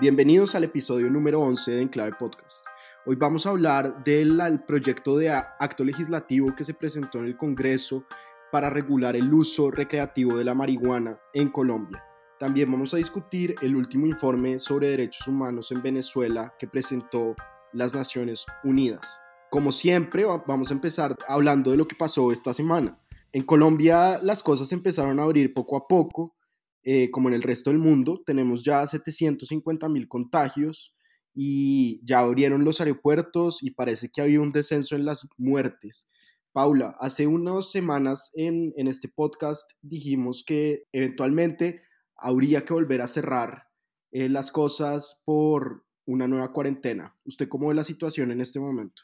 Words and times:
Bienvenidos 0.00 0.54
al 0.54 0.64
episodio 0.64 1.10
número 1.10 1.40
11 1.40 1.72
de 1.72 1.82
Enclave 1.82 2.12
Podcast. 2.18 2.64
Hoy 3.04 3.16
vamos 3.16 3.44
a 3.44 3.50
hablar 3.50 4.02
del 4.02 4.62
proyecto 4.66 5.18
de 5.18 5.28
acto 5.28 5.84
legislativo 5.84 6.54
que 6.54 6.64
se 6.64 6.72
presentó 6.72 7.18
en 7.18 7.26
el 7.26 7.36
Congreso 7.36 8.06
para 8.50 8.70
regular 8.70 9.14
el 9.14 9.30
uso 9.34 9.70
recreativo 9.70 10.38
de 10.38 10.44
la 10.44 10.54
marihuana 10.54 11.20
en 11.34 11.50
Colombia. 11.50 12.02
También 12.38 12.72
vamos 12.72 12.94
a 12.94 12.96
discutir 12.96 13.56
el 13.60 13.76
último 13.76 14.06
informe 14.06 14.58
sobre 14.58 14.88
derechos 14.88 15.28
humanos 15.28 15.70
en 15.70 15.82
Venezuela 15.82 16.54
que 16.58 16.66
presentó 16.66 17.36
las 17.74 17.94
Naciones 17.94 18.46
Unidas. 18.64 19.20
Como 19.50 19.70
siempre, 19.70 20.24
vamos 20.24 20.70
a 20.70 20.74
empezar 20.74 21.14
hablando 21.28 21.72
de 21.72 21.76
lo 21.76 21.86
que 21.86 21.94
pasó 21.94 22.32
esta 22.32 22.54
semana. 22.54 22.98
En 23.34 23.42
Colombia 23.42 24.18
las 24.22 24.42
cosas 24.42 24.72
empezaron 24.72 25.20
a 25.20 25.24
abrir 25.24 25.52
poco 25.52 25.76
a 25.76 25.86
poco 25.86 26.34
eh, 26.82 27.10
como 27.10 27.28
en 27.28 27.34
el 27.34 27.42
resto 27.42 27.70
del 27.70 27.78
mundo, 27.78 28.22
tenemos 28.24 28.64
ya 28.64 28.86
750 28.86 29.88
mil 29.88 30.08
contagios 30.08 30.94
y 31.34 32.00
ya 32.04 32.20
abrieron 32.20 32.64
los 32.64 32.80
aeropuertos 32.80 33.62
y 33.62 33.72
parece 33.72 34.10
que 34.10 34.20
ha 34.20 34.24
habido 34.24 34.42
un 34.42 34.52
descenso 34.52 34.96
en 34.96 35.04
las 35.04 35.28
muertes. 35.36 36.08
Paula, 36.52 36.96
hace 36.98 37.26
unas 37.26 37.70
semanas 37.70 38.30
en, 38.34 38.72
en 38.76 38.88
este 38.88 39.08
podcast 39.08 39.70
dijimos 39.82 40.42
que 40.44 40.84
eventualmente 40.92 41.82
habría 42.16 42.64
que 42.64 42.74
volver 42.74 43.00
a 43.02 43.06
cerrar 43.06 43.64
eh, 44.12 44.28
las 44.28 44.50
cosas 44.50 45.20
por 45.24 45.84
una 46.06 46.26
nueva 46.26 46.52
cuarentena. 46.52 47.14
¿Usted 47.24 47.48
cómo 47.48 47.68
ve 47.68 47.74
la 47.74 47.84
situación 47.84 48.32
en 48.32 48.40
este 48.40 48.58
momento? 48.58 49.02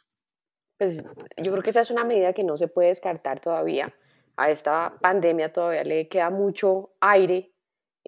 Pues 0.79 1.03
yo 1.43 1.53
creo 1.53 1.63
que 1.63 1.71
esa 1.71 1.81
es 1.81 1.91
una 1.91 2.05
medida 2.05 2.33
que 2.33 2.45
no 2.45 2.57
se 2.57 2.69
puede 2.69 2.89
descartar 2.89 3.41
todavía. 3.41 3.95
A 4.37 4.51
esta 4.51 4.99
pandemia 5.01 5.53
todavía 5.53 5.85
le 5.85 6.09
queda 6.09 6.31
mucho 6.31 6.95
aire 7.01 7.56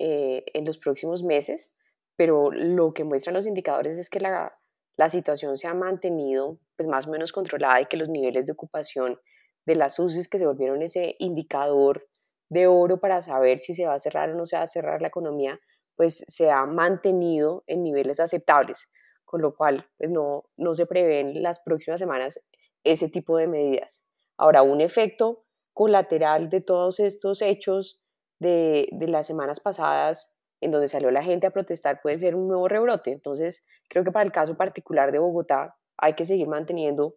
eh, 0.01 0.45
en 0.55 0.65
los 0.65 0.79
próximos 0.79 1.25
meses, 1.25 1.75
pero 2.17 2.51
lo 2.53 2.95
que 2.95 3.05
muestran 3.05 3.35
los 3.35 3.47
indicadores 3.47 3.99
es 3.99 4.09
que 4.09 4.21
la, 4.21 4.57
la 4.97 5.09
situación 5.09 5.59
se 5.59 5.67
ha 5.67 5.75
mantenido 5.75 6.59
pues 6.77 6.89
más 6.89 7.07
o 7.07 7.11
menos 7.11 7.33
controlada 7.33 7.81
y 7.81 7.87
que 7.87 7.97
los 7.97 8.09
niveles 8.09 8.47
de 8.47 8.53
ocupación 8.53 9.19
de 9.67 9.75
las 9.75 9.99
UCIs 9.99 10.29
que 10.29 10.39
se 10.39 10.47
volvieron 10.47 10.83
ese 10.83 11.17
indicador 11.19 12.09
de 12.49 12.67
oro 12.67 13.01
para 13.01 13.21
saber 13.23 13.59
si 13.59 13.75
se 13.75 13.87
va 13.87 13.95
a 13.95 13.99
cerrar 13.99 14.31
o 14.31 14.35
no 14.35 14.47
se 14.47 14.57
va 14.57 14.63
a 14.63 14.67
cerrar 14.67 15.03
la 15.03 15.09
economía, 15.09 15.61
pues 15.97 16.25
se 16.29 16.51
ha 16.51 16.65
mantenido 16.65 17.65
en 17.67 17.83
niveles 17.83 18.21
aceptables, 18.21 18.89
con 19.25 19.43
lo 19.43 19.55
cual 19.57 19.89
pues 19.99 20.11
no, 20.11 20.45
no 20.57 20.75
se 20.75 20.87
prevén 20.87 21.43
las 21.43 21.61
próximas 21.61 22.01
semanas 22.01 22.41
ese 22.85 23.09
tipo 23.09 23.37
de 23.37 23.49
medidas. 23.49 24.05
Ahora, 24.37 24.63
un 24.63 24.81
efecto 24.81 25.45
colateral 25.75 26.49
de 26.49 26.61
todos 26.61 27.01
estos 27.01 27.43
hechos 27.43 28.01
de, 28.39 28.89
las 28.93 29.27
semanas 29.27 29.61
pasadas 29.61 30.35
en 30.61 30.71
donde 30.71 30.89
salió 30.89 31.11
la 31.11 31.23
gente 31.23 31.47
a 31.47 31.51
protestar 31.51 32.01
puede 32.03 32.19
ser 32.19 32.35
un 32.35 32.49
nuevo 32.49 32.69
rebrote. 32.69 33.13
Entonces, 33.13 33.65
creo 33.89 34.05
que 34.05 34.13
para 34.13 34.25
el 34.25 34.33
caso 34.33 34.57
particular 34.57 35.13
de 35.13 35.19
Bogotá 35.19 35.77
hay 35.97 36.15
que 36.15 36.25
seguir 36.25 36.49
manteniendo 36.49 37.17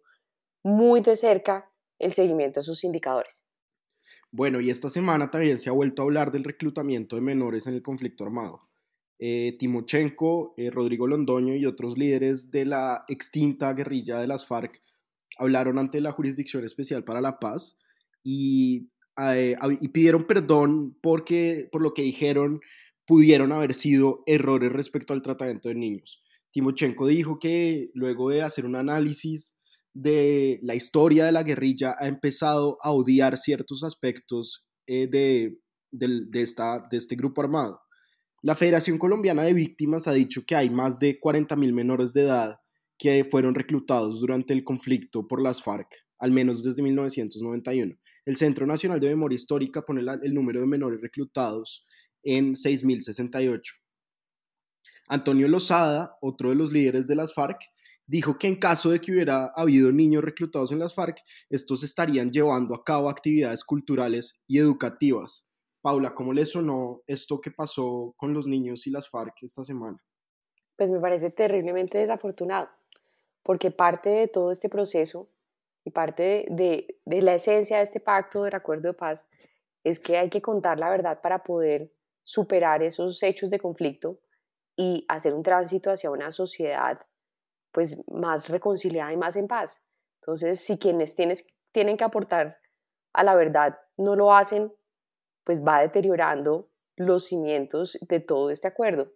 muy 0.62 1.00
de 1.00 1.16
cerca 1.16 1.70
el 1.98 2.12
seguimiento 2.12 2.60
de 2.60 2.64
sus 2.64 2.84
indicadores. 2.84 3.46
Bueno, 4.30 4.60
y 4.60 4.70
esta 4.70 4.88
semana 4.88 5.30
también 5.30 5.58
se 5.58 5.68
ha 5.68 5.72
vuelto 5.72 6.02
a 6.02 6.04
hablar 6.04 6.32
del 6.32 6.44
reclutamiento 6.44 7.16
de 7.16 7.22
menores 7.22 7.66
en 7.66 7.74
el 7.74 7.82
conflicto 7.82 8.24
armado. 8.24 8.68
Eh, 9.18 9.56
Timochenko, 9.58 10.54
eh, 10.56 10.70
Rodrigo 10.70 11.06
Londoño 11.06 11.54
y 11.54 11.66
otros 11.66 11.96
líderes 11.96 12.50
de 12.50 12.64
la 12.64 13.04
extinta 13.08 13.72
guerrilla 13.72 14.18
de 14.18 14.26
las 14.26 14.46
FARC 14.46 14.80
hablaron 15.38 15.78
ante 15.78 16.00
la 16.00 16.12
Jurisdicción 16.12 16.64
Especial 16.64 17.04
para 17.04 17.20
la 17.20 17.38
Paz 17.38 17.78
y 18.24 18.90
eh, 19.18 19.56
y 19.80 19.88
pidieron 19.88 20.26
perdón 20.26 20.96
porque 21.02 21.68
por 21.70 21.82
lo 21.82 21.94
que 21.94 22.02
dijeron 22.02 22.60
pudieron 23.06 23.52
haber 23.52 23.74
sido 23.74 24.22
errores 24.26 24.72
respecto 24.72 25.12
al 25.12 25.22
tratamiento 25.22 25.68
de 25.68 25.74
niños. 25.74 26.22
Timochenko 26.52 27.06
dijo 27.06 27.38
que 27.38 27.90
luego 27.94 28.30
de 28.30 28.42
hacer 28.42 28.64
un 28.64 28.76
análisis 28.76 29.58
de 29.94 30.60
la 30.62 30.74
historia 30.74 31.24
de 31.24 31.32
la 31.32 31.42
guerrilla 31.42 31.94
ha 31.98 32.08
empezado 32.08 32.78
a 32.82 32.92
odiar 32.92 33.36
ciertos 33.38 33.82
aspectos 33.82 34.64
eh, 34.86 35.08
de, 35.08 35.58
de, 35.90 36.42
esta, 36.42 36.86
de 36.90 36.96
este 36.96 37.16
grupo 37.16 37.42
armado. 37.42 37.80
La 38.42 38.56
Federación 38.56 38.98
Colombiana 38.98 39.42
de 39.42 39.54
Víctimas 39.54 40.08
ha 40.08 40.12
dicho 40.12 40.42
que 40.46 40.56
hay 40.56 40.70
más 40.70 40.98
de 40.98 41.20
40.000 41.20 41.72
menores 41.72 42.12
de 42.12 42.22
edad 42.22 42.56
que 42.98 43.24
fueron 43.24 43.54
reclutados 43.54 44.20
durante 44.20 44.52
el 44.52 44.64
conflicto 44.64 45.26
por 45.26 45.42
las 45.42 45.62
FARC, 45.62 45.88
al 46.22 46.30
menos 46.30 46.62
desde 46.62 46.82
1991. 46.82 47.96
El 48.24 48.36
Centro 48.36 48.64
Nacional 48.64 49.00
de 49.00 49.08
Memoria 49.08 49.34
Histórica 49.34 49.82
pone 49.82 50.02
el 50.22 50.32
número 50.32 50.60
de 50.60 50.66
menores 50.68 51.00
reclutados 51.00 51.84
en 52.22 52.54
6.068. 52.54 53.60
Antonio 55.08 55.48
Lozada, 55.48 56.16
otro 56.20 56.50
de 56.50 56.54
los 56.54 56.70
líderes 56.70 57.08
de 57.08 57.16
las 57.16 57.34
FARC, 57.34 57.58
dijo 58.06 58.38
que 58.38 58.46
en 58.46 58.54
caso 58.54 58.90
de 58.90 59.00
que 59.00 59.10
hubiera 59.10 59.46
habido 59.56 59.90
niños 59.90 60.22
reclutados 60.22 60.70
en 60.70 60.78
las 60.78 60.94
FARC, 60.94 61.18
estos 61.50 61.82
estarían 61.82 62.30
llevando 62.30 62.76
a 62.76 62.84
cabo 62.84 63.10
actividades 63.10 63.64
culturales 63.64 64.40
y 64.46 64.58
educativas. 64.58 65.48
Paula, 65.80 66.14
¿cómo 66.14 66.32
le 66.32 66.46
sonó 66.46 67.02
esto 67.08 67.40
que 67.40 67.50
pasó 67.50 68.14
con 68.16 68.32
los 68.32 68.46
niños 68.46 68.86
y 68.86 68.90
las 68.90 69.10
FARC 69.10 69.42
esta 69.42 69.64
semana? 69.64 70.00
Pues 70.76 70.88
me 70.92 71.00
parece 71.00 71.30
terriblemente 71.30 71.98
desafortunado, 71.98 72.68
porque 73.42 73.72
parte 73.72 74.08
de 74.08 74.28
todo 74.28 74.52
este 74.52 74.68
proceso 74.68 75.28
y 75.84 75.90
parte 75.90 76.46
de, 76.48 77.00
la 77.04 77.34
esencia 77.34 77.78
de 77.78 77.82
este 77.82 78.00
pacto 78.00 78.44
del 78.44 78.54
acuerdo 78.54 78.88
de 78.88 78.94
paz 78.94 79.26
es 79.84 79.98
que 79.98 80.16
hay 80.16 80.30
que 80.30 80.42
contar 80.42 80.78
la 80.78 80.90
verdad 80.90 81.20
para 81.20 81.42
poder 81.42 81.92
superar 82.22 82.82
esos 82.82 83.22
hechos 83.22 83.50
de 83.50 83.58
conflicto 83.58 84.20
y 84.76 85.04
hacer 85.08 85.34
un 85.34 85.42
tránsito 85.42 85.90
hacia 85.90 86.10
una 86.10 86.30
sociedad 86.30 87.00
pues 87.72 88.00
más 88.08 88.48
reconciliada 88.48 89.12
y 89.12 89.16
más 89.16 89.36
en 89.36 89.48
paz. 89.48 89.82
Entonces, 90.20 90.60
si 90.60 90.78
quienes 90.78 91.14
tienes, 91.14 91.46
tienen 91.72 91.96
que 91.96 92.04
aportar 92.04 92.58
a 93.12 93.24
la 93.24 93.34
verdad 93.34 93.78
no 93.96 94.14
lo 94.14 94.34
hacen, 94.34 94.72
pues 95.44 95.64
va 95.64 95.80
deteriorando 95.80 96.70
los 96.96 97.26
cimientos 97.26 97.98
de 98.02 98.20
todo 98.20 98.50
este 98.50 98.68
acuerdo. 98.68 99.12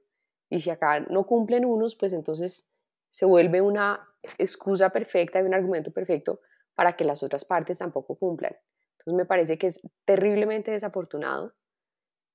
Y 0.50 0.60
si 0.60 0.71
acá 0.71 1.00
no 1.00 1.27
cumplen 1.27 1.65
unos, 1.65 1.97
pues 1.97 2.12
entonces 2.12 2.69
se 3.09 3.25
vuelve 3.25 3.60
una 3.60 4.09
excusa 4.38 4.91
perfecta 4.91 5.41
y 5.41 5.44
un 5.44 5.54
argumento 5.54 5.93
perfecto 5.93 6.41
para 6.76 6.94
que 6.94 7.04
las 7.04 7.25
otras 7.25 7.44
partes 7.44 7.78
tampoco 7.78 8.16
cumplan. 8.16 8.54
Entonces 8.98 9.16
me 9.16 9.25
parece 9.25 9.59
que 9.59 9.66
es 9.66 9.81
terriblemente 10.04 10.70
desafortunado. 10.70 11.54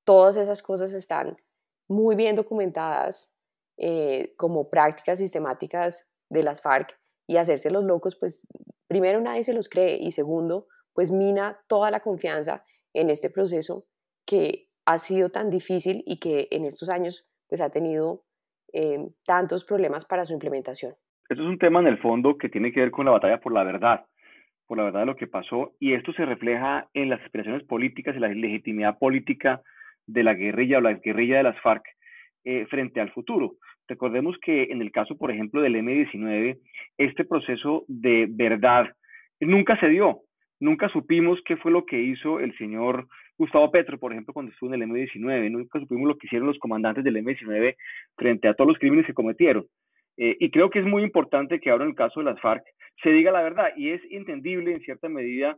Todas 0.03 0.35
esas 0.35 0.61
cosas 0.61 0.91
están 0.93 1.37
muy 1.87 2.15
bien 2.15 2.35
documentadas 2.35 3.33
eh, 3.77 4.33
como 4.37 4.69
prácticas 4.69 5.19
sistemáticas 5.19 6.11
de 6.29 6.43
las 6.43 6.61
FARC 6.61 6.99
y 7.27 7.37
hacerse 7.37 7.71
los 7.71 7.83
locos, 7.83 8.15
pues 8.15 8.45
primero 8.87 9.21
nadie 9.21 9.43
se 9.43 9.53
los 9.53 9.69
cree 9.69 9.97
y 9.97 10.11
segundo, 10.11 10.67
pues 10.93 11.11
mina 11.11 11.61
toda 11.67 11.91
la 11.91 11.99
confianza 11.99 12.65
en 12.93 13.09
este 13.09 13.29
proceso 13.29 13.85
que 14.25 14.69
ha 14.85 14.97
sido 14.97 15.29
tan 15.29 15.49
difícil 15.49 16.03
y 16.05 16.19
que 16.19 16.47
en 16.51 16.65
estos 16.65 16.89
años 16.89 17.27
pues 17.47 17.61
ha 17.61 17.69
tenido 17.69 18.25
eh, 18.73 19.09
tantos 19.25 19.65
problemas 19.65 20.05
para 20.05 20.25
su 20.25 20.33
implementación. 20.33 20.95
Esto 21.29 21.43
es 21.43 21.49
un 21.49 21.59
tema 21.59 21.79
en 21.79 21.87
el 21.87 21.99
fondo 21.99 22.37
que 22.37 22.49
tiene 22.49 22.71
que 22.71 22.81
ver 22.81 22.91
con 22.91 23.05
la 23.05 23.11
batalla 23.11 23.39
por 23.39 23.53
la 23.53 23.63
verdad 23.63 24.05
por 24.71 24.77
la 24.77 24.85
verdad 24.85 25.01
de 25.01 25.05
lo 25.07 25.17
que 25.17 25.27
pasó 25.27 25.73
y 25.81 25.91
esto 25.91 26.13
se 26.13 26.25
refleja 26.25 26.87
en 26.93 27.09
las 27.09 27.19
aspiraciones 27.23 27.61
políticas 27.65 28.15
y 28.15 28.21
la 28.21 28.29
legitimidad 28.29 28.97
política 28.99 29.61
de 30.07 30.23
la 30.23 30.33
guerrilla 30.33 30.77
o 30.77 30.81
la 30.81 30.93
guerrilla 30.93 31.35
de 31.35 31.43
las 31.43 31.59
FARC 31.59 31.83
eh, 32.45 32.65
frente 32.67 33.01
al 33.01 33.11
futuro. 33.11 33.55
Recordemos 33.89 34.37
que 34.41 34.71
en 34.71 34.81
el 34.81 34.93
caso, 34.93 35.17
por 35.17 35.29
ejemplo, 35.29 35.61
del 35.61 35.75
M-19, 35.75 36.57
este 36.97 37.25
proceso 37.25 37.83
de 37.89 38.27
verdad 38.29 38.87
nunca 39.41 39.77
se 39.77 39.89
dio. 39.89 40.21
Nunca 40.61 40.87
supimos 40.87 41.41
qué 41.43 41.57
fue 41.57 41.69
lo 41.69 41.85
que 41.85 42.01
hizo 42.01 42.39
el 42.39 42.57
señor 42.57 43.09
Gustavo 43.37 43.71
Petro, 43.71 43.99
por 43.99 44.13
ejemplo, 44.13 44.33
cuando 44.33 44.53
estuvo 44.53 44.73
en 44.73 44.81
el 44.81 44.83
M-19. 44.83 45.51
Nunca 45.51 45.81
supimos 45.81 46.07
lo 46.07 46.17
que 46.17 46.27
hicieron 46.27 46.47
los 46.47 46.59
comandantes 46.59 47.03
del 47.03 47.17
M-19 47.17 47.75
frente 48.15 48.47
a 48.47 48.53
todos 48.53 48.69
los 48.69 48.79
crímenes 48.79 49.05
que 49.05 49.13
cometieron. 49.13 49.65
Eh, 50.15 50.37
y 50.39 50.49
creo 50.49 50.69
que 50.69 50.79
es 50.79 50.85
muy 50.85 51.03
importante 51.03 51.59
que 51.59 51.71
ahora 51.71 51.83
en 51.83 51.89
el 51.89 51.95
caso 51.97 52.21
de 52.21 52.27
las 52.27 52.39
FARC 52.39 52.63
se 53.03 53.09
diga 53.11 53.31
la 53.31 53.41
verdad 53.41 53.69
y 53.75 53.89
es 53.89 54.01
entendible 54.11 54.73
en 54.73 54.81
cierta 54.81 55.09
medida 55.09 55.57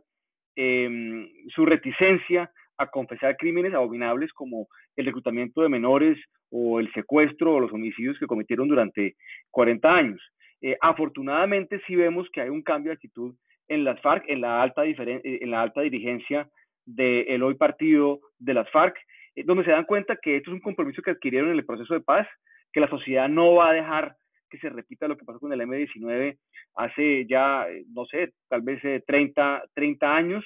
em, 0.56 1.28
su 1.48 1.64
reticencia 1.66 2.50
a 2.76 2.86
confesar 2.88 3.36
crímenes 3.36 3.74
abominables 3.74 4.32
como 4.32 4.68
el 4.96 5.06
reclutamiento 5.06 5.62
de 5.62 5.68
menores 5.68 6.18
o 6.50 6.80
el 6.80 6.92
secuestro 6.92 7.54
o 7.54 7.60
los 7.60 7.72
homicidios 7.72 8.18
que 8.18 8.26
cometieron 8.26 8.68
durante 8.68 9.16
40 9.50 9.94
años. 9.94 10.20
Eh, 10.60 10.76
afortunadamente 10.80 11.80
sí 11.86 11.94
vemos 11.96 12.28
que 12.32 12.40
hay 12.40 12.48
un 12.48 12.62
cambio 12.62 12.90
de 12.90 12.94
actitud 12.94 13.34
en 13.68 13.84
las 13.84 14.00
FARC, 14.00 14.24
en 14.28 14.40
la 14.40 14.62
alta, 14.62 14.84
eh, 14.84 15.20
en 15.24 15.50
la 15.50 15.62
alta 15.62 15.80
dirigencia 15.82 16.48
del 16.86 17.42
hoy 17.42 17.54
partido 17.54 18.20
de 18.38 18.54
las 18.54 18.70
FARC, 18.70 18.96
eh, 19.34 19.42
donde 19.44 19.64
se 19.64 19.70
dan 19.70 19.84
cuenta 19.84 20.16
que 20.20 20.36
esto 20.36 20.50
es 20.50 20.54
un 20.54 20.60
compromiso 20.60 21.02
que 21.02 21.10
adquirieron 21.10 21.50
en 21.50 21.58
el 21.58 21.66
proceso 21.66 21.94
de 21.94 22.00
paz, 22.00 22.26
que 22.72 22.80
la 22.80 22.88
sociedad 22.88 23.28
no 23.28 23.54
va 23.54 23.70
a 23.70 23.74
dejar 23.74 24.16
que 24.54 24.68
se 24.68 24.74
repita 24.74 25.08
lo 25.08 25.16
que 25.16 25.24
pasó 25.24 25.40
con 25.40 25.52
el 25.52 25.60
M-19 25.60 26.38
hace 26.76 27.26
ya, 27.26 27.66
no 27.92 28.06
sé, 28.06 28.32
tal 28.48 28.62
vez 28.62 28.80
30, 29.06 29.64
30 29.74 30.16
años, 30.16 30.44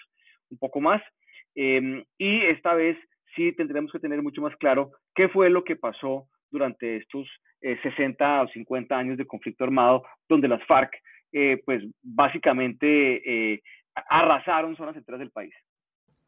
un 0.51 0.59
poco 0.59 0.81
más, 0.81 1.03
em, 1.55 2.03
y 2.17 2.43
esta 2.47 2.75
vez 2.75 2.97
sí 3.37 3.53
tendremos 3.53 3.93
que 3.93 3.99
tener 3.99 4.23
mucho 4.23 4.41
más 4.41 4.57
claro 4.57 4.93
qué 5.15 5.29
fue 5.29 5.51
lo 5.51 5.63
que 5.63 5.77
pasó 5.77 6.27
durante 6.51 6.97
estos 6.97 7.29
60 7.61 8.25
eh, 8.25 8.45
o 8.45 8.49
50 8.49 8.97
años 8.97 9.19
de 9.19 9.27
conflicto 9.27 9.65
armado, 9.65 10.03
donde 10.29 10.49
las 10.49 10.65
FARC, 10.67 10.93
eh, 11.33 11.61
pues 11.67 11.85
básicamente 12.03 13.53
eh, 13.53 13.63
arrasaron 14.09 14.77
zonas 14.77 14.95
centrales 14.95 15.21
del 15.21 15.31
país. 15.31 15.55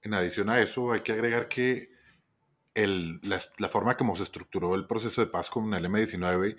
En 0.03 0.13
adición 0.13 0.51
a 0.51 0.61
eso, 0.61 0.93
hay 0.93 1.01
que 1.01 1.13
agregar 1.13 1.49
que 1.49 1.89
el, 2.75 3.21
la, 3.23 3.39
la, 3.59 3.69
forma 3.69 3.97
como 3.97 4.17
se 4.17 4.25
estructuró 4.25 4.75
el 4.75 4.87
proceso 4.87 5.25
de 5.25 5.31
paz 5.31 5.49
con 5.49 5.73
el 5.73 5.85
M-19 5.85 6.57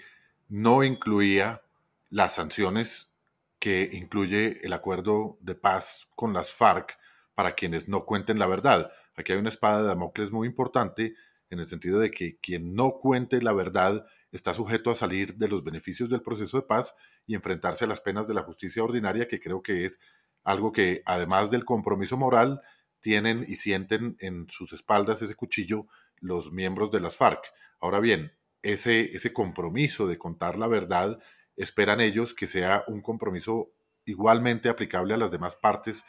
no 0.51 0.83
incluía 0.83 1.61
las 2.09 2.35
sanciones 2.35 3.09
que 3.57 3.89
incluye 3.93 4.59
el 4.63 4.73
acuerdo 4.73 5.37
de 5.39 5.55
paz 5.55 6.09
con 6.13 6.33
las 6.33 6.51
FARC 6.51 6.97
para 7.35 7.53
quienes 7.55 7.87
no 7.87 8.03
cuenten 8.03 8.37
la 8.37 8.47
verdad. 8.47 8.91
Aquí 9.15 9.31
hay 9.31 9.37
una 9.39 9.47
espada 9.47 9.81
de 9.81 9.87
Damocles 9.87 10.29
muy 10.33 10.49
importante 10.49 11.15
en 11.49 11.59
el 11.59 11.67
sentido 11.67 12.01
de 12.01 12.11
que 12.11 12.37
quien 12.39 12.75
no 12.75 12.97
cuente 12.99 13.41
la 13.41 13.53
verdad 13.53 14.05
está 14.33 14.53
sujeto 14.53 14.91
a 14.91 14.95
salir 14.97 15.35
de 15.35 15.47
los 15.47 15.63
beneficios 15.63 16.09
del 16.09 16.21
proceso 16.21 16.57
de 16.57 16.67
paz 16.67 16.95
y 17.25 17.35
enfrentarse 17.35 17.85
a 17.85 17.87
las 17.87 18.01
penas 18.01 18.27
de 18.27 18.33
la 18.33 18.43
justicia 18.43 18.83
ordinaria, 18.83 19.29
que 19.29 19.39
creo 19.39 19.63
que 19.63 19.85
es 19.85 20.01
algo 20.43 20.73
que, 20.73 21.01
además 21.05 21.49
del 21.49 21.63
compromiso 21.63 22.17
moral, 22.17 22.59
tienen 22.99 23.45
y 23.47 23.55
sienten 23.55 24.17
en 24.19 24.47
sus 24.49 24.73
espaldas 24.73 25.21
ese 25.21 25.35
cuchillo 25.35 25.87
los 26.19 26.51
miembros 26.51 26.91
de 26.91 26.99
las 26.99 27.15
FARC. 27.15 27.53
Ahora 27.79 28.01
bien, 28.01 28.33
ese, 28.63 29.15
ese 29.15 29.33
compromiso 29.33 30.07
de 30.07 30.17
contar 30.17 30.57
la 30.57 30.67
verdad, 30.67 31.19
esperan 31.55 32.01
ellos 32.01 32.33
que 32.33 32.47
sea 32.47 32.83
un 32.87 33.01
compromiso 33.01 33.71
igualmente 34.05 34.69
aplicable 34.69 35.13
a 35.13 35.17
las 35.17 35.31
demás 35.31 35.55
partes 35.55 36.05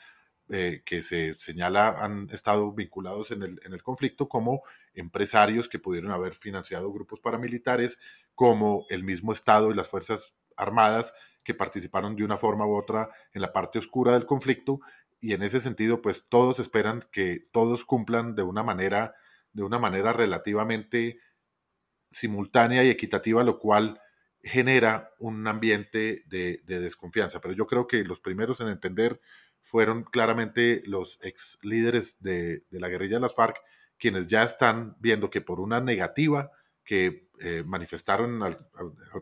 eh, 0.48 0.82
que 0.84 1.02
se 1.02 1.34
señala 1.38 1.88
han 1.88 2.28
estado 2.30 2.72
vinculados 2.72 3.30
en 3.30 3.42
el, 3.42 3.60
en 3.64 3.72
el, 3.72 3.82
conflicto 3.82 4.28
como 4.28 4.62
empresarios 4.92 5.68
que 5.68 5.78
pudieron 5.78 6.10
haber 6.10 6.34
financiado 6.34 6.92
grupos 6.92 7.20
paramilitares, 7.20 7.98
como 8.34 8.84
el 8.90 9.04
mismo 9.04 9.32
Estado 9.32 9.70
y 9.70 9.74
las 9.74 9.88
Fuerzas 9.88 10.34
Armadas 10.56 11.14
que 11.44 11.54
participaron 11.54 12.16
de 12.16 12.24
una 12.24 12.36
forma 12.36 12.66
u 12.66 12.76
otra 12.76 13.08
en 13.32 13.40
la 13.40 13.52
parte 13.52 13.78
oscura 13.78 14.12
del 14.12 14.26
conflicto. 14.26 14.80
Y 15.20 15.32
en 15.32 15.42
ese 15.42 15.60
sentido 15.60 16.02
pues 16.02 16.26
todos 16.28 16.58
esperan 16.58 17.04
que 17.12 17.48
todos 17.52 17.84
cumplan 17.84 18.34
de 18.34 18.42
una 18.42 18.62
manera 18.62 19.14
de 19.52 19.62
una 19.62 19.78
manera 19.78 20.12
relativamente 20.12 21.18
simultánea 22.12 22.84
y 22.84 22.90
equitativa 22.90 23.44
lo 23.44 23.58
cual 23.58 24.00
genera 24.42 25.10
un 25.18 25.46
ambiente 25.46 26.24
de, 26.26 26.62
de 26.64 26.80
desconfianza. 26.80 27.40
Pero 27.40 27.54
yo 27.54 27.66
creo 27.66 27.86
que 27.86 28.04
los 28.04 28.20
primeros 28.20 28.60
en 28.60 28.68
entender 28.68 29.20
fueron 29.62 30.02
claramente 30.04 30.82
los 30.86 31.18
ex 31.22 31.58
líderes 31.62 32.16
de, 32.20 32.64
la 32.70 32.88
guerrilla 32.88 33.16
de 33.16 33.20
las 33.20 33.34
FARC 33.34 33.56
quienes 33.98 34.26
ya 34.26 34.42
están 34.42 34.96
viendo 34.98 35.30
que 35.30 35.40
por 35.40 35.60
una 35.60 35.80
negativa 35.80 36.50
que 36.84 37.28
eh, 37.40 37.62
manifestaron 37.64 38.42
al, 38.42 38.58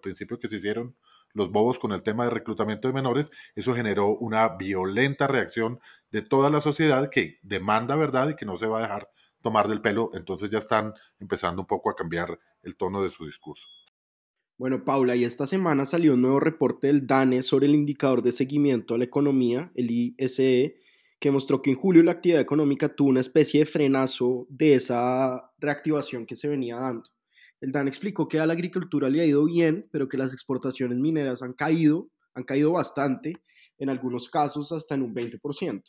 principio 0.00 0.38
que 0.38 0.48
se 0.48 0.56
hicieron 0.56 0.96
los 1.34 1.52
bobos 1.52 1.78
con 1.78 1.92
el 1.92 2.02
tema 2.02 2.24
de 2.24 2.30
reclutamiento 2.30 2.88
de 2.88 2.94
menores, 2.94 3.30
eso 3.54 3.74
generó 3.74 4.08
una 4.08 4.48
violenta 4.56 5.26
reacción 5.26 5.78
de 6.10 6.22
toda 6.22 6.48
la 6.48 6.62
sociedad 6.62 7.10
que 7.10 7.38
demanda 7.42 7.94
verdad 7.94 8.30
y 8.30 8.36
que 8.36 8.46
no 8.46 8.56
se 8.56 8.66
va 8.66 8.78
a 8.78 8.82
dejar 8.82 9.10
tomar 9.42 9.68
del 9.68 9.82
pelo, 9.82 10.10
entonces 10.14 10.50
ya 10.50 10.58
están 10.58 10.94
empezando 11.18 11.62
un 11.62 11.68
poco 11.68 11.90
a 11.90 11.94
cambiar 11.94 12.40
el 12.62 12.76
tono 12.76 13.02
de 13.02 13.10
su 13.10 13.26
discurso. 13.26 13.66
Bueno, 14.58 14.84
Paula, 14.84 15.16
y 15.16 15.24
esta 15.24 15.46
semana 15.46 15.86
salió 15.86 16.14
un 16.14 16.22
nuevo 16.22 16.38
reporte 16.38 16.88
del 16.88 17.06
DANE 17.06 17.42
sobre 17.42 17.66
el 17.66 17.74
indicador 17.74 18.20
de 18.20 18.32
seguimiento 18.32 18.94
a 18.94 18.98
la 18.98 19.04
economía, 19.04 19.72
el 19.74 19.90
ISE, 19.90 20.76
que 21.18 21.30
mostró 21.30 21.62
que 21.62 21.70
en 21.70 21.76
julio 21.76 22.02
la 22.02 22.12
actividad 22.12 22.42
económica 22.42 22.94
tuvo 22.94 23.08
una 23.08 23.20
especie 23.20 23.60
de 23.60 23.66
frenazo 23.66 24.46
de 24.50 24.74
esa 24.74 25.50
reactivación 25.58 26.26
que 26.26 26.36
se 26.36 26.48
venía 26.48 26.76
dando. 26.76 27.08
El 27.60 27.72
DANE 27.72 27.88
explicó 27.88 28.28
que 28.28 28.38
a 28.38 28.46
la 28.46 28.52
agricultura 28.52 29.08
le 29.08 29.20
ha 29.20 29.26
ido 29.26 29.44
bien, 29.44 29.88
pero 29.92 30.08
que 30.08 30.18
las 30.18 30.32
exportaciones 30.32 30.98
mineras 30.98 31.42
han 31.42 31.52
caído, 31.52 32.10
han 32.34 32.44
caído 32.44 32.72
bastante, 32.72 33.34
en 33.78 33.88
algunos 33.88 34.28
casos 34.28 34.72
hasta 34.72 34.94
en 34.94 35.02
un 35.02 35.14
20%. 35.14 35.82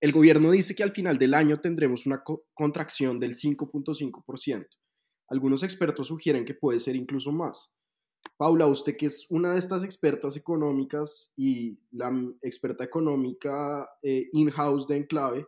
El 0.00 0.12
gobierno 0.12 0.50
dice 0.50 0.74
que 0.74 0.82
al 0.82 0.90
final 0.90 1.16
del 1.16 1.32
año 1.32 1.60
tendremos 1.60 2.06
una 2.06 2.24
contracción 2.54 3.20
del 3.20 3.34
5.5%. 3.34 4.66
Algunos 5.32 5.62
expertos 5.62 6.08
sugieren 6.08 6.44
que 6.44 6.52
puede 6.52 6.78
ser 6.78 6.94
incluso 6.94 7.32
más. 7.32 7.74
Paula, 8.36 8.66
usted 8.66 8.98
que 8.98 9.06
es 9.06 9.30
una 9.30 9.54
de 9.54 9.58
estas 9.58 9.82
expertas 9.82 10.36
económicas 10.36 11.32
y 11.38 11.78
la 11.90 12.12
experta 12.42 12.84
económica 12.84 13.88
eh, 14.02 14.28
in-house 14.32 14.86
de 14.86 14.98
Enclave, 14.98 15.46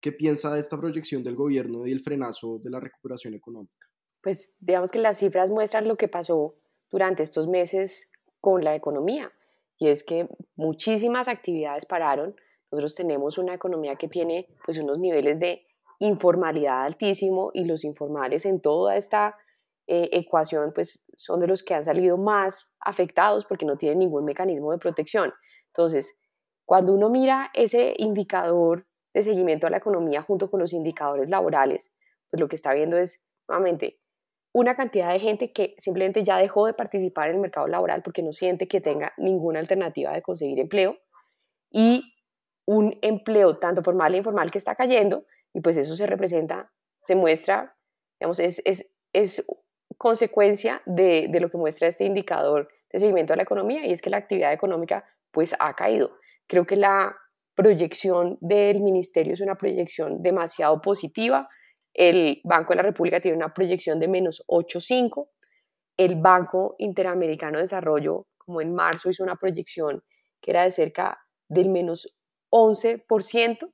¿qué 0.00 0.10
piensa 0.10 0.52
de 0.52 0.58
esta 0.58 0.76
proyección 0.76 1.22
del 1.22 1.36
gobierno 1.36 1.86
y 1.86 1.92
el 1.92 2.00
frenazo 2.00 2.58
de 2.58 2.70
la 2.70 2.80
recuperación 2.80 3.34
económica? 3.34 3.86
Pues 4.20 4.52
digamos 4.58 4.90
que 4.90 4.98
las 4.98 5.18
cifras 5.18 5.48
muestran 5.48 5.86
lo 5.86 5.96
que 5.96 6.08
pasó 6.08 6.56
durante 6.90 7.22
estos 7.22 7.46
meses 7.46 8.10
con 8.40 8.64
la 8.64 8.74
economía 8.74 9.32
y 9.78 9.90
es 9.90 10.02
que 10.02 10.26
muchísimas 10.56 11.28
actividades 11.28 11.86
pararon. 11.86 12.34
Nosotros 12.72 12.96
tenemos 12.96 13.38
una 13.38 13.54
economía 13.54 13.94
que 13.94 14.08
tiene 14.08 14.48
pues 14.64 14.76
unos 14.78 14.98
niveles 14.98 15.38
de 15.38 15.68
informalidad 16.00 16.84
altísimo 16.84 17.50
y 17.54 17.64
los 17.64 17.84
informales 17.84 18.44
en 18.46 18.60
toda 18.60 18.96
esta 18.96 19.36
eh, 19.86 20.08
ecuación 20.12 20.72
pues 20.74 21.04
son 21.14 21.40
de 21.40 21.46
los 21.46 21.62
que 21.62 21.74
han 21.74 21.84
salido 21.84 22.16
más 22.16 22.74
afectados 22.80 23.44
porque 23.44 23.66
no 23.66 23.76
tienen 23.76 24.00
ningún 24.00 24.24
mecanismo 24.24 24.72
de 24.72 24.78
protección. 24.78 25.32
Entonces, 25.66 26.16
cuando 26.64 26.94
uno 26.94 27.10
mira 27.10 27.50
ese 27.54 27.94
indicador 27.98 28.86
de 29.12 29.22
seguimiento 29.22 29.66
a 29.66 29.70
la 29.70 29.76
economía 29.76 30.22
junto 30.22 30.50
con 30.50 30.60
los 30.60 30.72
indicadores 30.72 31.28
laborales, 31.28 31.92
pues 32.30 32.40
lo 32.40 32.48
que 32.48 32.56
está 32.56 32.72
viendo 32.72 32.96
es 32.96 33.22
nuevamente 33.48 34.00
una 34.52 34.74
cantidad 34.74 35.12
de 35.12 35.20
gente 35.20 35.52
que 35.52 35.74
simplemente 35.78 36.24
ya 36.24 36.38
dejó 36.38 36.66
de 36.66 36.74
participar 36.74 37.28
en 37.28 37.36
el 37.36 37.40
mercado 37.40 37.68
laboral 37.68 38.02
porque 38.02 38.22
no 38.22 38.32
siente 38.32 38.68
que 38.68 38.80
tenga 38.80 39.12
ninguna 39.16 39.60
alternativa 39.60 40.12
de 40.12 40.22
conseguir 40.22 40.58
empleo 40.58 40.96
y 41.70 42.14
un 42.66 42.96
empleo 43.02 43.58
tanto 43.58 43.82
formal 43.82 44.14
e 44.14 44.18
informal 44.18 44.50
que 44.50 44.58
está 44.58 44.74
cayendo 44.74 45.24
y 45.52 45.60
pues 45.60 45.76
eso 45.76 45.94
se 45.94 46.06
representa, 46.06 46.72
se 47.00 47.14
muestra, 47.14 47.76
digamos, 48.18 48.38
es, 48.40 48.62
es, 48.64 48.90
es 49.12 49.46
consecuencia 49.96 50.82
de, 50.86 51.28
de, 51.28 51.40
lo 51.40 51.50
que 51.50 51.58
muestra 51.58 51.88
este 51.88 52.04
indicador 52.04 52.68
de 52.92 52.98
seguimiento 52.98 53.32
de 53.32 53.38
la 53.38 53.42
economía 53.42 53.86
y 53.86 53.92
es 53.92 54.02
que 54.02 54.10
la 54.10 54.18
actividad 54.18 54.52
económica 54.52 55.04
pues 55.30 55.54
ha 55.58 55.74
caído. 55.74 56.18
Creo 56.46 56.66
que 56.66 56.76
la 56.76 57.16
proyección 57.54 58.38
del 58.40 58.80
ministerio 58.80 59.34
es 59.34 59.40
una 59.40 59.56
proyección 59.56 60.22
demasiado 60.22 60.80
positiva. 60.80 61.46
El 61.92 62.40
Banco 62.44 62.72
de 62.72 62.76
la 62.76 62.82
República 62.82 63.20
tiene 63.20 63.36
una 63.36 63.52
proyección 63.52 64.00
de 64.00 64.08
menos 64.08 64.42
8,5. 64.48 65.28
El 65.96 66.16
Banco 66.16 66.76
Interamericano 66.78 67.58
de 67.58 67.64
Desarrollo, 67.64 68.28
como 68.38 68.60
en 68.60 68.74
marzo, 68.74 69.10
hizo 69.10 69.22
una 69.22 69.36
proyección 69.36 70.02
que 70.40 70.52
era 70.52 70.62
de 70.62 70.70
cerca 70.70 71.18
del 71.48 71.68
menos 71.68 72.16
11% 72.50 73.72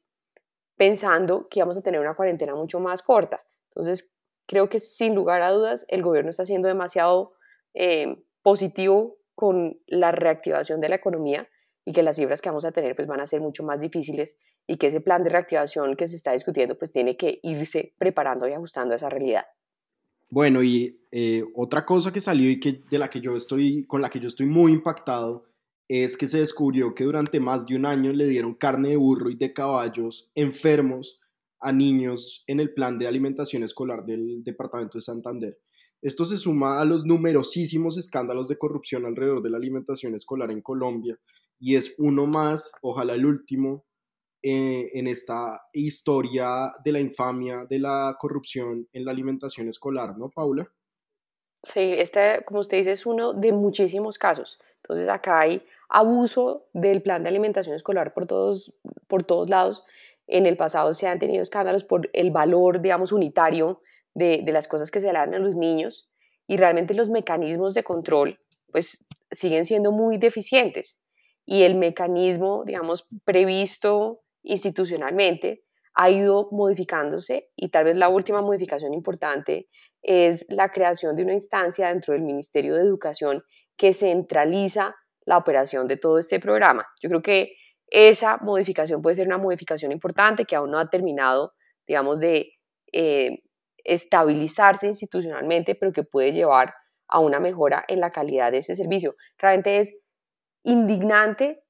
pensando 0.77 1.49
que 1.49 1.61
íbamos 1.61 1.77
a 1.77 1.83
tener 1.83 2.01
una 2.01 2.15
cuarentena 2.15 2.55
mucho 2.55 2.81
más 2.81 3.03
corta. 3.03 3.41
Entonces, 3.71 4.13
creo 4.47 4.69
que 4.69 4.81
sin 4.81 5.15
lugar 5.15 5.43
a 5.43 5.51
dudas 5.51 5.85
el 5.89 6.03
gobierno 6.03 6.31
está 6.31 6.45
siendo 6.45 6.69
demasiado 6.69 7.35
eh, 7.75 8.23
positivo 8.43 9.19
con 9.35 9.79
la 9.87 10.13
reactivación 10.13 10.81
de 10.81 10.89
la 10.89 10.97
economía 10.97 11.49
y 11.85 11.93
que 11.93 12.03
las 12.03 12.17
cifras 12.17 12.41
que 12.41 12.49
vamos 12.49 12.65
a 12.65 12.73
tener 12.73 12.97
pues 12.97 13.07
van 13.07 13.21
a 13.21 13.27
ser 13.27 13.41
mucho 13.41 13.63
más 13.63 13.81
difíciles 13.81 14.37
y 14.67 14.77
que 14.77 14.89
ese 14.89 15.01
plan 15.01 15.23
de 15.23 15.31
reactivación 15.31 15.95
que 15.97 16.09
se 16.09 16.17
está 16.17 16.33
discutiendo 16.33 16.77
pues 16.79 16.91
tiene 16.91 17.17
que 17.17 17.39
irse 17.43 17.95
preparando 17.99 18.49
y 18.49 18.53
ajustando 18.53 18.93
a 18.93 18.97
esa 18.97 19.09
realidad. 19.09 19.45
Bueno, 20.29 20.63
y 20.63 21.07
eh, 21.13 21.45
otra 21.55 21.85
cosa 21.87 22.13
que 22.13 22.21
salió 22.21 22.51
y 22.51 22.59
que, 22.59 22.83
de 22.91 22.99
la 22.99 23.09
que 23.09 23.21
yo 23.21 23.37
estoy, 23.37 23.87
con 23.87 24.03
la 24.03 24.09
que 24.09 24.19
yo 24.19 24.27
estoy 24.27 24.47
muy 24.47 24.73
impactado 24.73 25.45
es 25.89 26.17
que 26.17 26.27
se 26.27 26.39
descubrió 26.39 26.95
que 26.95 27.05
durante 27.05 27.41
más 27.41 27.67
de 27.67 27.77
un 27.77 27.87
año 27.87 28.13
le 28.13 28.27
dieron 28.27 28.55
carne 28.55 28.91
de 28.91 28.97
burro 28.97 29.31
y 29.31 29.37
de 29.37 29.53
caballos 29.53 30.31
enfermos 30.35 31.21
a 31.61 31.73
niños 31.73 32.45
en 32.47 32.61
el 32.61 32.75
plan 32.75 32.99
de 32.99 33.07
alimentación 33.07 33.63
escolar 33.63 34.05
del 34.05 34.43
Departamento 34.43 34.99
de 34.99 35.03
Santander. 35.03 35.59
Esto 36.03 36.25
se 36.25 36.37
suma 36.37 36.81
a 36.81 36.85
los 36.85 37.05
numerosísimos 37.07 37.97
escándalos 37.97 38.49
de 38.49 38.59
corrupción 38.59 39.07
alrededor 39.07 39.43
de 39.43 39.51
la 39.51 39.57
alimentación 39.57 40.15
escolar 40.15 40.51
en 40.51 40.61
Colombia 40.61 41.19
y 41.59 41.77
es 41.77 41.95
uno 41.99 42.27
más, 42.27 42.73
ojalá 42.83 43.15
el 43.15 43.25
último, 43.25 43.87
eh, 44.43 44.91
en 44.93 45.07
esta 45.07 45.61
historia 45.73 46.73
de 46.85 46.93
la 46.93 47.01
infamia 47.01 47.67
de 47.69 47.79
la 47.79 48.15
corrupción 48.19 48.87
en 48.93 49.05
la 49.05 49.11
alimentación 49.11 49.69
escolar, 49.69 50.17
¿no, 50.19 50.31
Paula? 50.31 50.71
Sí, 51.63 51.81
este, 51.81 52.45
como 52.45 52.61
usted 52.61 52.77
dice, 52.77 52.93
es 52.93 53.07
uno 53.07 53.33
de 53.33 53.53
muchísimos 53.53 54.19
casos. 54.19 54.61
Entonces 54.83 55.09
acá 55.09 55.41
hay 55.41 55.63
abuso 55.89 56.69
del 56.73 57.03
plan 57.03 57.23
de 57.23 57.29
alimentación 57.29 57.75
escolar 57.77 58.13
por 58.15 58.27
todos, 58.27 58.75
por 59.07 59.23
todos 59.23 59.49
lados. 59.49 59.85
En 60.27 60.47
el 60.47 60.57
pasado 60.57 60.93
se 60.93 61.07
han 61.07 61.19
tenido 61.19 61.43
escándalos 61.43 61.85
por 61.85 62.11
el 62.13 62.31
valor, 62.31 62.81
digamos, 62.81 63.13
unitario 63.13 63.83
de, 64.15 64.43
de 64.45 64.53
las 64.53 64.67
cosas 64.69 64.91
que 64.91 65.01
se 65.01 65.07
le 65.09 65.13
dan 65.15 65.35
a 65.35 65.39
los 65.39 65.57
niños 65.57 66.11
y 66.47 66.57
realmente 66.57 66.95
los 66.95 67.11
mecanismos 67.11 67.75
de 67.75 67.85
control 67.85 68.41
pues 68.73 69.07
siguen 69.31 69.65
siendo 69.65 69.93
muy 69.93 70.19
deficientes 70.19 71.01
y 71.45 71.63
el 71.63 71.77
mecanismo, 71.77 72.65
digamos, 72.65 73.09
previsto 73.25 74.23
institucionalmente 74.43 75.63
ha 75.95 76.11
ido 76.11 76.49
modificándose 76.53 77.51
y 77.57 77.71
tal 77.71 77.85
vez 77.85 77.97
la 77.97 78.09
última 78.09 78.43
modificación 78.43 78.93
importante 78.93 79.69
es 80.03 80.45
la 80.49 80.71
creación 80.71 81.17
de 81.17 81.23
una 81.23 81.33
instancia 81.33 81.89
dentro 81.89 82.13
del 82.13 82.23
Ministerio 82.23 82.75
de 82.75 82.83
Educación 82.83 83.43
que 83.77 83.93
centraliza 83.93 84.95
la 85.27 85.37
operación 85.37 85.87
de 85.87 85.99
todo 85.99 86.19
este 86.19 86.41
programa. 86.41 86.87
Yo 87.03 87.11
creo 87.11 87.23
que 87.23 87.57
esa 87.89 88.39
modificación 88.39 89.03
puede 89.03 89.17
ser 89.17 89.27
una 89.27 89.39
modificación 89.39 89.93
importante 89.93 90.45
que 90.45 90.57
aún 90.57 90.71
no 90.71 90.79
ha 90.79 90.89
terminado, 90.89 91.53
digamos, 91.87 92.19
de 92.19 92.53
eh, 92.93 93.43
estabilizarse 93.85 94.87
institucionalmente, 94.87 95.75
pero 95.75 95.93
que 95.93 96.03
puede 96.03 96.33
llevar 96.33 96.75
a 97.09 97.21
una 97.21 97.39
mejora 97.39 97.85
en 97.87 98.01
la 98.01 98.11
calidad 98.11 98.51
de 98.51 98.59
ese 98.59 98.75
servicio. 98.75 99.15
Realmente 99.39 99.79
es 99.79 99.95
indignante 100.65 101.63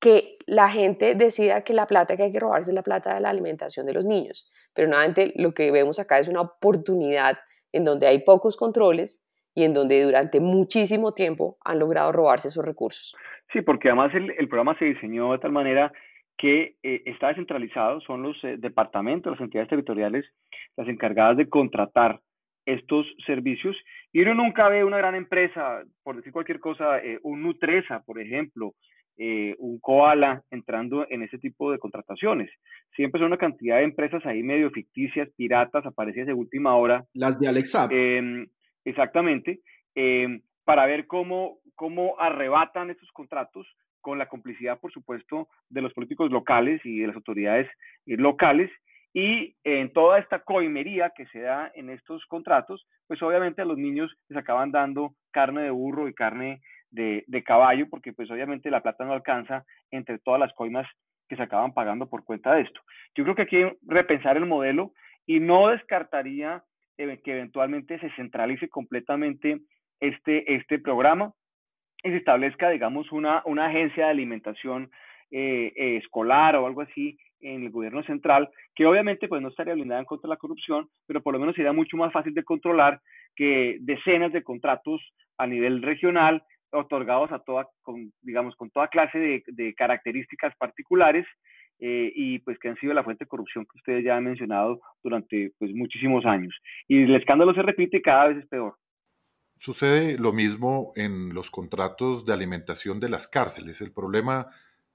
que 0.00 0.38
la 0.46 0.68
gente 0.68 1.16
decida 1.16 1.62
que 1.62 1.74
la 1.74 1.86
plata 1.86 2.16
que 2.16 2.24
hay 2.24 2.32
que 2.32 2.38
robarse 2.38 2.70
es 2.70 2.74
la 2.74 2.82
plata 2.82 3.14
de 3.14 3.20
la 3.20 3.30
alimentación 3.30 3.86
de 3.86 3.94
los 3.94 4.04
niños. 4.04 4.48
Pero 4.72 4.88
nuevamente 4.88 5.32
lo 5.34 5.52
que 5.54 5.72
vemos 5.72 5.98
acá 5.98 6.20
es 6.20 6.28
una 6.28 6.42
oportunidad 6.42 7.38
en 7.72 7.84
donde 7.84 8.06
hay 8.06 8.22
pocos 8.22 8.56
controles 8.56 9.24
y 9.58 9.64
en 9.64 9.74
donde 9.74 10.04
durante 10.04 10.38
muchísimo 10.38 11.14
tiempo 11.14 11.58
han 11.64 11.80
logrado 11.80 12.12
robarse 12.12 12.46
esos 12.46 12.64
recursos. 12.64 13.16
Sí, 13.52 13.60
porque 13.62 13.88
además 13.88 14.14
el, 14.14 14.30
el 14.38 14.48
programa 14.48 14.78
se 14.78 14.84
diseñó 14.84 15.32
de 15.32 15.38
tal 15.38 15.50
manera 15.50 15.92
que 16.36 16.76
eh, 16.84 17.02
está 17.06 17.28
descentralizado, 17.28 18.00
son 18.02 18.22
los 18.22 18.36
eh, 18.44 18.54
departamentos, 18.56 19.32
las 19.32 19.40
entidades 19.40 19.68
territoriales 19.68 20.24
las 20.76 20.86
encargadas 20.86 21.36
de 21.36 21.48
contratar 21.48 22.20
estos 22.64 23.04
servicios 23.26 23.76
y 24.12 24.20
uno 24.20 24.34
nunca 24.34 24.68
ve 24.68 24.84
una 24.84 24.98
gran 24.98 25.16
empresa, 25.16 25.82
por 26.04 26.14
decir 26.14 26.32
cualquier 26.32 26.60
cosa, 26.60 26.98
eh, 26.98 27.18
un 27.22 27.42
Nutresa, 27.42 28.04
por 28.06 28.20
ejemplo, 28.20 28.74
eh, 29.16 29.56
un 29.58 29.80
Koala 29.80 30.44
entrando 30.52 31.04
en 31.10 31.24
ese 31.24 31.38
tipo 31.38 31.72
de 31.72 31.78
contrataciones. 31.78 32.48
Siempre 32.94 33.18
son 33.18 33.26
una 33.26 33.36
cantidad 33.36 33.78
de 33.78 33.84
empresas 33.84 34.24
ahí 34.24 34.44
medio 34.44 34.70
ficticias, 34.70 35.28
piratas, 35.36 35.84
aparecidas 35.84 36.28
de 36.28 36.34
última 36.34 36.76
hora. 36.76 37.04
Las 37.14 37.40
de 37.40 37.48
Alexa. 37.48 37.88
Em, 37.90 38.46
exactamente, 38.84 39.60
em, 39.94 40.42
para 40.64 40.86
ver 40.86 41.06
cómo, 41.06 41.58
cómo 41.74 42.18
arrebatan 42.18 42.90
estos 42.90 43.10
contratos 43.12 43.66
con 44.00 44.18
la 44.18 44.28
complicidad, 44.28 44.80
por 44.80 44.92
supuesto, 44.92 45.48
de 45.68 45.82
los 45.82 45.92
políticos 45.92 46.30
locales 46.30 46.80
y 46.84 47.00
de 47.00 47.08
las 47.08 47.16
autoridades 47.16 47.68
eh, 48.06 48.16
locales 48.16 48.70
y 49.12 49.56
en 49.64 49.92
toda 49.92 50.18
esta 50.18 50.40
coimería 50.40 51.10
que 51.10 51.26
se 51.26 51.40
da 51.40 51.70
en 51.74 51.90
estos 51.90 52.24
contratos, 52.26 52.86
pues 53.06 53.22
obviamente 53.22 53.62
a 53.62 53.64
los 53.64 53.78
niños 53.78 54.14
les 54.28 54.38
acaban 54.38 54.70
dando 54.70 55.14
carne 55.30 55.62
de 55.62 55.70
burro 55.70 56.08
y 56.08 56.14
carne 56.14 56.60
de, 56.90 57.24
caballo, 57.44 57.88
porque 57.88 58.12
pues 58.12 58.30
obviamente 58.30 58.70
la 58.70 58.82
plata 58.82 59.04
no 59.04 59.12
alcanza 59.12 59.64
entre 59.90 60.18
todas 60.18 60.40
las 60.40 60.52
coimas 60.54 60.86
que 61.28 61.36
se 61.36 61.42
acaban 61.42 61.72
pagando 61.72 62.08
por 62.08 62.24
cuenta 62.24 62.54
de 62.54 62.62
esto. 62.62 62.80
Yo 63.14 63.24
creo 63.24 63.34
que 63.34 63.42
hay 63.42 63.48
que 63.48 63.76
repensar 63.86 64.36
el 64.36 64.46
modelo 64.46 64.92
y 65.26 65.40
no 65.40 65.68
descartaría 65.68 66.62
que 66.98 67.32
eventualmente 67.32 67.98
se 68.00 68.10
centralice 68.16 68.68
completamente 68.68 69.60
este, 70.00 70.54
este 70.54 70.78
programa 70.78 71.32
y 72.02 72.10
se 72.10 72.16
establezca, 72.16 72.70
digamos, 72.70 73.10
una, 73.12 73.42
una 73.44 73.66
agencia 73.66 74.04
de 74.04 74.10
alimentación 74.10 74.90
eh, 75.30 75.72
eh, 75.76 75.96
escolar 75.96 76.56
o 76.56 76.66
algo 76.66 76.80
así 76.82 77.18
en 77.40 77.64
el 77.64 77.70
gobierno 77.70 78.02
central, 78.02 78.48
que 78.74 78.86
obviamente 78.86 79.28
pues 79.28 79.40
no 79.40 79.48
estaría 79.48 79.74
blindada 79.74 80.00
en 80.00 80.06
contra 80.06 80.26
de 80.26 80.34
la 80.34 80.38
corrupción, 80.38 80.88
pero 81.06 81.22
por 81.22 81.34
lo 81.34 81.38
menos 81.38 81.54
sería 81.54 81.72
mucho 81.72 81.96
más 81.96 82.12
fácil 82.12 82.34
de 82.34 82.44
controlar 82.44 83.00
que 83.36 83.76
decenas 83.80 84.32
de 84.32 84.42
contratos 84.42 85.00
a 85.36 85.46
nivel 85.46 85.82
regional 85.82 86.42
otorgados 86.72 87.30
a 87.30 87.38
toda, 87.38 87.68
con, 87.82 88.12
digamos, 88.22 88.56
con 88.56 88.70
toda 88.70 88.88
clase 88.88 89.42
de, 89.46 89.74
características 89.74 90.54
particulares 90.56 91.26
eh, 91.80 92.12
y 92.14 92.38
pues 92.40 92.58
que 92.58 92.68
han 92.68 92.76
sido 92.76 92.94
la 92.94 93.04
fuente 93.04 93.24
de 93.24 93.28
corrupción 93.28 93.64
que 93.64 93.78
ustedes 93.78 94.04
ya 94.04 94.16
han 94.16 94.24
mencionado 94.24 94.80
durante 95.02 95.52
pues 95.58 95.72
muchísimos 95.74 96.24
años. 96.26 96.54
Y 96.88 97.02
el 97.02 97.14
escándalo 97.14 97.54
se 97.54 97.62
repite 97.62 97.98
y 97.98 98.02
cada 98.02 98.28
vez 98.28 98.38
es 98.38 98.46
peor. 98.46 98.76
Sucede 99.56 100.18
lo 100.18 100.32
mismo 100.32 100.92
en 100.94 101.34
los 101.34 101.50
contratos 101.50 102.24
de 102.24 102.32
alimentación 102.32 103.00
de 103.00 103.08
las 103.08 103.26
cárceles. 103.26 103.80
El 103.80 103.92
problema 103.92 104.46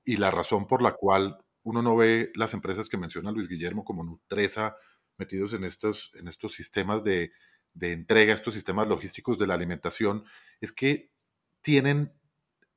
y 0.05 0.17
la 0.17 0.31
razón 0.31 0.67
por 0.67 0.81
la 0.81 0.93
cual 0.93 1.37
uno 1.63 1.81
no 1.81 1.95
ve 1.95 2.31
las 2.35 2.53
empresas 2.53 2.89
que 2.89 2.97
menciona 2.97 3.31
Luis 3.31 3.47
Guillermo 3.47 3.83
como 3.83 4.03
Nutresa 4.03 4.75
metidos 5.17 5.53
en 5.53 5.63
estos, 5.63 6.11
en 6.15 6.27
estos 6.27 6.53
sistemas 6.53 7.03
de, 7.03 7.31
de 7.73 7.93
entrega, 7.93 8.33
estos 8.33 8.53
sistemas 8.53 8.87
logísticos 8.87 9.37
de 9.37 9.47
la 9.47 9.53
alimentación, 9.53 10.23
es 10.61 10.71
que 10.71 11.11
tienen, 11.61 12.13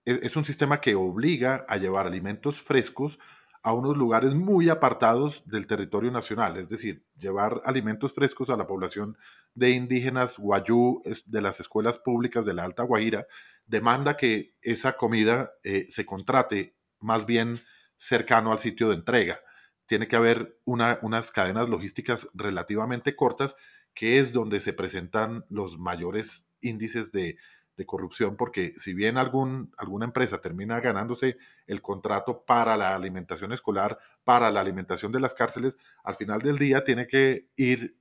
e, 0.05 0.21
es 0.23 0.37
un 0.37 0.45
sistema 0.45 0.81
que 0.81 0.95
obliga 0.95 1.65
a 1.69 1.77
llevar 1.77 2.07
alimentos 2.07 2.61
frescos 2.61 3.19
a 3.67 3.73
unos 3.73 3.97
lugares 3.97 4.33
muy 4.33 4.69
apartados 4.69 5.43
del 5.45 5.67
territorio 5.67 6.13
nacional, 6.13 6.57
es 6.57 6.69
decir, 6.69 7.05
llevar 7.19 7.63
alimentos 7.65 8.13
frescos 8.13 8.49
a 8.49 8.57
la 8.57 8.69
población 8.69 9.19
de 9.55 9.71
indígenas 9.71 10.39
guayú 10.39 11.03
de 11.25 11.41
las 11.41 11.59
escuelas 11.59 11.99
públicas 11.99 12.45
de 12.45 12.55
la 12.55 12.63
Alta 12.63 12.85
Guajira, 12.85 13.27
demanda 13.67 14.17
que 14.17 14.55
esa 14.63 14.97
comida 14.97 15.51
eh, 15.65 15.89
se 15.91 16.07
contrate 16.07 16.77
más 17.01 17.27
bien 17.27 17.59
cercano 17.97 18.53
al 18.53 18.61
sitio 18.61 18.91
de 18.91 18.95
entrega. 18.95 19.41
Tiene 19.87 20.07
que 20.07 20.15
haber 20.15 20.61
unas 20.65 21.33
cadenas 21.33 21.69
logísticas 21.69 22.29
relativamente 22.35 23.17
cortas, 23.17 23.57
que 23.95 24.21
es 24.21 24.33
donde 24.33 24.61
se 24.61 24.75
presentan 24.75 25.45
los 25.49 25.77
mayores 25.77 26.47
índices 26.61 27.11
de, 27.11 27.37
corrupción, 27.85 28.37
porque 28.37 28.73
si 28.78 28.95
bien 28.95 29.18
algún, 29.18 29.75
alguna 29.76 30.06
empresa 30.06 30.40
termina 30.40 30.80
ganándose 30.80 31.37
el 31.66 31.83
contrato 31.83 32.45
para 32.47 32.76
la 32.76 32.95
alimentación 32.95 33.52
escolar, 33.52 33.99
para 34.25 34.50
la 34.50 34.61
alimentación 34.61 35.12
de 35.12 35.21
las 35.21 35.35
cárceles, 35.35 35.76
al 36.04 36.16
final 36.16 36.40
del 36.40 36.59
día 36.59 36.85
tiene 36.85 37.06
que 37.06 37.49
ir 37.56 37.99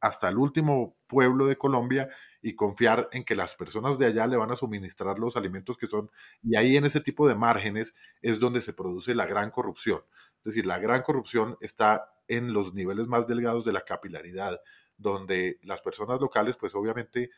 hasta 0.00 0.28
el 0.28 0.38
último 0.38 0.96
pueblo 1.06 1.46
de 1.46 1.56
Colombia 1.56 2.08
y 2.40 2.54
confiar 2.54 3.08
en 3.12 3.24
que 3.24 3.34
las 3.34 3.56
personas 3.56 3.98
de 3.98 4.06
allá 4.06 4.26
le 4.26 4.36
van 4.36 4.50
a 4.50 4.56
suministrar 4.56 5.18
los 5.18 5.36
alimentos 5.36 5.76
que 5.76 5.86
son. 5.86 6.10
Y 6.42 6.56
ahí 6.56 6.76
en 6.76 6.84
ese 6.84 7.00
tipo 7.00 7.26
de 7.26 7.34
márgenes 7.34 7.94
es 8.22 8.38
donde 8.38 8.62
se 8.62 8.72
produce 8.72 9.14
la 9.14 9.26
gran 9.26 9.50
corrupción. 9.50 10.02
Es 10.38 10.44
decir, 10.44 10.66
la 10.66 10.78
gran 10.78 11.02
corrupción 11.02 11.56
está 11.60 12.12
en 12.28 12.52
los 12.52 12.74
niveles 12.74 13.06
más 13.06 13.26
delgados 13.26 13.64
de 13.64 13.72
la 13.72 13.80
capilaridad, 13.80 14.60
donde 14.96 15.58
las 15.62 15.80
personas 15.80 16.20
locales 16.20 16.56
pues 16.56 16.74
obviamente 16.74 17.30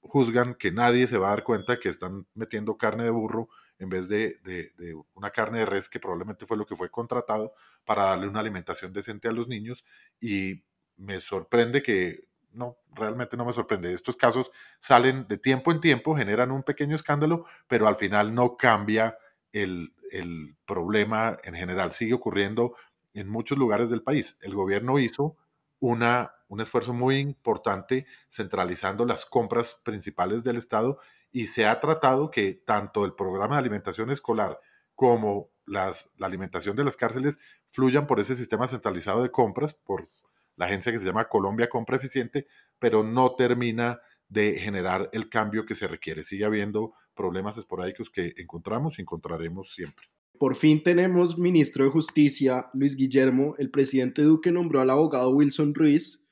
juzgan 0.00 0.54
que 0.54 0.72
nadie 0.72 1.06
se 1.06 1.18
va 1.18 1.28
a 1.28 1.30
dar 1.30 1.44
cuenta 1.44 1.78
que 1.78 1.88
están 1.88 2.26
metiendo 2.34 2.76
carne 2.76 3.04
de 3.04 3.10
burro 3.10 3.48
en 3.78 3.88
vez 3.88 4.08
de, 4.08 4.38
de, 4.42 4.94
una 5.14 5.30
carne 5.30 5.60
de 5.60 5.66
res 5.66 5.88
que 5.88 6.00
probablemente 6.00 6.46
fue 6.46 6.56
lo 6.56 6.66
que 6.66 6.76
fue 6.76 6.90
contratado 6.90 7.52
para 7.84 8.04
darle 8.04 8.28
una 8.28 8.40
alimentación 8.40 8.92
decente 8.92 9.28
a 9.28 9.32
los 9.32 9.48
niños 9.48 9.84
y 10.20 10.62
me 10.96 11.20
sorprende 11.20 11.82
que, 11.82 12.28
no, 12.52 12.76
realmente 12.92 13.36
no 13.36 13.44
me 13.44 13.52
sorprende. 13.52 13.92
Estos 13.92 14.16
casos 14.16 14.50
salen 14.80 15.26
de 15.28 15.38
tiempo 15.38 15.72
en 15.72 15.80
tiempo, 15.80 16.16
generan 16.16 16.50
un 16.50 16.62
pequeño 16.62 16.96
escándalo, 16.96 17.46
pero 17.68 17.86
al 17.86 17.96
final 17.96 18.34
no 18.34 18.56
cambia 18.56 19.16
el, 19.52 19.94
el 20.10 20.56
problema 20.66 21.38
en 21.44 21.54
general. 21.54 21.92
Sigue 21.92 22.14
ocurriendo 22.14 22.74
en 23.14 23.28
muchos 23.28 23.56
lugares 23.56 23.90
del 23.90 24.02
país. 24.02 24.36
El 24.40 24.54
gobierno 24.54 24.98
hizo 24.98 25.36
una, 25.78 26.34
un 26.50 26.60
esfuerzo 26.60 26.92
muy 26.92 27.18
importante 27.18 28.06
centralizando 28.28 29.06
las 29.06 29.24
compras 29.24 29.78
principales 29.84 30.42
del 30.44 30.56
Estado 30.56 30.98
y 31.32 31.46
se 31.46 31.64
ha 31.64 31.78
tratado 31.80 32.30
que 32.30 32.52
tanto 32.52 33.04
el 33.04 33.14
programa 33.14 33.54
de 33.54 33.60
alimentación 33.60 34.10
escolar 34.10 34.58
como 34.94 35.50
las, 35.64 36.10
la 36.18 36.26
alimentación 36.26 36.74
de 36.76 36.84
las 36.84 36.96
cárceles 36.96 37.38
fluyan 37.70 38.06
por 38.06 38.18
ese 38.18 38.34
sistema 38.34 38.66
centralizado 38.66 39.22
de 39.22 39.30
compras, 39.30 39.74
por 39.74 40.10
la 40.56 40.66
agencia 40.66 40.90
que 40.90 40.98
se 40.98 41.06
llama 41.06 41.28
Colombia 41.28 41.68
Compra 41.68 41.96
Eficiente, 41.96 42.46
pero 42.80 43.04
no 43.04 43.36
termina 43.36 44.00
de 44.28 44.58
generar 44.58 45.08
el 45.12 45.28
cambio 45.28 45.64
que 45.64 45.76
se 45.76 45.86
requiere. 45.86 46.24
Sigue 46.24 46.44
habiendo 46.44 46.92
problemas 47.14 47.56
esporádicos 47.56 48.10
que 48.10 48.34
encontramos 48.36 48.98
y 48.98 49.02
encontraremos 49.02 49.72
siempre. 49.72 50.06
Por 50.38 50.56
fin 50.56 50.82
tenemos 50.82 51.38
ministro 51.38 51.84
de 51.84 51.90
Justicia, 51.90 52.70
Luis 52.72 52.96
Guillermo. 52.96 53.54
El 53.58 53.70
presidente 53.70 54.22
Duque 54.22 54.50
nombró 54.50 54.80
al 54.80 54.90
abogado 54.90 55.30
Wilson 55.30 55.74
Ruiz. 55.74 56.26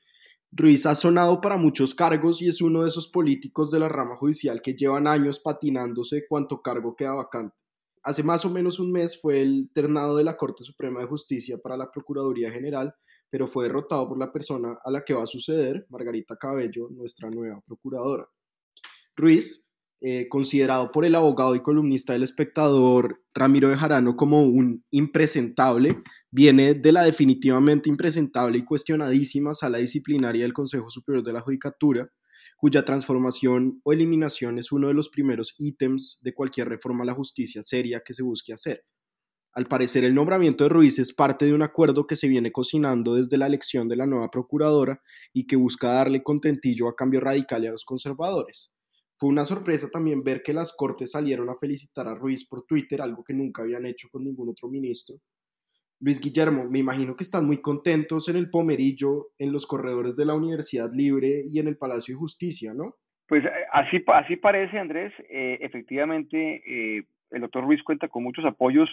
Ruiz 0.51 0.87
ha 0.87 0.95
sonado 0.95 1.41
para 1.41 1.57
muchos 1.57 1.93
cargos 1.93 2.41
y 2.41 2.47
es 2.47 2.59
uno 2.59 2.81
de 2.81 2.89
esos 2.89 3.07
políticos 3.07 3.69
de 3.69 3.79
la 3.79 3.87
rama 3.87 4.15
judicial 4.15 4.61
que 4.63 4.73
llevan 4.73 5.05
años 5.05 5.39
patinándose 5.39 6.25
cuanto 6.27 6.61
cargo 6.61 6.95
queda 6.95 7.13
vacante. 7.13 7.63
hace 8.01 8.23
más 8.23 8.45
o 8.45 8.49
menos 8.49 8.79
un 8.79 8.91
mes 8.91 9.19
fue 9.21 9.41
el 9.41 9.69
ternado 9.73 10.17
de 10.17 10.23
la 10.23 10.37
Corte 10.37 10.63
Suprema 10.63 11.01
de 11.01 11.05
Justicia 11.05 11.59
para 11.59 11.77
la 11.77 11.91
Procuraduría 11.91 12.49
General, 12.49 12.95
pero 13.29 13.47
fue 13.47 13.65
derrotado 13.65 14.07
por 14.07 14.17
la 14.17 14.31
persona 14.31 14.77
a 14.83 14.89
la 14.89 15.03
que 15.03 15.13
va 15.13 15.23
a 15.23 15.27
suceder, 15.27 15.85
Margarita 15.89 16.35
Cabello, 16.35 16.89
nuestra 16.89 17.29
nueva 17.29 17.61
procuradora. 17.61 18.27
Ruiz, 19.15 19.68
eh, 20.01 20.27
considerado 20.29 20.91
por 20.91 21.03
el 21.03 21.13
abogado 21.13 21.55
y 21.55 21.61
columnista 21.61 22.13
del 22.13 22.23
espectador 22.23 23.21
Ramiro 23.33 23.67
de 23.67 23.75
Jarano 23.75 24.15
como 24.15 24.43
un 24.43 24.85
impresentable, 24.91 26.01
viene 26.31 26.73
de 26.73 26.91
la 26.93 27.03
definitivamente 27.03 27.89
impresentable 27.89 28.57
y 28.57 28.63
cuestionadísima 28.63 29.53
sala 29.53 29.79
disciplinaria 29.79 30.43
del 30.43 30.53
Consejo 30.53 30.89
Superior 30.89 31.23
de 31.25 31.33
la 31.33 31.41
Judicatura, 31.41 32.09
cuya 32.55 32.85
transformación 32.85 33.81
o 33.83 33.91
eliminación 33.91 34.57
es 34.57 34.71
uno 34.71 34.87
de 34.87 34.93
los 34.93 35.09
primeros 35.09 35.55
ítems 35.57 36.19
de 36.21 36.33
cualquier 36.33 36.69
reforma 36.69 37.03
a 37.03 37.07
la 37.07 37.13
justicia 37.13 37.61
seria 37.61 38.01
que 38.05 38.13
se 38.13 38.23
busque 38.23 38.53
hacer. 38.53 38.85
Al 39.53 39.65
parecer, 39.65 40.05
el 40.05 40.15
nombramiento 40.15 40.63
de 40.63 40.69
Ruiz 40.69 40.99
es 40.99 41.11
parte 41.11 41.43
de 41.45 41.53
un 41.53 41.61
acuerdo 41.61 42.07
que 42.07 42.15
se 42.15 42.29
viene 42.29 42.53
cocinando 42.53 43.15
desde 43.15 43.37
la 43.37 43.47
elección 43.47 43.89
de 43.89 43.97
la 43.97 44.05
nueva 44.05 44.29
procuradora 44.29 45.01
y 45.33 45.45
que 45.47 45.57
busca 45.57 45.91
darle 45.91 46.23
contentillo 46.23 46.87
a 46.87 46.95
cambio 46.95 47.19
radical 47.19 47.63
y 47.63 47.67
a 47.67 47.71
los 47.71 47.83
conservadores. 47.83 48.71
Fue 49.19 49.29
una 49.29 49.43
sorpresa 49.43 49.89
también 49.91 50.23
ver 50.23 50.41
que 50.41 50.53
las 50.53 50.73
Cortes 50.73 51.11
salieron 51.11 51.49
a 51.49 51.57
felicitar 51.57 52.07
a 52.07 52.15
Ruiz 52.15 52.47
por 52.47 52.65
Twitter, 52.65 53.01
algo 53.01 53.21
que 53.21 53.33
nunca 53.33 53.63
habían 53.63 53.85
hecho 53.85 54.07
con 54.09 54.23
ningún 54.23 54.47
otro 54.47 54.69
ministro. 54.69 55.17
Luis 55.99 56.21
Guillermo, 56.21 56.63
me 56.63 56.79
imagino 56.79 57.17
que 57.17 57.23
están 57.23 57.45
muy 57.45 57.61
contentos 57.61 58.29
en 58.29 58.37
el 58.37 58.49
Pomerillo, 58.49 59.31
en 59.37 59.51
los 59.51 59.67
corredores 59.67 60.15
de 60.15 60.25
la 60.25 60.35
Universidad 60.35 60.89
Libre 60.93 61.43
y 61.45 61.59
en 61.59 61.67
el 61.67 61.77
Palacio 61.77 62.15
de 62.15 62.19
Justicia, 62.19 62.73
¿no? 62.73 62.95
Pues 63.27 63.43
eh, 63.43 63.49
así, 63.73 64.01
así 64.07 64.37
parece, 64.37 64.79
Andrés. 64.79 65.11
Eh, 65.29 65.57
efectivamente, 65.59 66.63
eh, 66.65 67.03
el 67.31 67.41
doctor 67.41 67.65
Ruiz 67.65 67.83
cuenta 67.83 68.07
con 68.07 68.23
muchos 68.23 68.45
apoyos 68.45 68.89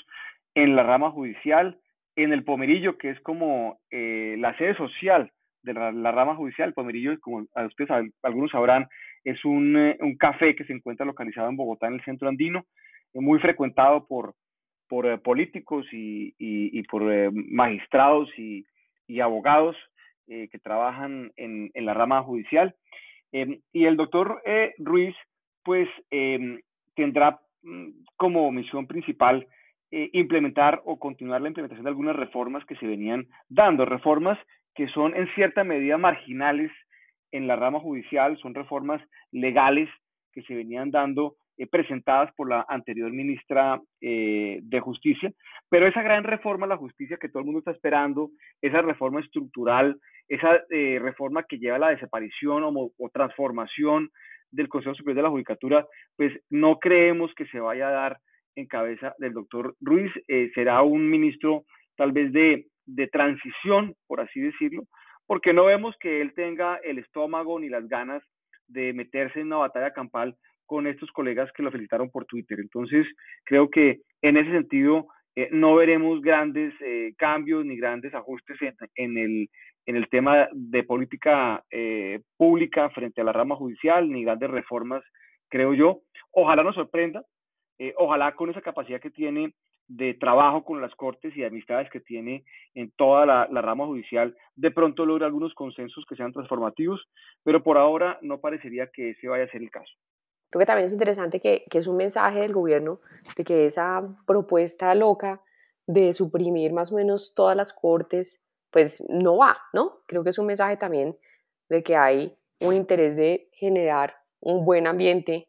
en 0.57 0.75
la 0.75 0.83
rama 0.83 1.13
judicial, 1.13 1.79
en 2.17 2.33
el 2.33 2.43
Pomerillo, 2.43 2.99
que 2.99 3.11
es 3.11 3.21
como 3.21 3.79
la 3.93 4.57
sede 4.59 4.77
social 4.77 5.31
de 5.63 5.75
la, 5.75 6.11
rama 6.11 6.35
judicial. 6.35 6.69
El 6.71 6.75
Pomerillo, 6.75 7.21
como 7.21 7.47
ustedes 7.67 7.91
algunos 8.23 8.51
sabrán, 8.51 8.89
es 9.31 9.45
un, 9.45 9.77
un 10.01 10.17
café 10.17 10.55
que 10.55 10.65
se 10.65 10.73
encuentra 10.73 11.05
localizado 11.05 11.49
en 11.49 11.57
Bogotá, 11.57 11.89
en 11.89 11.95
el 11.95 12.05
centro 12.05 12.29
andino, 12.29 12.65
muy 13.13 13.39
frecuentado 13.39 14.07
por 14.07 14.35
por 14.89 15.07
eh, 15.07 15.19
políticos 15.19 15.87
y, 15.93 16.35
y, 16.39 16.83
por 16.85 17.11
eh, 17.13 17.31
magistrados 17.33 18.29
y, 18.39 18.65
y 19.07 19.21
abogados 19.21 19.77
eh, 20.29 20.49
que 20.51 20.59
trabajan 20.59 21.33
en, 21.37 21.71
en, 21.75 21.87
la 21.87 21.95
rama 21.95 22.23
judicial. 22.23 22.75
Em, 23.33 23.61
y 23.73 23.85
el 23.85 23.97
doctor 23.97 24.43
Ruiz, 24.79 25.15
pues, 25.65 25.89
em, 26.11 26.61
tendrá 26.95 27.41
mm, 27.63 27.89
como 28.17 28.51
misión 28.53 28.87
principal 28.87 29.47
implementar 29.91 30.83
o 30.85 30.99
continuar 30.99 31.41
la 31.41 31.49
implementación 31.49 31.85
de 31.85 31.91
algunas 31.91 32.17
reformas 32.17 32.65
que 32.67 32.75
se 32.75 32.87
venían 32.87 33.29
dando, 33.49 33.85
reformas 33.85 34.37
que 34.75 34.89
son 34.89 35.15
en 35.15 35.33
cierta 35.35 35.63
medida 35.63 35.97
marginales 35.97 36.73
en 37.37 37.47
la 37.47 37.57
rama 37.57 37.81
judicial, 37.81 38.37
son 38.39 38.55
reformas 38.55 39.03
legales 39.31 39.89
que 40.33 40.43
se 40.43 40.55
venían 40.55 40.91
dando 40.91 41.37
eh, 41.59 41.67
presentadas 41.67 42.31
por 42.35 42.51
la 42.51 42.67
anterior 42.69 43.11
ministra 43.11 43.81
eh, 44.03 44.61
de 44.63 44.81
Justicia, 44.81 45.33
pero 45.71 45.87
esa 45.87 46.03
gran 46.03 46.25
reforma 46.25 46.67
a 46.67 46.69
la 46.69 46.77
justicia 46.77 47.17
que 47.17 47.31
todo 47.31 47.41
el 47.41 47.47
mundo 47.47 47.61
está 47.61 47.71
esperando, 47.71 48.31
esa 48.61 48.83
reforma 48.83 49.21
estructural, 49.21 49.99
esa 50.29 50.61
eh, 50.69 50.99
reforma 51.01 51.45
que 51.45 51.59
lleva 51.59 51.77
a 51.77 51.79
la 51.79 51.91
desaparición 51.91 52.63
o, 52.67 53.11
transformación 53.11 54.11
del 54.51 54.69
Consejo 54.69 54.95
Superior 54.95 55.17
de 55.17 55.23
la 55.23 55.31
Judicatura, 55.31 55.87
pues 56.17 56.33
no 56.51 56.79
creemos 56.79 57.33
que 57.35 57.47
se 57.47 57.59
vaya 57.59 57.89
a 57.89 57.93
dar 57.93 58.19
en 58.55 58.67
cabeza 58.67 59.15
del 59.19 59.33
doctor 59.33 59.75
Ruiz, 59.81 60.13
será 60.55 60.83
un 60.83 61.09
ministro 61.11 61.65
tal 61.97 62.13
vez 62.13 62.33
de, 62.33 62.67
de 62.87 63.07
transición, 63.09 63.95
por 64.07 64.21
así 64.21 64.41
decirlo, 64.41 64.85
porque 65.27 65.53
no 65.53 65.65
vemos 65.65 65.97
que 65.99 66.21
él 66.21 66.35
tenga 66.35 66.77
el 66.77 66.99
estómago 66.99 67.59
ni 67.59 67.69
las 67.69 67.89
ganas 67.89 68.23
de 68.69 68.93
meterse 68.93 69.41
en 69.41 69.47
una 69.47 69.57
batalla 69.57 69.93
campal 69.93 70.37
con 70.67 70.87
estos 70.87 71.11
colegas 71.13 71.51
que 71.53 71.63
lo 71.63 71.71
felicitaron 71.71 72.11
por 72.11 72.25
Twitter. 72.27 72.59
Entonces, 72.61 73.07
creo 73.45 73.71
que 73.71 74.01
en 74.23 74.37
ese 74.37 74.51
sentido 74.51 75.07
eh, 75.37 75.49
no 75.53 75.75
veremos 75.75 76.21
grandes 76.21 76.75
eh, 76.81 77.15
cambios 77.17 77.65
ni 77.65 77.77
grandes 77.77 78.15
ajustes 78.15 78.59
en, 78.95 79.19
el, 79.19 79.49
en 79.87 79.97
el 79.97 80.09
tema 80.09 80.49
de 80.53 80.83
política 80.83 81.63
eh, 81.71 82.21
pública 82.37 82.91
frente 82.91 83.21
a 83.21 83.25
la 83.25 83.33
rama 83.33 83.55
judicial, 83.55 84.11
ni 84.11 84.25
grandes 84.25 84.51
reformas, 84.51 85.05
creo 85.49 85.75
yo. 85.75 86.01
Ojalá 86.33 86.63
nos 86.63 86.75
sorprenda, 86.75 87.23
ojalá 87.97 88.35
con 88.35 88.51
esa 88.51 88.63
capacidad 88.63 89.01
que 89.01 89.11
tiene 89.11 89.53
de 89.89 90.15
trabajo 90.15 90.65
con 90.65 90.81
las 90.81 90.95
cortes 90.95 91.37
y 91.37 91.45
amistades 91.45 91.89
que 91.91 92.01
tiene 92.01 92.45
en 92.75 92.91
toda 92.93 93.25
la, 93.25 93.63
rama 93.63 93.87
judicial, 93.87 94.37
de 94.57 94.71
pronto 94.71 95.07
logre 95.07 95.25
algunos 95.25 95.55
consensos 95.55 96.05
que 96.09 96.17
sean 96.17 96.33
transformativos, 96.33 97.09
pero 97.43 97.63
por 97.63 97.79
ahora 97.79 98.19
no 98.23 98.41
parecería 98.41 98.89
que 98.89 99.11
ese 99.11 99.29
vaya 99.29 99.45
a 99.45 99.49
ser 99.49 99.63
el 99.63 99.71
caso. 99.71 99.93
Creo 100.51 100.61
que 100.61 100.67
también 100.67 100.87
es 100.87 100.93
interesante 100.93 101.41
que, 101.41 101.65
que 101.71 101.79
es 101.79 101.87
un 101.87 101.97
mensaje 101.97 102.41
del 102.41 102.53
gobierno 102.53 103.01
de 103.37 103.45
que 103.45 103.67
esa 103.67 104.03
propuesta 104.27 104.95
loca 104.95 105.41
de 105.87 106.13
suprimir 106.13 106.73
más 106.73 106.93
o 106.93 106.97
menos 106.97 107.35
todas 107.35 107.57
las 107.57 107.73
cortes, 107.73 108.45
pues 108.71 109.05
no 109.09 109.37
va, 109.37 109.59
¿no? 109.73 110.01
Creo 110.07 110.25
que 110.25 110.31
es 110.31 110.39
un 110.39 110.47
mensaje 110.47 110.77
también 110.77 111.17
de 111.69 111.83
que 111.83 111.97
hay 111.97 112.37
un 112.61 112.75
interés 112.75 113.17
de 113.17 113.49
generar 113.53 114.17
un 114.41 114.65
buen 114.65 114.87
ambiente 114.87 115.49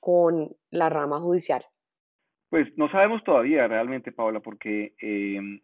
con 0.00 0.56
la 0.70 0.88
rama 0.88 1.20
judicial. 1.20 1.64
Pues 2.50 2.66
no 2.76 2.90
sabemos 2.90 3.22
todavía 3.24 3.68
realmente, 3.68 4.12
Paula, 4.12 4.40
porque 4.40 4.92
em, 5.00 5.60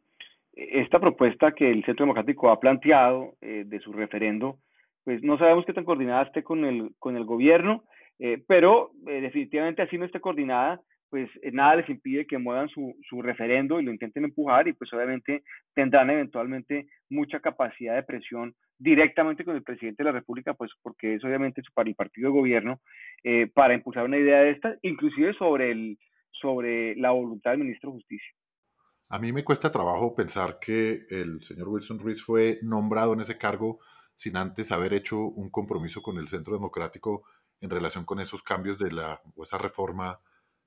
esta 0.52 1.00
propuesta 1.00 1.52
que 1.52 1.70
el 1.70 1.84
Centro 1.84 2.04
Democrático 2.04 2.50
ha 2.50 2.60
planteado 2.60 3.34
eh, 3.40 3.64
de 3.66 3.80
su 3.80 3.92
referendo, 3.92 4.58
pues 5.04 5.22
no 5.22 5.38
sabemos 5.38 5.64
qué 5.64 5.72
tan 5.72 5.84
coordinada 5.84 6.24
esté 6.24 6.42
con 6.42 6.64
el, 6.64 6.90
con 6.98 7.16
el 7.16 7.24
gobierno 7.24 7.84
eh, 8.18 8.42
pero 8.46 8.92
eh, 9.06 9.20
definitivamente 9.20 9.82
así 9.82 9.98
no 9.98 10.04
esté 10.04 10.20
coordinada, 10.20 10.80
pues 11.10 11.28
eh, 11.42 11.50
nada 11.52 11.76
les 11.76 11.88
impide 11.88 12.26
que 12.26 12.38
muevan 12.38 12.68
su, 12.68 12.96
su 13.08 13.22
referendo 13.22 13.80
y 13.80 13.84
lo 13.84 13.90
intenten 13.90 14.24
empujar 14.24 14.68
y 14.68 14.72
pues 14.72 14.92
obviamente 14.92 15.42
tendrán 15.74 16.10
eventualmente 16.10 16.86
mucha 17.10 17.40
capacidad 17.40 17.94
de 17.94 18.02
presión 18.02 18.54
directamente 18.78 19.44
con 19.44 19.56
el 19.56 19.62
presidente 19.62 20.02
de 20.02 20.10
la 20.10 20.18
República, 20.18 20.54
pues 20.54 20.70
porque 20.82 21.14
es 21.14 21.24
obviamente 21.24 21.62
para 21.74 21.88
el 21.88 21.94
partido 21.94 22.28
de 22.28 22.38
gobierno, 22.38 22.80
para 23.54 23.74
impulsar 23.74 24.04
una 24.04 24.18
idea 24.18 24.40
de 24.40 24.50
esta, 24.50 24.76
inclusive 24.82 25.32
sobre, 25.34 25.70
el, 25.70 25.96
sobre 26.44 26.94
la 26.96 27.10
voluntad 27.10 27.52
del 27.52 27.60
ministro 27.60 27.90
de 27.90 27.96
Justicia. 27.96 28.34
A 29.08 29.18
mí 29.18 29.32
me 29.32 29.44
cuesta 29.44 29.72
trabajo 29.72 30.14
pensar 30.14 30.58
que 30.60 31.06
el 31.08 31.42
señor 31.42 31.68
Wilson 31.68 31.98
Ruiz 31.98 32.22
fue 32.22 32.58
nombrado 32.62 33.14
en 33.14 33.20
ese 33.20 33.38
cargo 33.38 33.78
sin 34.14 34.36
antes 34.36 34.70
haber 34.70 34.92
hecho 34.92 35.18
un 35.18 35.48
compromiso 35.48 36.02
con 36.02 36.18
el 36.18 36.28
Centro 36.28 36.52
Democrático 36.52 37.22
en 37.62 37.70
relación 37.70 38.04
con 38.04 38.20
esos 38.20 38.42
cambios 38.42 38.78
de 38.78 38.92
la, 38.92 39.22
o 39.34 39.42
esa 39.42 39.56
reforma 39.56 40.20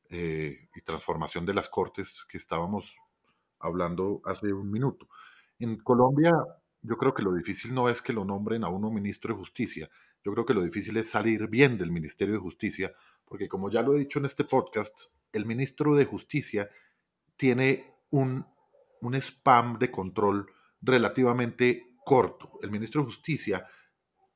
eh, 0.09 0.67
y 0.75 0.81
transformación 0.81 1.45
de 1.45 1.53
las 1.53 1.69
cortes 1.69 2.25
que 2.27 2.37
estábamos 2.37 2.95
hablando 3.59 4.21
hace 4.25 4.51
un 4.51 4.71
minuto. 4.71 5.07
En 5.59 5.77
Colombia, 5.77 6.33
yo 6.81 6.97
creo 6.97 7.13
que 7.13 7.21
lo 7.21 7.33
difícil 7.33 7.73
no 7.73 7.87
es 7.87 8.01
que 8.01 8.13
lo 8.13 8.25
nombren 8.25 8.63
a 8.63 8.69
uno 8.69 8.89
ministro 8.89 9.33
de 9.33 9.39
justicia, 9.39 9.89
yo 10.27 10.33
creo 10.33 10.45
que 10.45 10.53
lo 10.53 10.61
difícil 10.61 10.97
es 10.97 11.09
salir 11.09 11.47
bien 11.47 11.77
del 11.77 11.89
Ministerio 11.89 12.33
de 12.33 12.41
Justicia, 12.41 12.93
porque 13.23 13.47
como 13.47 13.71
ya 13.71 13.81
lo 13.81 13.95
he 13.95 13.99
dicho 13.99 14.19
en 14.19 14.25
este 14.25 14.43
podcast, 14.43 15.13
el 15.31 15.45
ministro 15.45 15.95
de 15.95 16.03
Justicia 16.03 16.69
tiene 17.37 17.93
un, 18.09 18.45
un 18.99 19.15
spam 19.15 19.79
de 19.79 19.89
control 19.89 20.51
relativamente 20.81 21.93
corto. 22.03 22.59
El 22.61 22.71
ministro 22.71 22.99
de 22.99 23.05
Justicia 23.05 23.65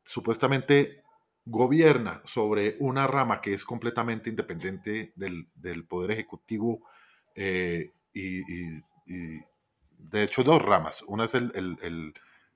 supuestamente 0.05 1.03
gobierna 1.43 2.21
sobre 2.23 2.77
una 2.79 3.05
rama 3.05 3.41
que 3.41 3.53
es 3.53 3.65
completamente 3.65 4.29
independiente 4.29 5.11
del, 5.17 5.85
Poder 5.89 6.11
Ejecutivo 6.11 6.87
eh, 7.35 7.91
y, 8.13 8.39
de 9.97 10.23
hecho 10.23 10.45
dos 10.45 10.61
ramas. 10.61 11.03
Una 11.05 11.25
es 11.25 11.33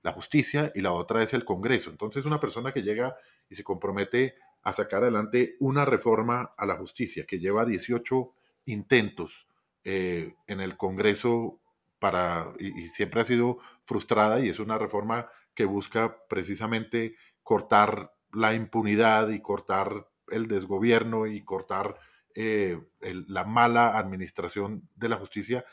la 0.05 0.11
justicia 0.11 0.71
y 0.75 0.81
la 0.81 0.91
otra 0.91 1.23
es 1.23 1.33
el 1.33 1.45
Congreso. 1.45 1.89
Entonces 1.89 2.25
una 2.25 2.39
persona 2.39 2.71
que 2.71 2.83
llega 2.83 3.17
y 3.49 3.55
se 3.55 3.63
compromete 3.63 4.35
a 4.61 4.71
sacar 4.71 5.01
adelante 5.01 5.55
una 5.59 5.83
reforma 5.83 6.53
a 6.57 6.67
la 6.67 6.75
justicia 6.75 7.25
que 7.25 7.39
lleva 7.39 7.65
18 7.65 8.31
intentos 8.65 9.47
eh, 9.83 10.35
en 10.45 10.61
el 10.61 10.77
Congreso 10.77 11.59
para, 11.97 12.53
y 12.59 12.87
siempre 12.89 13.21
ha 13.21 13.25
sido 13.25 13.57
frustrada 13.83 14.39
y 14.41 14.49
es 14.49 14.59
una 14.59 14.77
reforma 14.77 15.27
que 15.55 15.65
busca 15.65 16.19
precisamente 16.29 17.15
cortar 17.41 18.13
la 18.31 18.53
impunidad 18.53 19.29
y 19.29 19.41
cortar 19.41 20.07
el 20.27 20.47
desgobierno 20.47 21.25
y 21.25 21.43
cortar 21.43 21.97
eh, 22.35 22.79
la 23.01 23.43
mala 23.43 23.97
administración 23.97 24.87
de 24.93 25.09
la 25.09 25.15
justicia, 25.15 25.65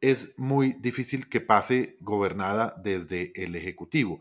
es 0.00 0.32
muy 0.38 0.72
difícil 0.74 1.28
que 1.28 1.40
pase 1.40 1.96
gobernada 2.00 2.74
desde 2.82 3.32
el 3.42 3.54
Ejecutivo. 3.54 4.20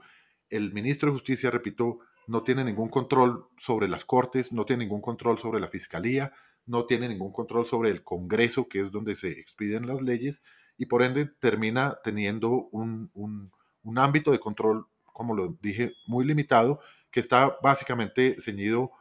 El 0.49 0.73
ministro 0.73 1.09
de 1.09 1.13
Justicia, 1.13 1.51
repito, 1.51 1.99
no 2.27 2.43
tiene 2.43 2.63
ningún 2.63 2.89
control 2.89 3.47
sobre 3.57 3.87
las 3.87 4.05
cortes, 4.05 4.51
no 4.51 4.65
tiene 4.65 4.83
ningún 4.83 5.01
control 5.01 5.39
sobre 5.39 5.59
la 5.59 5.67
fiscalía, 5.67 6.31
no 6.65 6.85
tiene 6.85 7.07
ningún 7.07 7.31
control 7.31 7.65
sobre 7.65 7.89
el 7.89 8.03
Congreso, 8.03 8.67
que 8.67 8.81
es 8.81 8.91
donde 8.91 9.15
se 9.15 9.31
expiden 9.31 9.87
las 9.87 10.01
leyes, 10.01 10.43
y 10.77 10.85
por 10.85 11.01
ende 11.01 11.25
termina 11.25 11.97
teniendo 12.03 12.69
un, 12.71 13.51
ámbito 13.95 14.31
de 14.31 14.39
control, 14.39 14.85
como 15.03 15.33
lo 15.33 15.57
dije, 15.61 15.93
muy 16.07 16.25
limitado, 16.25 16.79
que 17.09 17.19
está 17.19 17.57
básicamente 17.63 18.35
ceñido 18.39 18.91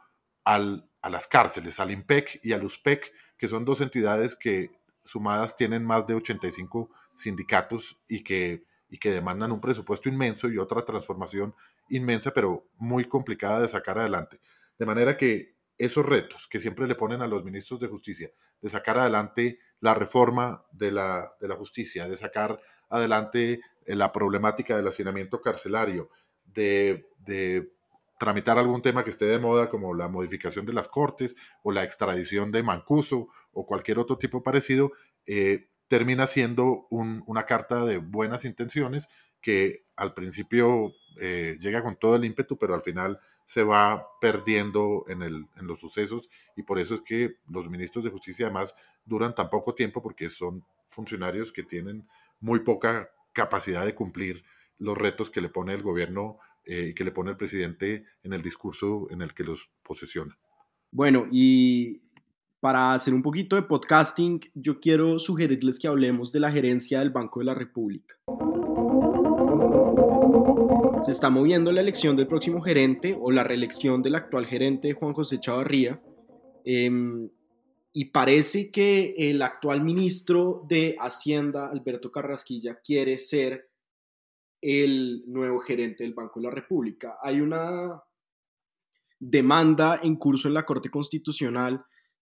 al, 0.43 0.89
a 1.01 1.09
las 1.09 1.27
cárceles, 1.27 1.79
al 1.79 1.91
IMPEC 1.91 2.39
y 2.43 2.53
al 2.53 2.63
USPEC, 2.63 3.13
que 3.37 3.47
son 3.47 3.65
dos 3.65 3.81
entidades 3.81 4.35
que 4.35 4.71
sumadas 5.09 5.55
tienen 5.55 5.83
más 5.83 6.05
de 6.05 6.13
85 6.13 6.89
sindicatos 7.15 7.99
y 8.07 8.23
que, 8.23 8.63
y 8.89 8.97
que 8.97 9.11
demandan 9.11 9.51
un 9.51 9.59
presupuesto 9.59 10.09
inmenso 10.09 10.49
y 10.49 10.57
otra 10.57 10.85
transformación 10.85 11.55
inmensa, 11.89 12.31
pero 12.31 12.67
muy 12.77 13.05
complicada 13.05 13.61
de 13.61 13.67
sacar 13.67 13.97
adelante. 13.97 14.39
De 14.77 14.85
manera 14.85 15.17
que 15.17 15.55
esos 15.77 16.05
retos 16.05 16.47
que 16.47 16.59
siempre 16.59 16.87
le 16.87 16.95
ponen 16.95 17.21
a 17.21 17.27
los 17.27 17.43
ministros 17.43 17.79
de 17.79 17.87
justicia, 17.87 18.29
de 18.61 18.69
sacar 18.69 18.97
adelante 18.97 19.59
la 19.79 19.93
reforma 19.93 20.63
de 20.71 20.91
la, 20.91 21.31
de 21.39 21.47
la 21.47 21.55
justicia, 21.55 22.07
de 22.07 22.17
sacar 22.17 22.59
adelante 22.89 23.61
eh, 23.85 23.95
la 23.95 24.11
problemática 24.11 24.75
del 24.75 24.87
hacinamiento 24.87 25.41
carcelario, 25.41 26.09
de, 26.45 27.07
de, 27.19 27.71
tramitar 28.19 28.59
algún 28.59 28.81
tema 28.81 29.03
que 29.03 29.09
esté 29.09 29.25
de 29.25 29.39
moda 29.39 29.69
como 29.69 29.95
la 29.95 30.09
modificación 30.09 30.65
de 30.65 30.73
las 30.73 30.89
cortes 30.89 31.35
o 31.63 31.71
la 31.71 31.83
extradición 31.83 32.51
de 32.51 32.61
Mancuso 32.61 33.29
o 33.53 33.65
cualquier 33.65 33.97
otro 33.97 34.17
tipo 34.17 34.43
parecido, 34.43 34.91
eh, 35.25 35.69
termina 35.87 36.27
siendo 36.27 36.85
una 36.91 37.45
carta 37.45 37.85
de 37.85 37.97
buenas 37.97 38.45
intenciones 38.45 39.09
que 39.41 39.85
al 39.95 40.13
principio 40.13 40.91
eh, 41.19 41.57
llega 41.59 41.81
con 41.81 41.95
todo 41.95 42.17
el 42.17 42.25
ímpetu, 42.25 42.57
pero 42.57 42.75
al 42.75 42.83
final 42.83 43.19
se 43.45 43.63
va 43.63 44.05
perdiendo 44.21 45.05
en, 45.07 45.23
el, 45.23 45.47
en 45.55 45.65
los 45.65 45.79
sucesos 45.79 46.29
y 46.55 46.63
por 46.63 46.77
eso 46.77 46.95
es 46.95 47.01
que 47.01 47.37
los 47.47 47.69
ministros 47.69 48.03
de 48.03 48.11
justicia 48.11 48.45
además 48.45 48.75
duran 49.05 49.33
tan 49.33 49.49
poco 49.49 49.73
tiempo 49.73 50.03
porque 50.03 50.29
son 50.29 50.63
funcionarios 50.89 51.51
que 51.51 51.63
tienen 51.63 52.07
muy 52.41 52.59
poca 52.59 53.09
capacidad 53.33 53.85
de 53.85 53.95
cumplir 53.95 54.43
los 54.77 54.97
retos 54.97 55.29
que 55.29 55.41
le 55.41 55.49
pone 55.49 55.73
el 55.73 55.81
gobierno 55.81 56.37
eh, 56.71 56.93
que 56.93 57.03
le 57.03 57.09
pone 57.09 57.31
el 57.31 57.35
presidente 57.35 58.05
en 58.21 58.31
el 58.31 58.43
discurso 58.43 59.07
en 59.09 59.23
el 59.23 59.33
que 59.33 59.43
los 59.43 59.71
posesiona. 59.81 60.37
Bueno, 60.91 61.27
y 61.31 61.99
para 62.59 62.93
hacer 62.93 63.15
un 63.15 63.23
poquito 63.23 63.55
de 63.55 63.63
podcasting, 63.63 64.39
yo 64.53 64.79
quiero 64.79 65.17
sugerirles 65.17 65.79
que 65.79 65.87
hablemos 65.87 66.31
de 66.31 66.41
la 66.41 66.51
gerencia 66.51 66.99
del 66.99 67.09
Banco 67.09 67.39
de 67.39 67.45
la 67.45 67.55
República. 67.55 68.13
Se 70.99 71.09
está 71.09 71.31
moviendo 71.31 71.71
la 71.71 71.81
elección 71.81 72.15
del 72.15 72.27
próximo 72.27 72.61
gerente 72.61 73.17
o 73.19 73.31
la 73.31 73.43
reelección 73.43 74.03
del 74.03 74.13
actual 74.13 74.45
gerente 74.45 74.93
Juan 74.93 75.13
José 75.13 75.39
Chavarría. 75.39 75.99
Em, 76.65 77.31
y 77.93 78.05
parece 78.11 78.69
que 78.69 79.15
el 79.17 79.41
actual 79.41 79.81
ministro 79.81 80.63
de 80.69 80.95
Hacienda, 80.99 81.67
Alberto 81.67 82.11
Carrasquilla, 82.11 82.79
quiere 82.83 83.17
ser 83.17 83.68
el 84.61 85.23
nuevo 85.27 85.59
gerente 85.59 86.03
del 86.03 86.13
Banco 86.13 86.39
de 86.39 86.47
la 86.47 86.51
República. 86.51 87.17
Hay 87.21 87.41
una 87.41 88.01
demanda 89.19 89.99
en 90.01 90.15
curso 90.15 90.47
en 90.47 90.53
la 90.53 90.65
Corte 90.65 90.89
Constitucional 90.89 91.83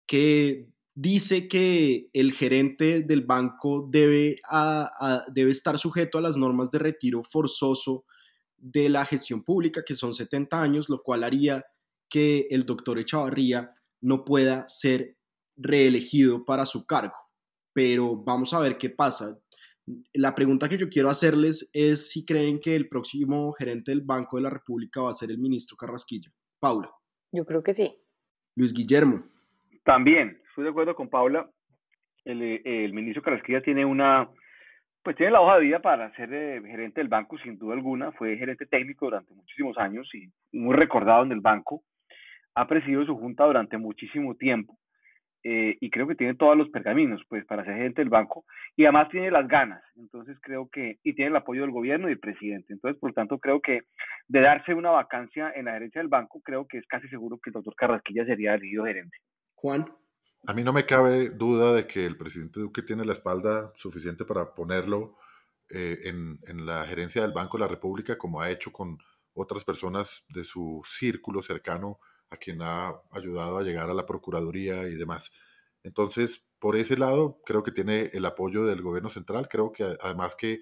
que 0.07 0.69
dice 0.95 1.49
que 1.49 2.11
el 2.13 2.33
gerente 2.33 3.01
del 3.03 3.23
banco 3.23 3.89
debe, 3.89 4.37
debe 5.33 5.51
estar 5.51 5.79
sujeto 5.79 6.19
a 6.19 6.21
las 6.21 6.37
normas 6.37 6.71
de 6.71 6.79
retiro 6.79 7.23
forzoso 7.23 8.05
de 8.57 8.89
la 8.89 9.05
gestión 9.07 9.43
pública, 9.43 9.83
que 9.87 9.95
son 9.95 10.15
70 10.15 10.61
años, 10.61 10.89
lo 10.89 11.03
cual 11.03 11.25
haría 11.25 11.65
que 12.09 12.49
el 12.51 12.65
doctor 12.65 12.99
Echavarría 12.99 13.75
no 14.01 14.25
pueda 14.25 14.67
ser 14.69 15.17
reelegido 15.57 16.45
para 16.45 16.67
su 16.67 16.85
cargo. 16.87 17.17
Pero 17.73 18.17
vamos 18.17 18.53
a 18.53 18.59
ver 18.59 18.77
qué 18.77 18.91
pasa. 18.91 19.39
La 20.13 20.35
pregunta 20.35 20.69
que 20.69 20.79
yo 20.79 20.89
quiero 20.89 21.09
hacerles 21.09 21.71
es 21.73 22.11
si 22.13 22.25
creen 22.25 22.61
que 22.61 22.77
el 22.77 22.89
próximo 22.89 23.53
gerente 23.53 23.91
del 23.91 24.03
Banco 24.03 24.37
de 24.37 24.43
la 24.43 24.51
República 24.51 25.03
va 25.03 25.11
a 25.11 25.15
ser 25.15 25.31
el 25.31 25.39
ministro 25.39 25.77
Carrasquilla. 25.77 26.31
Paula. 26.61 26.91
Yo 27.33 27.45
creo 27.45 27.63
que 27.63 27.73
sí. 27.73 27.97
Luis 28.57 28.73
Guillermo. 28.73 29.25
También, 29.85 30.41
estoy 30.49 30.65
de 30.65 30.71
acuerdo 30.71 30.95
con 30.95 31.09
Paula. 31.09 31.51
El, 32.25 32.43
el 32.43 32.93
ministro 32.93 33.23
Carrasquilla 33.23 33.63
tiene 33.63 33.85
una 33.85 34.31
pues 35.03 35.17
tiene 35.17 35.33
la 35.33 35.41
hoja 35.41 35.57
de 35.57 35.63
vida 35.63 35.81
para 35.81 36.15
ser 36.15 36.33
eh, 36.33 36.61
gerente 36.63 37.01
del 37.01 37.09
banco, 37.09 37.39
sin 37.39 37.59
duda 37.59 37.73
alguna. 37.73 38.13
Fue 38.13 38.37
gerente 38.37 38.67
técnico 38.67 39.07
durante 39.07 39.33
muchísimos 39.33 39.79
años 39.79 40.09
y 40.15 40.31
muy 40.53 40.77
recordado 40.77 41.23
en 41.25 41.33
el 41.33 41.41
banco. 41.41 41.83
Ha 42.55 42.69
presidido 42.69 43.07
su 43.07 43.17
junta 43.17 43.47
durante 43.47 43.79
muchísimo 43.79 44.35
tiempo 44.35 44.79
eh, 45.43 45.77
y 45.81 45.91
creo 45.91 46.07
que 46.07 46.15
tiene 46.15 46.35
todos 46.35 46.57
los 46.57 46.69
pergaminos 46.69 47.23
pues 47.29 47.45
para 47.47 47.65
ser 47.65 47.75
gerente 47.75 48.03
del 48.03 48.11
banco 48.11 48.45
y 48.77 48.85
además 48.85 49.09
tiene 49.11 49.31
las 49.31 49.49
ganas. 49.49 49.83
Entonces 49.97 50.37
creo 50.43 50.69
que, 50.71 50.99
y 51.03 51.15
tiene 51.15 51.31
el 51.31 51.37
apoyo 51.37 51.63
del 51.63 51.71
gobierno 51.71 52.07
y 52.07 52.11
del 52.11 52.21
presidente. 52.21 52.73
Entonces, 52.73 52.99
por 53.01 53.11
lo 53.11 53.15
tanto, 53.15 53.39
creo 53.39 53.61
que 53.61 53.83
de 54.29 54.41
darse 54.41 54.75
una 54.75 54.91
vacancia 54.91 55.53
en 55.55 55.67
la 55.67 55.73
gerencia 55.73 56.01
del 56.01 56.09
banco, 56.09 56.41
creo 56.43 56.67
que 56.67 56.79
es 56.79 56.87
casi 56.87 57.09
seguro 57.09 57.39
que 57.43 57.51
el 57.51 57.55
doctor 57.55 57.75
Carrasquilla 57.75 58.25
sería 58.25 58.55
elegido 58.55 58.85
gerente. 58.85 59.17
Juan. 59.55 59.87
A 60.47 60.55
mí 60.55 60.65
no 60.65 60.73
me 60.73 60.87
cabe 60.87 61.29
duda 61.29 61.75
de 61.75 61.87
que 61.87 62.07
el 62.07 62.17
presidente 62.17 62.61
Duque 62.61 62.81
tiene 62.81 63.05
la 63.05 63.13
espalda 63.13 63.73
suficiente 63.77 64.25
para 64.25 64.55
ponerlo 64.55 65.19
eh, 65.69 66.01
en, 66.05 66.67
la 66.67 66.85
gerencia 66.85 67.23
del 67.23 67.33
Banco 67.33 67.57
de 67.57 67.63
la 67.63 67.69
República, 67.69 68.19
como 68.19 68.41
ha 68.41 68.51
hecho 68.51 68.73
con 68.73 68.99
otras 69.35 69.65
personas 69.65 70.25
de 70.29 70.45
su 70.45 70.83
círculo 70.85 71.43
cercano 71.43 72.01
a 72.31 72.37
quien 72.37 72.63
ha 72.63 72.95
ayudado 73.11 73.59
a 73.59 73.63
llegar 73.63 73.91
a 73.91 73.95
la 73.95 74.07
Procuraduría 74.07 74.89
y 74.89 74.95
demás. 74.95 75.33
Entonces, 75.83 76.45
por 76.59 76.77
ese 76.77 76.97
lado, 76.97 77.41
creo 77.45 77.63
que 77.63 77.73
tiene 77.73 78.11
el 78.13 78.25
apoyo 78.25 78.65
del 78.65 78.83
gobierno 78.83 79.11
central. 79.11 79.49
Creo 79.49 79.73
que 79.73 79.97
además 80.01 80.37
que, 80.37 80.61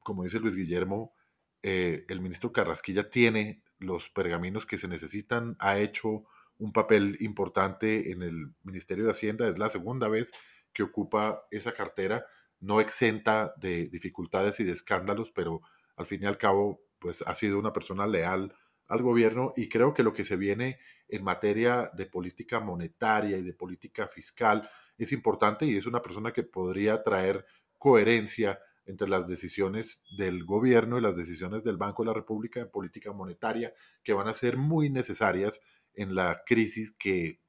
como 0.00 0.24
dice 0.24 0.40
Luis 0.40 0.56
Guillermo, 0.56 1.14
eh, 1.62 2.04
el 2.08 2.20
ministro 2.20 2.52
Carrasquilla 2.52 3.08
tiene 3.08 3.62
los 3.78 4.10
pergaminos 4.10 4.66
que 4.66 4.78
se 4.78 4.88
necesitan, 4.88 5.56
ha 5.58 5.78
hecho 5.78 6.24
un 6.58 6.72
papel 6.72 7.16
importante 7.20 8.12
en 8.12 8.22
el 8.22 8.54
Ministerio 8.62 9.04
de 9.04 9.12
Hacienda. 9.12 9.48
Es 9.48 9.58
la 9.58 9.70
segunda 9.70 10.08
vez 10.08 10.32
que 10.72 10.82
ocupa 10.82 11.44
esa 11.50 11.72
cartera, 11.72 12.24
no 12.60 12.80
exenta 12.80 13.54
de 13.56 13.88
dificultades 13.88 14.60
y 14.60 14.64
de 14.64 14.72
escándalos, 14.72 15.32
pero 15.32 15.60
al 15.96 16.06
fin 16.06 16.22
y 16.22 16.26
al 16.26 16.38
cabo, 16.38 16.80
pues 16.98 17.22
ha 17.22 17.34
sido 17.34 17.58
una 17.58 17.72
persona 17.72 18.06
leal 18.06 18.54
al 18.92 19.02
gobierno 19.02 19.54
y 19.56 19.70
creo 19.70 19.94
que 19.94 20.02
lo 20.02 20.12
que 20.12 20.24
se 20.24 20.36
viene 20.36 20.78
en 21.08 21.24
materia 21.24 21.90
de 21.94 22.04
política 22.04 22.60
monetaria 22.60 23.38
y 23.38 23.42
de 23.42 23.54
política 23.54 24.06
fiscal 24.06 24.68
es 24.98 25.12
importante 25.12 25.64
y 25.64 25.76
es 25.76 25.86
una 25.86 26.02
persona 26.02 26.32
que 26.32 26.42
podría 26.42 27.02
traer 27.02 27.46
coherencia 27.78 28.60
entre 28.84 29.08
las 29.08 29.26
decisiones 29.26 30.02
del 30.18 30.44
gobierno 30.44 30.98
y 30.98 31.00
las 31.00 31.16
decisiones 31.16 31.64
del 31.64 31.78
Banco 31.78 32.02
de 32.02 32.08
la 32.08 32.14
República 32.14 32.60
en 32.60 32.70
política 32.70 33.12
monetaria 33.12 33.72
que 34.02 34.12
van 34.12 34.28
a 34.28 34.34
ser 34.34 34.58
muy 34.58 34.90
necesarias 34.90 35.60
en 35.94 36.14
la 36.14 36.42
crisis 36.44 36.94
que, 36.98 37.40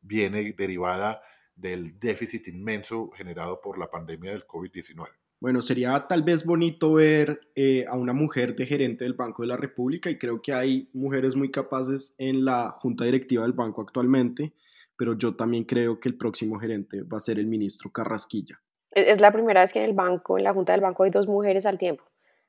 viene 0.00 0.54
derivada 0.56 1.20
del 1.56 1.98
déficit 1.98 2.46
inmenso 2.46 3.10
generado 3.10 3.60
por 3.60 3.78
la 3.78 3.90
pandemia 3.90 4.30
del 4.30 4.46
COVID-19. 4.46 5.08
Bueno, 5.40 5.62
sería 5.62 6.06
tal 6.08 6.22
vez 6.22 6.44
bonito 6.44 6.94
ver 6.94 7.40
eh, 7.54 7.84
a 7.86 7.96
una 7.96 8.12
mujer 8.12 8.56
de 8.56 8.66
gerente 8.66 9.04
del 9.04 9.14
Banco 9.14 9.42
de 9.42 9.48
la 9.48 9.56
República 9.56 10.10
y 10.10 10.18
creo 10.18 10.42
que 10.42 10.52
hay 10.52 10.88
mujeres 10.92 11.36
muy 11.36 11.50
capaces 11.50 12.14
en 12.18 12.44
la 12.44 12.70
junta 12.78 13.04
directiva 13.04 13.44
del 13.44 13.52
banco 13.52 13.82
actualmente, 13.82 14.52
pero 14.96 15.16
yo 15.16 15.36
también 15.36 15.64
creo 15.64 16.00
que 16.00 16.08
el 16.08 16.16
próximo 16.16 16.58
gerente 16.58 17.02
va 17.02 17.18
a 17.18 17.20
ser 17.20 17.38
el 17.38 17.46
ministro 17.46 17.92
Carrasquilla. 17.92 18.60
Es 18.90 19.20
la 19.20 19.32
primera 19.32 19.60
vez 19.60 19.72
que 19.72 19.78
en 19.78 19.84
el 19.84 19.94
banco, 19.94 20.38
en 20.38 20.44
la 20.44 20.52
junta 20.52 20.72
del 20.72 20.80
banco, 20.80 21.04
hay 21.04 21.10
dos 21.10 21.28
mujeres 21.28 21.66
al 21.66 21.78
tiempo, 21.78 22.04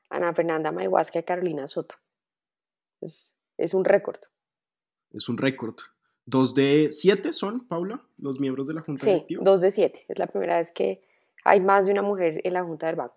Ana 0.08 0.34
Fernanda 0.34 0.72
Mayhuasca 0.72 1.20
y 1.20 1.22
Carolina 1.22 1.66
Soto. 1.66 1.94
Es, 3.00 3.36
es 3.56 3.72
un 3.72 3.84
récord 3.84 4.18
es 5.12 5.28
un 5.28 5.38
récord. 5.38 5.76
¿Dos 6.26 6.54
de 6.54 6.90
siete 6.92 7.32
son, 7.32 7.66
Paula, 7.66 8.06
los 8.18 8.38
miembros 8.38 8.68
de 8.68 8.74
la 8.74 8.82
Junta 8.82 9.02
sí, 9.02 9.10
Directiva? 9.10 9.42
dos 9.44 9.60
de 9.60 9.70
siete. 9.70 10.04
Es 10.08 10.18
la 10.18 10.26
primera 10.26 10.58
vez 10.58 10.70
que 10.70 11.02
hay 11.44 11.60
más 11.60 11.86
de 11.86 11.92
una 11.92 12.02
mujer 12.02 12.40
en 12.44 12.52
la 12.52 12.62
Junta 12.62 12.86
del 12.86 12.96
Banco. 12.96 13.16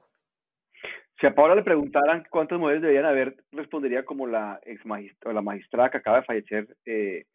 Si 1.20 1.28
a 1.28 1.36
Paula 1.36 1.56
le 1.56 1.64
preguntaran 1.64 2.26
cuántas 2.30 2.60
mujeres 2.60 2.82
deberían 2.82 3.06
haber, 3.06 3.36
respondería 3.52 4.04
como 4.04 4.28
la 4.28 4.60
ex 4.64 4.86
magistrada, 4.86 5.34
la 5.34 5.42
magistrada 5.42 5.90
que 5.92 5.98
acaba 5.98 6.18
de 6.18 6.26
fallecer, 6.26 6.78
eh, 6.86 7.26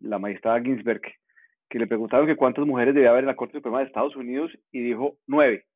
la 0.00 0.18
magistrada 0.18 0.60
Ginsberg, 0.60 1.02
que 1.68 1.78
le 1.78 1.86
preguntaron 1.86 2.26
que 2.26 2.36
cuántas 2.36 2.66
mujeres 2.66 2.94
debía 2.94 3.10
haber 3.10 3.24
en 3.24 3.28
la 3.28 3.36
Corte 3.36 3.58
Suprema 3.58 3.80
de 3.80 3.86
Estados 3.86 4.16
Unidos 4.16 4.50
y 4.72 4.80
dijo 4.80 5.18
nueve. 5.26 5.66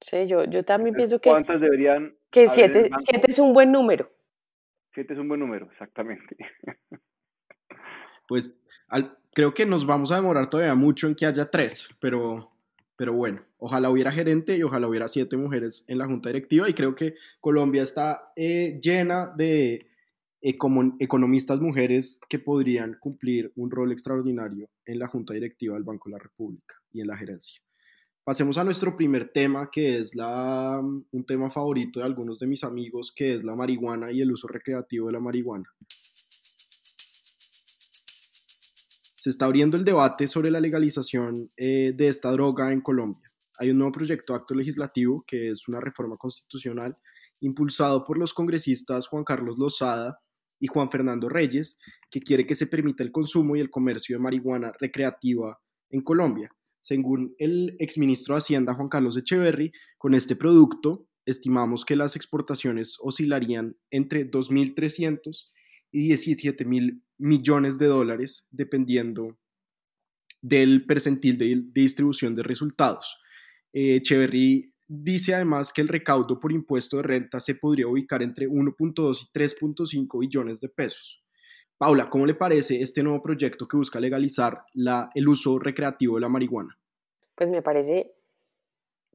Sí, 0.00 0.28
yo, 0.28 0.44
yo 0.44 0.64
también 0.64 0.94
pienso 0.94 1.20
que... 1.20 1.30
¿Cuántas 1.30 1.60
deberían? 1.60 2.14
Que 2.30 2.46
siete, 2.46 2.90
siete 2.98 3.26
es 3.28 3.38
un 3.38 3.52
buen 3.52 3.72
número. 3.72 4.10
Siete 4.94 5.14
es 5.14 5.18
un 5.18 5.28
buen 5.28 5.40
número, 5.40 5.66
exactamente. 5.72 6.36
pues 8.28 8.56
creo 9.34 9.54
que 9.54 9.66
nos 9.66 9.86
vamos 9.86 10.12
a 10.12 10.16
demorar 10.16 10.48
todavía 10.48 10.74
mucho 10.74 11.08
en 11.08 11.14
que 11.14 11.26
haya 11.26 11.50
tres, 11.50 11.96
pero, 12.00 12.52
pero 12.98 13.12
bueno, 13.12 13.40
ojalá 13.58 13.90
hubiera 13.90 14.10
gerente 14.10 14.56
y 14.56 14.64
ojalá 14.64 14.88
hubiera 14.88 15.06
siete 15.06 15.36
mujeres 15.36 15.84
en 15.86 15.98
la 15.98 16.06
junta 16.06 16.30
directiva 16.30 16.68
y 16.68 16.74
creo 16.74 16.96
que 16.96 17.14
Colombia 17.40 17.84
está 17.84 18.32
eh, 18.34 18.80
llena 18.82 19.32
de 19.36 19.86
economistas 20.40 21.60
mujeres 21.60 22.18
que 22.28 22.40
podrían 22.40 22.96
cumplir 22.98 23.52
un 23.54 23.70
rol 23.70 23.92
extraordinario 23.92 24.68
en 24.84 24.98
la 24.98 25.06
Junta 25.06 25.32
Directiva 25.32 25.74
del 25.74 25.84
Banco 25.84 26.08
de 26.08 26.16
la 26.16 26.22
República 26.22 26.74
y 26.92 27.00
en 27.00 27.06
la 27.06 27.16
gerencia. 27.16 27.62
Pasemos 28.24 28.58
a 28.58 28.64
nuestro 28.64 28.96
primer 28.96 29.28
tema, 29.28 29.70
que 29.70 29.98
es 29.98 30.16
la, 30.16 30.80
un 30.80 31.24
tema 31.24 31.50
favorito 31.50 32.00
de 32.00 32.06
algunos 32.06 32.40
de 32.40 32.48
mis 32.48 32.64
amigos, 32.64 33.12
que 33.14 33.32
es 33.32 33.44
la 33.44 33.54
marihuana 33.54 34.10
y 34.10 34.20
el 34.20 34.32
uso 34.32 34.48
recreativo 34.48 35.06
de 35.06 35.12
la 35.12 35.20
marihuana. 35.20 35.72
Se 39.28 39.32
está 39.32 39.44
abriendo 39.44 39.76
el 39.76 39.84
debate 39.84 40.26
sobre 40.26 40.50
la 40.50 40.58
legalización 40.58 41.34
eh, 41.58 41.92
de 41.94 42.08
esta 42.08 42.30
droga 42.32 42.72
en 42.72 42.80
Colombia. 42.80 43.20
Hay 43.58 43.70
un 43.70 43.76
nuevo 43.76 43.92
proyecto 43.92 44.32
de 44.32 44.38
acto 44.38 44.54
legislativo, 44.54 45.22
que 45.26 45.50
es 45.50 45.68
una 45.68 45.80
reforma 45.80 46.16
constitucional, 46.16 46.96
impulsado 47.42 48.06
por 48.06 48.16
los 48.16 48.32
congresistas 48.32 49.06
Juan 49.06 49.24
Carlos 49.24 49.58
Lozada 49.58 50.18
y 50.58 50.66
Juan 50.66 50.90
Fernando 50.90 51.28
Reyes, 51.28 51.78
que 52.10 52.22
quiere 52.22 52.46
que 52.46 52.54
se 52.54 52.68
permita 52.68 53.02
el 53.02 53.12
consumo 53.12 53.54
y 53.54 53.60
el 53.60 53.68
comercio 53.68 54.16
de 54.16 54.22
marihuana 54.22 54.72
recreativa 54.80 55.60
en 55.90 56.00
Colombia. 56.00 56.50
Según 56.80 57.34
el 57.36 57.76
exministro 57.80 58.34
de 58.34 58.38
Hacienda 58.38 58.72
Juan 58.72 58.88
Carlos 58.88 59.18
Echeverry, 59.18 59.72
con 59.98 60.14
este 60.14 60.36
producto 60.36 61.06
estimamos 61.26 61.84
que 61.84 61.96
las 61.96 62.16
exportaciones 62.16 62.96
oscilarían 62.98 63.76
entre 63.90 64.30
2.300 64.30 65.48
y 65.90 66.10
17.000 66.10 67.02
millones 67.18 67.78
de 67.78 67.86
dólares, 67.86 68.46
dependiendo 68.50 69.38
del 70.40 70.86
percentil 70.86 71.36
de, 71.38 71.62
distribución 71.72 72.34
de 72.34 72.42
resultados. 72.42 73.18
Eh, 73.72 73.96
Echeverry 73.96 74.72
Dice 74.90 75.34
además 75.34 75.70
que 75.74 75.82
el 75.82 75.88
recaudo 75.88 76.40
por 76.40 76.50
impuesto 76.50 76.96
de 76.96 77.02
renta 77.02 77.40
se 77.40 77.54
podría 77.54 77.86
ubicar 77.86 78.22
entre 78.22 78.48
1.2 78.48 79.20
y 79.22 79.38
3.5 79.38 80.18
billones 80.20 80.62
de 80.62 80.70
pesos. 80.70 81.22
Paula, 81.76 82.08
¿cómo 82.08 82.24
le 82.24 82.34
parece 82.34 82.80
este 82.80 83.02
nuevo 83.02 83.20
proyecto 83.20 83.68
que 83.68 83.76
busca 83.76 84.00
legalizar 84.00 84.62
la, 84.72 85.10
el 85.14 85.28
uso 85.28 85.58
recreativo 85.58 86.14
de 86.14 86.22
la 86.22 86.30
marihuana? 86.30 86.78
Pues 87.34 87.50
me 87.50 87.60
parece 87.60 88.14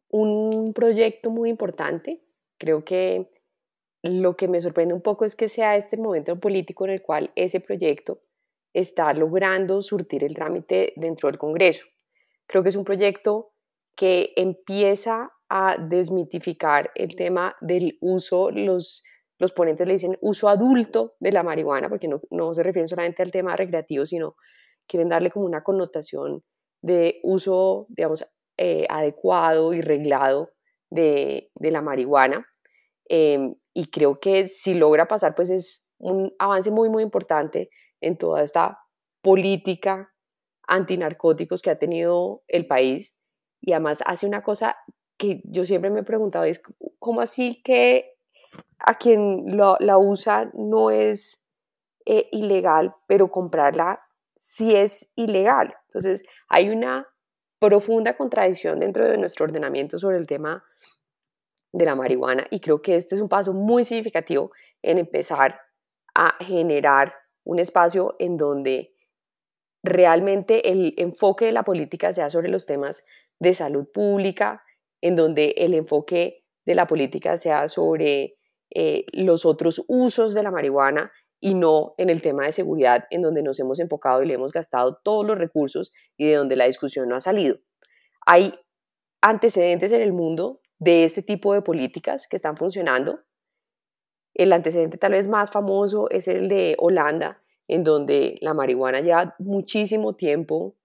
un 0.10 0.74
proyecto 0.74 1.32
muy 1.32 1.50
importante. 1.50 2.24
Creo 2.60 2.86
que 2.86 3.32
lo 4.04 4.36
que 4.36 4.48
me 4.48 4.60
sorprende 4.60 4.94
un 4.94 5.02
poco 5.02 5.26
es 5.26 5.36
que 5.36 5.48
sea 5.48 5.76
este 5.76 5.98
momento 5.98 6.40
político 6.40 6.86
en 6.86 6.92
el 6.92 7.02
cual 7.02 7.32
ese 7.36 7.62
proyecto 7.62 8.22
está 8.74 9.14
logrando 9.14 9.82
surtir 9.82 10.24
el 10.24 10.36
trámite 10.36 10.94
dentro 10.98 11.30
del 11.30 11.38
Congreso. 11.38 11.86
Creo 12.46 12.64
que 12.64 12.70
es 12.70 12.76
un 12.76 12.84
proyecto 12.84 13.54
que 13.96 14.34
empieza 14.36 15.32
a 15.48 15.78
desmitificar 15.78 16.92
el 16.96 17.16
tema 17.16 17.56
del 17.62 17.98
uso, 18.02 18.52
los, 18.52 19.04
los 19.40 19.54
ponentes 19.54 19.88
le 19.88 19.94
dicen 19.94 20.18
uso 20.20 20.50
adulto 20.50 21.16
de 21.20 21.32
la 21.32 21.44
marihuana, 21.44 21.88
porque 21.88 22.08
no, 22.08 22.20
no 22.32 22.54
se 22.54 22.64
refieren 22.64 22.88
solamente 22.88 23.24
al 23.24 23.32
tema 23.32 23.56
recreativo, 23.56 24.06
sino 24.06 24.36
quieren 24.88 25.08
darle 25.08 25.32
como 25.32 25.46
una 25.46 25.64
connotación 25.64 26.44
de 26.82 27.20
uso, 27.24 27.86
digamos, 27.90 28.26
eh, 28.58 28.86
adecuado 28.90 29.74
y 29.74 29.82
reglado 29.82 30.52
de, 30.90 31.52
de 31.56 31.72
la 31.72 31.82
marihuana. 31.82 32.46
Em, 33.06 33.56
y 33.74 33.90
creo 33.90 34.20
que 34.20 34.46
si 34.46 34.74
logra 34.74 35.08
pasar, 35.08 35.36
pues 35.36 35.50
es 35.50 35.88
un 35.98 36.34
avance 36.40 36.72
muy, 36.72 36.90
muy 36.90 37.04
importante 37.04 37.70
en 38.02 38.18
toda 38.18 38.44
esta 38.44 38.80
política 39.22 40.14
antinarcóticos 40.68 41.62
que 41.62 41.72
ha 41.72 41.80
tenido 41.80 42.44
el 42.48 42.68
país 42.68 43.18
y 43.62 43.72
además 43.74 44.04
hace 44.06 44.28
una 44.28 44.44
cosa 44.44 44.78
que 45.18 45.42
yo 45.46 45.66
siempre 45.66 45.90
me 45.90 46.02
he 46.02 46.04
preguntado, 46.04 46.46
es 46.46 46.62
cómo 47.00 47.22
así 47.22 47.62
que 47.64 48.16
a 48.80 48.98
quien 48.98 49.46
la 49.58 49.98
usa 49.98 50.52
no 50.54 50.92
es 50.92 51.46
eh, 52.06 52.28
ilegal, 52.32 52.94
pero 53.08 53.32
comprarla 53.32 54.02
sí 54.36 54.76
es 54.76 55.12
ilegal. 55.16 55.74
Entonces, 55.86 56.24
hay 56.50 56.70
una 56.70 57.08
profunda 57.60 58.18
contradicción 58.18 58.80
dentro 58.80 59.08
de 59.08 59.18
nuestro 59.18 59.46
ordenamiento 59.46 59.98
sobre 59.98 60.18
el 60.18 60.28
tema 60.28 60.66
de 61.74 61.86
la 61.86 61.96
marihuana 61.96 62.46
y 62.52 62.60
creo 62.60 62.82
que 62.82 62.96
este 62.96 63.16
es 63.16 63.22
un 63.22 63.28
paso 63.28 63.54
muy 63.54 63.84
significativo 63.84 64.52
en 64.82 65.00
empezar 65.00 65.60
a 66.16 66.36
generar 66.40 67.14
un 67.44 67.60
espacio 67.60 68.16
en 68.20 68.38
donde 68.38 68.94
realmente 69.84 70.72
el 70.72 70.94
enfoque 70.98 71.46
de 71.46 71.52
la 71.52 71.64
política 71.64 72.14
sea 72.14 72.30
sobre 72.30 72.50
los 72.50 72.66
temas 72.66 73.06
de 73.40 73.54
salud 73.54 73.88
pública, 73.92 74.64
en 75.02 75.16
donde 75.16 75.56
el 75.58 75.74
enfoque 75.74 76.46
de 76.66 76.76
la 76.76 76.88
política 76.88 77.36
sea 77.36 77.68
sobre 77.68 78.38
eh, 78.70 79.06
los 79.12 79.46
otros 79.46 79.84
usos 79.88 80.34
de 80.34 80.44
la 80.44 80.52
marihuana 80.52 81.12
y 81.42 81.56
no 81.56 81.94
en 81.98 82.10
el 82.10 82.22
tema 82.22 82.46
de 82.46 82.54
seguridad, 82.54 83.06
en 83.10 83.22
donde 83.22 83.44
nos 83.44 83.60
hemos 83.60 83.80
enfocado 83.80 84.24
y 84.24 84.28
le 84.28 84.36
hemos 84.36 84.54
gastado 84.54 85.00
todos 85.04 85.26
los 85.26 85.38
recursos 85.38 85.92
y 86.16 86.28
de 86.28 86.36
donde 86.36 86.56
la 86.56 86.68
discusión 86.68 87.10
no 87.10 87.16
ha 87.16 87.20
salido. 87.20 87.58
Hay 88.26 88.54
antecedentes 89.22 89.92
en 89.92 90.02
el 90.02 90.14
mundo 90.14 90.62
de 90.84 91.04
este 91.04 91.22
tipo 91.22 91.54
de 91.54 91.62
políticas 91.62 92.28
que 92.28 92.36
están 92.36 92.58
funcionando. 92.58 93.22
El 94.34 94.52
antecedente 94.52 94.98
tal 94.98 95.14
vez 95.14 95.28
más 95.28 95.52
famoso 95.52 96.10
es 96.10 96.28
el 96.28 96.50
de 96.50 96.76
Holanda, 96.80 97.42
en 97.68 97.84
donde 97.84 98.38
la 98.42 98.54
marihuana 98.54 99.00
lleva 99.00 99.36
muchísimo 99.40 100.16
tiempo 100.16 100.76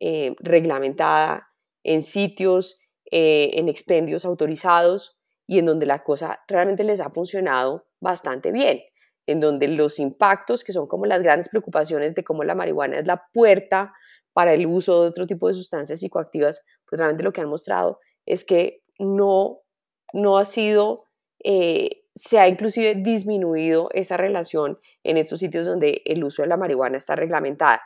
eh, 0.00 0.34
reglamentada 0.40 1.48
en 1.82 2.02
sitios 2.02 2.80
eh, 3.10 3.50
en 3.58 3.68
expendios 3.68 4.24
autorizados 4.24 5.18
y 5.46 5.58
en 5.58 5.66
donde 5.66 5.86
la 5.86 6.02
cosa 6.02 6.40
realmente 6.48 6.84
les 6.84 7.00
ha 7.00 7.10
funcionado 7.10 7.86
bastante 8.00 8.50
bien, 8.50 8.80
en 9.26 9.40
donde 9.40 9.68
los 9.68 9.98
impactos, 9.98 10.64
que 10.64 10.72
son 10.72 10.86
como 10.86 11.04
las 11.06 11.22
grandes 11.22 11.48
preocupaciones 11.48 12.14
de 12.14 12.24
cómo 12.24 12.44
la 12.44 12.54
marihuana 12.54 12.98
es 12.98 13.06
la 13.06 13.22
puerta 13.32 13.92
para 14.32 14.54
el 14.54 14.66
uso 14.66 15.02
de 15.02 15.08
otro 15.08 15.26
tipo 15.26 15.46
de 15.46 15.54
sustancias 15.54 16.00
psicoactivas, 16.00 16.64
pues 16.88 16.98
realmente 16.98 17.22
lo 17.22 17.32
que 17.32 17.42
han 17.42 17.48
mostrado 17.48 18.00
es 18.26 18.44
que 18.44 18.83
no, 18.98 19.60
no 20.12 20.38
ha 20.38 20.44
sido, 20.44 20.96
eh, 21.42 22.04
se 22.14 22.38
ha 22.38 22.48
inclusive 22.48 22.94
disminuido 22.94 23.88
esa 23.92 24.16
relación 24.16 24.78
en 25.02 25.16
estos 25.16 25.40
sitios 25.40 25.66
donde 25.66 26.02
el 26.04 26.22
uso 26.24 26.42
de 26.42 26.48
la 26.48 26.56
marihuana 26.56 26.96
está 26.96 27.16
reglamentada. 27.16 27.82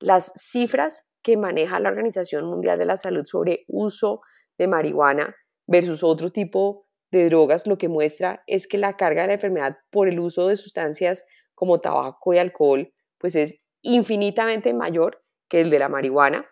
Las 0.00 0.32
cifras 0.36 1.08
que 1.22 1.36
maneja 1.36 1.80
la 1.80 1.90
Organización 1.90 2.46
Mundial 2.46 2.78
de 2.78 2.86
la 2.86 2.96
Salud 2.96 3.24
sobre 3.24 3.64
uso 3.68 4.20
de 4.56 4.68
marihuana 4.68 5.34
versus 5.66 6.02
otro 6.02 6.30
tipo 6.30 6.86
de 7.10 7.28
drogas, 7.28 7.66
lo 7.66 7.78
que 7.78 7.88
muestra 7.88 8.42
es 8.46 8.66
que 8.66 8.78
la 8.78 8.96
carga 8.96 9.22
de 9.22 9.28
la 9.28 9.34
enfermedad 9.34 9.78
por 9.90 10.08
el 10.08 10.20
uso 10.20 10.48
de 10.48 10.56
sustancias 10.56 11.24
como 11.54 11.80
tabaco 11.80 12.34
y 12.34 12.38
alcohol, 12.38 12.92
pues 13.18 13.34
es 13.34 13.60
infinitamente 13.82 14.74
mayor 14.74 15.22
que 15.48 15.60
el 15.60 15.70
de 15.70 15.78
la 15.78 15.88
marihuana 15.88 16.46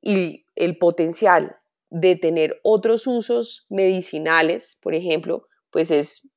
y 0.00 0.46
el 0.54 0.78
potencial 0.78 1.56
de 1.90 2.16
tener 2.16 2.60
otros 2.62 3.06
usos 3.06 3.66
medicinales, 3.68 4.78
por 4.82 4.94
ejemplo, 4.94 5.46
pues 5.70 5.90
es 5.90 6.30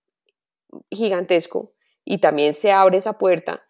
gigantesco 0.92 1.74
y 2.06 2.20
también 2.20 2.54
se 2.54 2.72
abre 2.72 2.98
esa 2.98 3.18
puerta 3.18 3.64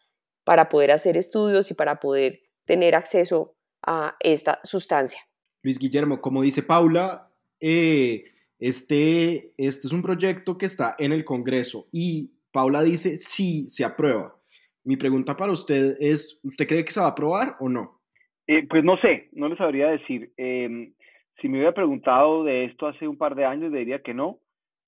para 0.44 0.70
poder 0.70 0.92
hacer 0.92 1.18
estudios 1.18 1.72
y 1.72 1.74
para 1.74 2.00
poder 2.00 2.42
tener 2.66 2.96
acceso 2.96 3.56
a 3.86 4.16
esta 4.20 4.60
sustancia. 4.64 5.20
Luis 5.62 5.80
Guillermo, 5.80 6.22
como 6.22 6.42
dice 6.42 6.64
Paula, 6.64 7.30
eh, 7.60 8.26
este, 8.60 9.54
este 9.58 9.88
es 9.88 9.94
un 9.94 10.02
proyecto 10.02 10.58
que 10.58 10.66
está 10.66 10.96
en 11.00 11.12
el 11.12 11.24
Congreso 11.24 11.88
y 11.92 12.32
Paula 12.52 12.82
dice 12.82 13.18
sí, 13.18 13.68
se 13.70 13.86
aprueba. 13.86 14.36
Mi 14.84 14.98
pregunta 14.98 15.36
para 15.36 15.52
usted 15.52 15.98
es, 16.00 16.40
¿usted 16.44 16.68
cree 16.68 16.84
que 16.84 16.92
se 16.92 17.00
va 17.00 17.08
a 17.08 17.10
aprobar 17.10 17.56
o 17.60 17.70
no? 17.70 18.02
Eh, 18.48 18.66
pues 18.68 18.84
no 18.84 18.98
sé, 18.98 19.30
no 19.34 19.48
le 19.48 19.56
sabría 19.58 19.90
decir. 19.90 20.34
Em, 20.36 20.94
si 21.42 21.50
me 21.50 21.58
hubiera 21.58 21.74
preguntado 21.74 22.44
de 22.44 22.66
esto 22.66 22.88
hace 22.88 23.08
un 23.08 23.18
par 23.18 23.36
de 23.36 23.46
años, 23.46 23.72
diría 23.72 24.02
que 24.02 24.14
no. 24.14 24.40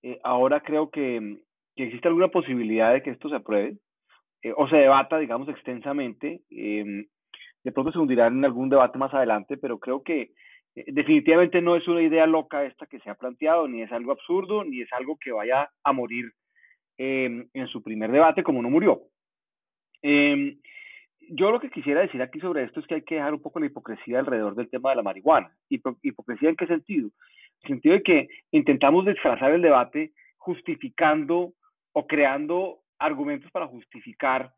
Eh, 0.04 0.20
ahora 0.24 0.62
creo 0.62 0.90
que, 0.90 1.40
que, 1.76 1.84
existe 1.84 2.08
alguna 2.08 2.30
posibilidad 2.30 2.94
de 2.94 3.02
que 3.02 3.12
esto 3.12 3.30
se 3.30 3.36
apruebe 3.36 3.78
o 4.56 4.68
se 4.68 4.78
debata, 4.78 5.20
digamos, 5.20 5.48
extensamente. 5.50 6.42
Em, 6.50 7.06
de 7.64 7.72
pronto 7.72 7.92
se 7.92 8.00
hundirá 8.00 8.28
en 8.28 8.44
algún 8.44 8.70
debate 8.70 8.98
más 8.98 9.14
adelante, 9.14 9.58
pero 9.58 9.80
creo 9.80 10.02
que 10.04 10.32
eh, 10.76 10.86
definitivamente 10.88 11.62
no 11.62 11.76
es 11.76 11.88
una 11.88 12.02
idea 12.02 12.26
loca 12.26 12.66
esta 12.66 12.88
que 12.88 13.00
se 13.00 13.10
ha 13.10 13.16
planteado, 13.16 13.68
ni 13.68 13.82
es 13.82 13.92
algo 13.92 14.12
absurdo, 14.12 14.64
ni 14.64 14.82
es 14.82 14.92
algo 14.94 15.18
que 15.18 15.32
vaya 15.32 15.70
a 15.84 15.94
morir 15.94 16.32
em, 16.98 17.48
en 17.54 17.68
su 17.68 17.84
primer 17.84 18.12
debate 18.12 18.44
como 18.44 18.62
no 18.62 18.70
murió. 18.70 19.02
Yo 21.30 21.52
lo 21.52 21.60
que 21.60 21.70
quisiera 21.70 22.02
decir 22.02 22.22
aquí 22.22 22.40
sobre 22.40 22.64
esto 22.64 22.80
es 22.80 22.88
que 22.88 22.96
hay 22.96 23.02
que 23.04 23.16
dejar 23.16 23.34
un 23.34 23.42
poco 23.42 23.60
la 23.60 23.68
hipocresía 23.68 24.20
alrededor 24.20 24.56
del 24.56 24.70
tema 24.70 24.90
de 24.90 24.98
la 24.98 25.04
marihuana. 25.04 25.52
¿Hipocresía 25.70 26.50
en 26.50 26.56
qué 26.56 26.68
sentido? 26.68 27.08
En 27.08 27.62
el 27.62 27.68
sentido 27.68 27.96
de 27.96 28.04
que 28.04 28.28
intentamos 28.52 29.06
disfrazar 29.06 29.52
el 29.52 29.62
debate 29.62 30.12
justificando 30.38 31.54
o 31.94 32.08
creando 32.08 32.80
argumentos 33.00 33.52
para 33.52 33.68
justificar 33.68 34.52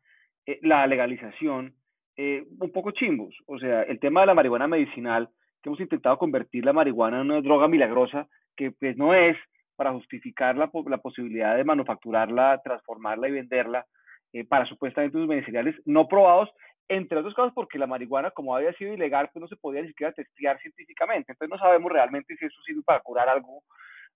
eh, 0.46 0.58
la 0.62 0.86
legalización 0.86 1.74
eh, 2.16 2.46
un 2.58 2.70
poco 2.72 2.92
chimbos. 2.92 3.34
O 3.46 3.58
sea, 3.58 3.82
el 3.82 3.98
tema 4.00 4.20
de 4.20 4.26
la 4.26 4.34
marihuana 4.34 4.68
medicinal 4.68 5.28
que 5.62 5.68
hemos 5.68 5.80
intentado 5.80 6.18
convertir 6.18 6.64
la 6.64 6.72
marihuana 6.72 7.20
en 7.20 7.30
una 7.30 7.40
droga 7.40 7.68
milagrosa 7.68 8.28
que 8.56 8.70
pues 8.70 8.96
no 8.96 9.14
es 9.14 9.36
para 9.76 9.92
justificar 9.92 10.56
la, 10.56 10.70
la 10.86 10.98
posibilidad 10.98 11.56
de 11.56 11.64
manufacturarla, 11.64 12.60
transformarla 12.62 13.28
y 13.28 13.32
venderla 13.32 13.86
eh, 14.34 14.44
para 14.44 14.66
supuestamente 14.66 15.16
usos 15.16 15.28
medicinales 15.28 15.76
no 15.86 16.08
probados, 16.08 16.50
entre 16.88 17.18
otras 17.18 17.34
cosas 17.34 17.52
porque 17.54 17.78
la 17.78 17.86
marihuana, 17.86 18.32
como 18.32 18.54
había 18.54 18.72
sido 18.74 18.92
ilegal, 18.92 19.30
pues 19.32 19.40
no 19.40 19.48
se 19.48 19.56
podía 19.56 19.80
ni 19.80 19.88
siquiera 19.88 20.12
testear 20.12 20.60
científicamente. 20.60 21.32
Entonces 21.32 21.50
no 21.50 21.58
sabemos 21.58 21.90
realmente 21.90 22.36
si 22.36 22.44
eso 22.44 22.60
sirve 22.62 22.82
para 22.82 23.00
curar 23.00 23.28
algo 23.28 23.62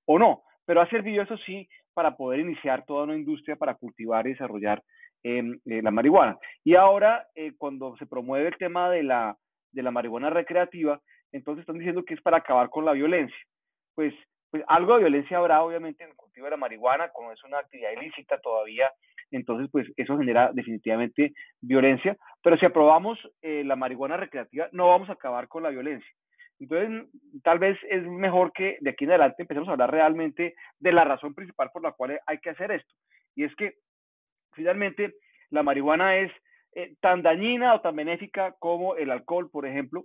o 0.07 0.19
no. 0.19 0.43
Pero 0.67 0.81
ha 0.81 0.91
servido, 0.91 1.23
eso 1.23 1.37
sí, 1.39 1.69
para 1.95 2.17
poder 2.17 2.41
iniciar 2.41 2.85
toda 2.85 3.05
una 3.05 3.17
industria 3.17 3.57
para 3.57 3.77
cultivar 3.77 4.27
y 4.27 4.33
desarrollar 4.33 4.83
em, 5.23 5.61
eh, 5.65 5.83
la 5.83 5.93
marihuana. 5.93 6.37
Y 6.65 6.75
ahora, 6.75 7.29
eh, 7.37 7.53
cuando 7.57 7.97
se 7.97 8.07
promueve 8.07 8.49
el 8.49 8.57
tema 8.59 8.91
de 8.91 9.05
la, 9.05 9.37
de 9.71 9.83
la 9.83 9.93
marihuana 9.93 10.31
recreativa, 10.31 11.01
entonces 11.31 11.61
están 11.61 11.79
diciendo 11.79 12.05
que 12.05 12.15
es 12.15 12.23
para 12.23 12.39
acabar 12.39 12.71
con 12.71 12.85
la 12.85 12.93
violencia. 12.93 13.39
Pues, 13.95 14.13
pues 14.51 14.65
algo 14.67 14.95
de 14.95 15.01
violencia 15.01 15.39
habrá, 15.39 15.63
obviamente, 15.63 16.05
en 16.05 16.11
el 16.11 16.17
cultivo 16.17 16.47
de 16.47 16.53
la 16.53 16.57
marihuana, 16.57 17.11
como 17.11 17.33
es 17.33 17.43
una 17.45 17.59
actividad 17.59 17.93
ilícita 17.93 18.39
todavía 18.41 18.91
entonces 19.31 19.69
pues 19.71 19.87
eso 19.97 20.17
genera 20.19 20.51
definitivamente 20.53 21.33
violencia, 21.61 22.17
pero 22.43 22.57
si 22.57 22.67
aprobamos 22.67 23.19
eh, 23.43 23.63
la 23.65 23.77
marihuana 23.77 24.17
recreativa 24.17 24.69
no 24.73 24.89
vamos 24.89 25.09
a 25.09 25.15
acabar 25.15 25.49
con 25.49 25.63
la 25.63 25.71
violencia. 25.71 26.11
Entonces, 26.61 27.09
tal 27.45 27.61
vez 27.61 27.79
es 27.89 28.03
mejor 28.05 28.53
que 28.53 28.79
de 28.81 28.91
aquí 28.91 29.05
en 29.05 29.11
adelante 29.11 29.43
empecemos 29.43 29.69
a 29.69 29.73
hablar 29.73 29.93
realmente 29.93 30.57
de 30.81 30.93
la 30.93 31.05
razón 31.05 31.35
principal 31.35 31.71
por 31.73 31.83
la 31.83 31.93
cual 31.93 32.21
hay 32.27 32.39
que 32.39 32.51
hacer 32.51 32.73
esto. 32.73 32.93
Y 33.37 33.45
es 33.45 33.55
que 33.55 33.75
finalmente 34.55 35.15
la 35.51 35.63
marihuana 35.63 36.17
es 36.17 36.33
eh, 36.75 36.97
tan 37.01 37.23
dañina 37.23 37.75
o 37.75 37.81
tan 37.81 37.95
benéfica 37.95 38.57
como 38.59 38.97
el 38.97 39.11
alcohol, 39.13 39.49
por 39.51 39.67
ejemplo, 39.67 40.05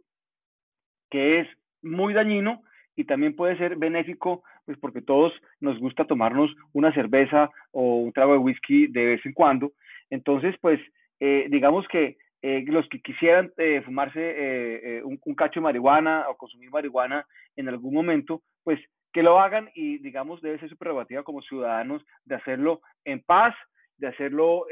que 1.10 1.40
es 1.40 1.48
muy 1.82 2.14
dañino 2.14 2.62
y 2.96 3.06
también 3.06 3.36
puede 3.36 3.58
ser 3.58 3.76
benéfico, 3.76 4.44
pues 4.66 4.78
porque 4.78 5.02
todos 5.02 5.34
nos 5.60 5.80
gusta 5.80 6.06
tomarnos 6.06 6.54
una 6.74 6.94
cerveza 6.94 7.50
o 7.72 7.98
un 7.98 8.14
trago 8.14 8.34
de 8.34 8.40
whisky 8.40 8.88
de 8.88 9.06
vez 9.06 9.26
en 9.26 9.34
cuando. 9.34 9.72
Entonces, 10.10 10.56
pues, 10.62 10.80
eh, 11.20 11.48
digamos 11.50 11.88
que 11.88 12.18
eh, 12.42 12.64
los 12.68 12.88
que 12.90 13.02
quisieran 13.02 13.52
eh, 13.58 13.82
fumarse 13.86 15.02
un, 15.06 15.20
un, 15.24 15.36
cacho 15.36 15.60
de 15.60 15.64
marihuana 15.64 16.26
o 16.30 16.36
consumir 16.36 16.70
marihuana 16.70 17.26
en 17.56 17.70
algún 17.70 17.94
momento, 17.94 18.42
pues 18.64 18.80
que 19.12 19.24
lo 19.24 19.40
hagan 19.40 19.70
y, 19.76 20.00
digamos, 20.00 20.42
debe 20.42 20.60
ser 20.60 20.70
su 20.70 20.78
prerrogativa 20.78 21.24
como 21.24 21.42
ciudadanos 21.42 22.04
de 22.26 22.36
hacerlo 22.36 22.82
en 23.06 23.22
paz, 23.22 23.56
de 23.98 24.08
hacerlo 24.08 24.66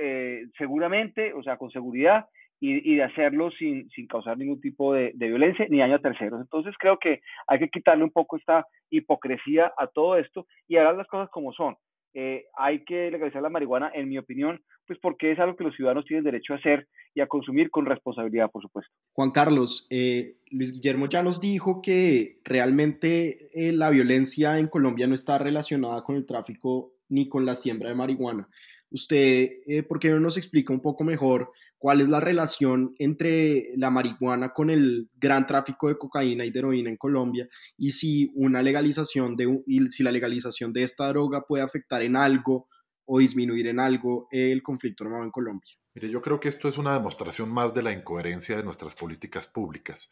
seguramente, 0.58 1.32
o 1.34 1.44
sea, 1.44 1.58
con 1.58 1.70
seguridad 1.70 2.26
y, 2.64 2.96
de 2.96 3.04
hacerlo 3.04 3.50
sin, 3.52 3.90
sin, 3.90 4.06
causar 4.08 4.38
ningún 4.38 4.62
tipo 4.62 4.94
de, 4.94 5.14
violencia 5.16 5.66
ni 5.68 5.80
daño 5.80 5.96
a 5.96 6.00
terceros. 6.00 6.40
Entonces 6.40 6.76
creo 6.80 7.00
que 7.00 7.22
hay 7.48 7.58
que 7.58 7.70
quitarle 7.70 8.04
un 8.04 8.12
poco 8.12 8.38
esta 8.38 8.66
hipocresía 8.92 9.74
a 9.78 9.88
todo 9.88 10.16
esto 10.16 10.46
y 10.68 10.78
hablar 10.78 10.96
las 10.96 11.08
cosas 11.08 11.30
como 11.32 11.52
son. 11.54 11.76
Eh, 12.14 12.44
hay 12.56 12.84
que 12.84 13.10
legalizar 13.10 13.42
la 13.42 13.50
marihuana, 13.50 13.90
en 13.96 14.10
mi 14.10 14.18
opinión, 14.18 14.62
pues 14.86 15.00
porque 15.02 15.32
es 15.32 15.40
algo 15.40 15.56
que 15.56 15.64
los 15.64 15.76
ciudadanos 15.76 16.06
tienen 16.06 16.24
derecho 16.24 16.54
a 16.54 16.58
hacer 16.58 16.88
y 17.16 17.22
a 17.22 17.28
consumir 17.28 17.72
con 17.72 17.86
responsabilidad, 17.86 18.52
por 18.52 18.62
supuesto. 18.62 18.92
Juan 19.14 19.32
Carlos, 19.32 19.88
eh, 19.90 20.36
Luis 20.52 20.74
Guillermo 20.74 21.08
ya 21.08 21.24
nos 21.24 21.40
dijo 21.40 21.82
que 21.82 22.42
realmente 22.44 23.48
eh, 23.54 23.72
la 23.72 23.90
violencia 23.90 24.60
en 24.60 24.68
Colombia 24.68 25.08
no 25.08 25.16
está 25.16 25.38
relacionada 25.38 26.04
con 26.04 26.16
el 26.16 26.26
tráfico 26.26 26.92
ni 27.10 27.28
con 27.28 27.46
la 27.46 27.56
siembra 27.56 27.90
de 27.90 27.96
marihuana. 27.96 28.48
Usted, 28.92 29.50
eh, 29.68 29.84
¿por 29.84 30.00
qué 30.00 30.10
no 30.10 30.20
nos 30.20 30.38
explica 30.38 30.74
un 30.74 30.82
poco 30.82 31.06
mejor 31.06 31.52
cuál 31.78 32.02
es 32.02 32.10
la 32.10 32.20
relación 32.20 32.94
entre 33.00 33.72
la 33.78 33.90
marihuana 33.90 34.50
con 34.50 34.70
el 34.70 35.10
gran 35.16 35.48
tráfico 35.48 35.88
de 35.88 35.98
cocaína 35.98 36.44
y 36.44 36.52
de 36.52 36.60
heroína 36.60 36.90
en 36.90 36.98
Colombia 36.98 37.48
y 37.78 37.92
si 37.92 38.32
una 38.36 38.62
legalización 38.62 39.38
de 39.38 39.64
y 39.66 39.80
si 39.92 40.04
la 40.04 40.12
legalización 40.12 40.74
de 40.74 40.84
esta 40.84 41.08
droga 41.08 41.46
puede 41.48 41.64
afectar 41.64 42.02
en 42.02 42.18
algo 42.18 42.68
o 43.06 43.20
disminuir 43.20 43.68
en 43.68 43.80
algo 43.80 44.28
el 44.30 44.62
conflicto 44.62 45.06
armado 45.06 45.24
en 45.24 45.32
Colombia? 45.32 45.72
Mire, 45.94 46.10
yo 46.10 46.22
creo 46.22 46.40
que 46.40 46.50
esto 46.50 46.68
es 46.68 46.78
una 46.78 46.94
demostración 46.94 47.50
más 47.50 47.74
de 47.74 47.84
la 47.84 47.94
incoherencia 47.94 48.58
de 48.58 48.64
nuestras 48.64 48.96
políticas 48.96 49.48
públicas. 49.48 50.10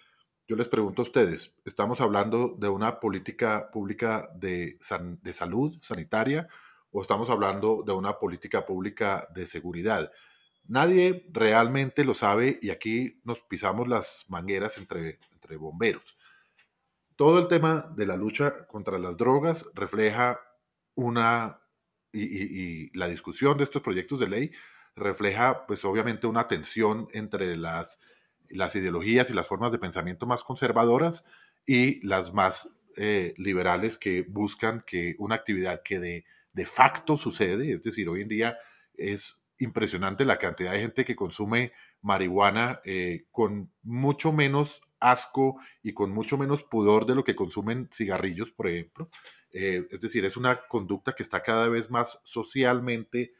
Yo 0.47 0.55
les 0.55 0.67
pregunto 0.67 1.01
a 1.01 1.03
ustedes, 1.03 1.53
¿estamos 1.63 2.01
hablando 2.01 2.55
de 2.57 2.69
una 2.69 2.99
política 2.99 3.69
pública 3.71 4.29
de, 4.35 4.79
de 5.21 5.33
salud 5.33 5.77
sanitaria? 5.81 6.47
O 6.91 7.01
estamos 7.01 7.29
hablando 7.29 7.83
de 7.85 7.93
una 7.93 8.19
política 8.19 8.65
pública 8.65 9.27
de 9.33 9.45
seguridad. 9.45 10.11
Nadie 10.67 11.25
realmente 11.31 12.03
lo 12.03 12.13
sabe 12.13 12.59
y 12.61 12.69
aquí 12.69 13.19
nos 13.23 13.41
pisamos 13.41 13.87
las 13.87 14.25
mangueras 14.27 14.77
entre, 14.77 15.19
entre 15.31 15.57
bomberos. 15.57 16.17
Todo 17.15 17.39
el 17.39 17.47
tema 17.47 17.91
de 17.95 18.05
la 18.05 18.15
lucha 18.15 18.67
contra 18.67 18.97
las 18.97 19.17
drogas 19.17 19.65
refleja 19.73 20.39
una, 20.95 21.59
y, 22.13 22.97
la 22.97 23.07
discusión 23.07 23.57
de 23.57 23.63
estos 23.63 23.81
proyectos 23.81 24.19
de 24.19 24.27
ley 24.27 24.51
refleja 24.95 25.65
pues 25.65 25.83
obviamente 25.85 26.27
una 26.27 26.47
tensión 26.47 27.07
entre 27.13 27.57
las, 27.57 27.99
las 28.49 28.75
ideologías 28.75 29.29
y 29.29 29.33
las 29.33 29.47
formas 29.47 29.71
de 29.71 29.79
pensamiento 29.79 30.25
más 30.25 30.43
conservadoras 30.43 31.25
y 31.65 32.05
las 32.05 32.33
más 32.33 32.69
eh, 32.97 33.33
liberales 33.37 33.97
que 33.97 34.23
buscan 34.23 34.83
que 34.85 35.15
una 35.19 35.35
actividad 35.35 35.81
que 35.83 35.99
de 35.99 36.25
de 36.53 36.65
facto 36.65 37.17
sucede, 37.17 37.73
es 37.73 37.83
decir, 37.83 38.09
hoy 38.09 38.21
en 38.21 38.29
día 38.29 38.57
es 38.95 39.39
impresionante 39.59 40.25
la 40.25 40.39
cantidad 40.39 40.71
de 40.71 40.79
gente 40.79 41.05
que 41.05 41.15
consume 41.15 41.73
marihuana 42.01 42.79
eh, 42.85 43.25
con 43.31 43.71
mucho 43.83 44.31
menos 44.31 44.81
asco 44.99 45.59
y 45.83 45.93
con 45.93 46.11
mucho 46.11 46.37
menos 46.37 46.63
pudor 46.63 47.05
de 47.05 47.15
lo 47.15 47.23
que 47.23 47.35
consumen 47.35 47.89
cigarrillos, 47.93 48.51
por 48.51 48.67
ejemplo. 48.67 49.09
Eh, 49.51 49.87
es 49.91 50.01
decir, 50.01 50.25
es 50.25 50.37
una 50.37 50.67
conducta 50.67 51.13
que 51.13 51.23
está 51.23 51.43
cada 51.43 51.67
vez 51.67 51.89
más 51.91 52.19
socialmente 52.23 53.33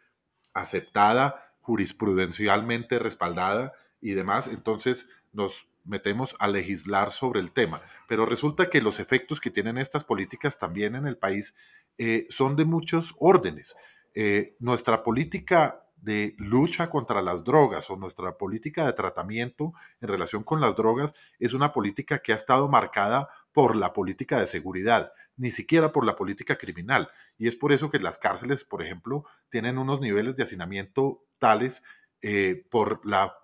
aceptada, 0.54 1.54
jurisprudencialmente 1.62 3.00
respaldada 3.00 3.74
y 4.02 4.12
demás. 4.12 4.48
Entonces 4.48 5.08
nos 5.32 5.69
metemos 5.90 6.36
a 6.40 6.48
legislar 6.48 7.12
sobre 7.12 7.42
el 7.42 7.52
tema. 7.52 7.82
Pero 8.08 8.26
resulta 8.26 8.70
que 8.70 8.82
los 8.82 9.00
efectos 9.00 9.40
que 9.40 9.52
tienen 9.52 9.78
estas 9.78 10.04
políticas 10.04 10.58
también 10.58 10.96
en 10.96 11.06
el 11.06 11.18
país 11.18 11.56
eh, 11.98 12.28
son 12.30 12.56
de 12.56 12.66
muchos 12.66 13.16
órdenes. 13.20 13.76
Eh, 14.14 14.56
nuestra 14.60 15.04
política 15.04 15.84
de 15.98 16.36
lucha 16.38 16.90
contra 16.90 17.22
las 17.22 17.44
drogas 17.44 17.90
o 17.90 17.98
nuestra 17.98 18.38
política 18.38 18.86
de 18.86 18.94
tratamiento 18.94 19.74
en 20.00 20.08
relación 20.08 20.44
con 20.44 20.62
las 20.62 20.76
drogas 20.76 21.14
es 21.40 21.54
una 21.54 21.74
política 21.74 22.20
que 22.20 22.32
ha 22.32 22.38
estado 22.38 22.70
marcada 22.70 23.30
por 23.52 23.76
la 23.76 23.92
política 23.92 24.40
de 24.40 24.48
seguridad, 24.48 25.12
ni 25.36 25.52
siquiera 25.52 25.92
por 25.92 26.06
la 26.06 26.16
política 26.16 26.58
criminal. 26.58 27.10
Y 27.38 27.48
es 27.48 27.56
por 27.56 27.74
eso 27.74 27.90
que 27.90 28.00
las 28.00 28.18
cárceles, 28.18 28.64
por 28.64 28.82
ejemplo, 28.82 29.26
tienen 29.50 29.78
unos 29.78 30.00
niveles 30.00 30.36
de 30.36 30.44
hacinamiento 30.44 31.26
tales 31.38 31.84
eh, 32.22 32.66
por 32.70 33.06
la, 33.06 33.36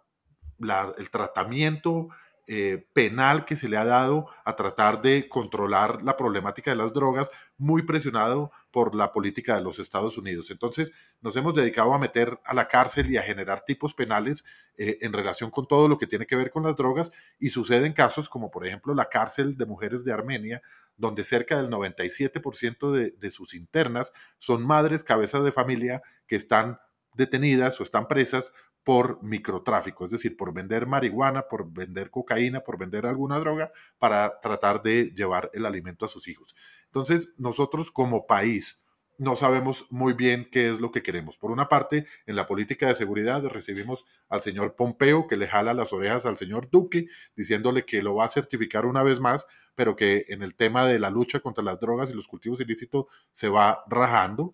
el 0.98 1.10
tratamiento 1.10 2.10
eh, 2.48 2.88
penal 2.94 3.44
que 3.46 3.58
se 3.58 3.68
le 3.68 3.78
ha 3.78 3.86
dado 3.86 4.28
a 4.44 4.56
tratar 4.56 5.02
de 5.02 5.28
controlar 5.28 6.04
la 6.04 6.16
problemática 6.16 6.70
de 6.70 6.78
las 6.78 6.94
drogas, 6.94 7.32
muy 7.58 7.82
presionado 7.82 8.52
por 8.72 8.94
la 8.94 9.12
política 9.14 9.56
de 9.56 9.64
los 9.64 9.80
Estados 9.80 10.18
Unidos. 10.18 10.52
Entonces, 10.52 10.92
nos 11.22 11.36
hemos 11.36 11.56
dedicado 11.56 11.94
a 11.94 11.98
meter 11.98 12.40
a 12.46 12.54
la 12.54 12.68
cárcel 12.68 13.10
y 13.10 13.18
a 13.18 13.24
generar 13.24 13.66
tipos 13.66 13.96
penales 13.96 14.46
eh, 14.78 15.00
en 15.02 15.14
relación 15.14 15.50
con 15.50 15.68
todo 15.68 15.88
lo 15.88 15.98
que 15.98 16.06
tiene 16.06 16.28
que 16.28 16.36
ver 16.36 16.52
con 16.52 16.62
las 16.62 16.76
drogas 16.76 17.12
y 17.40 17.50
suceden 17.50 17.94
casos 17.94 18.30
como, 18.30 18.52
por 18.52 18.68
ejemplo, 18.68 18.94
la 18.94 19.10
cárcel 19.10 19.58
de 19.58 19.66
mujeres 19.66 20.06
de 20.06 20.14
Armenia, 20.14 20.62
donde 20.98 21.24
cerca 21.24 21.60
del 21.60 21.72
97% 21.72 22.92
de, 22.92 23.12
de 23.12 23.32
sus 23.32 23.56
internas 23.56 24.14
son 24.38 24.66
madres 24.66 25.04
cabezas 25.04 25.44
de 25.44 25.52
familia 25.52 26.04
que 26.28 26.36
están 26.36 26.80
detenidas 27.16 27.80
o 27.80 27.84
están 27.84 28.08
presas 28.08 28.54
por 28.86 29.22
microtráfico, 29.24 30.06
es 30.06 30.12
decir, 30.12 30.38
por 30.38 30.54
vender 30.54 30.86
marihuana, 30.86 31.48
por 31.50 31.70
vender 31.74 32.12
cocaína, 32.12 32.62
por 32.62 32.78
vender 32.78 33.08
alguna 33.08 33.40
droga 33.40 33.72
para 33.98 34.40
tratar 34.40 34.82
de 34.82 35.12
llevar 35.16 35.50
el 35.54 35.66
alimento 35.66 36.06
a 36.06 36.08
sus 36.08 36.28
hijos. 36.28 36.56
Entonces, 36.86 37.30
nosotros 37.38 37.92
como 37.92 38.28
país 38.28 38.80
no 39.18 39.36
sabemos 39.36 39.88
muy 39.90 40.14
bien 40.14 40.48
qué 40.52 40.70
es 40.70 40.80
lo 40.80 40.92
que 40.92 41.02
queremos. 41.02 41.38
Por 41.38 41.50
una 41.50 41.68
parte, 41.68 42.06
en 42.28 42.36
la 42.36 42.48
política 42.48 42.88
de 42.88 42.96
seguridad 42.96 43.44
recibimos 43.46 44.06
al 44.30 44.42
señor 44.42 44.76
Pompeo 44.76 45.26
que 45.26 45.38
le 45.38 45.48
jala 45.48 45.74
las 45.74 45.92
orejas 45.92 46.26
al 46.26 46.38
señor 46.38 46.70
Duque 46.70 47.08
diciéndole 47.36 47.86
que 47.86 48.04
lo 48.04 48.16
va 48.16 48.26
a 48.26 48.30
certificar 48.30 48.86
una 48.86 49.04
vez 49.04 49.20
más, 49.20 49.48
pero 49.74 49.96
que 49.96 50.26
en 50.28 50.44
el 50.44 50.54
tema 50.54 50.86
de 50.86 51.00
la 51.00 51.10
lucha 51.10 51.40
contra 51.40 51.64
las 51.64 51.80
drogas 51.80 52.12
y 52.12 52.14
los 52.14 52.28
cultivos 52.28 52.62
ilícitos 52.62 53.06
se 53.32 53.50
va 53.50 53.84
rajando 53.88 54.54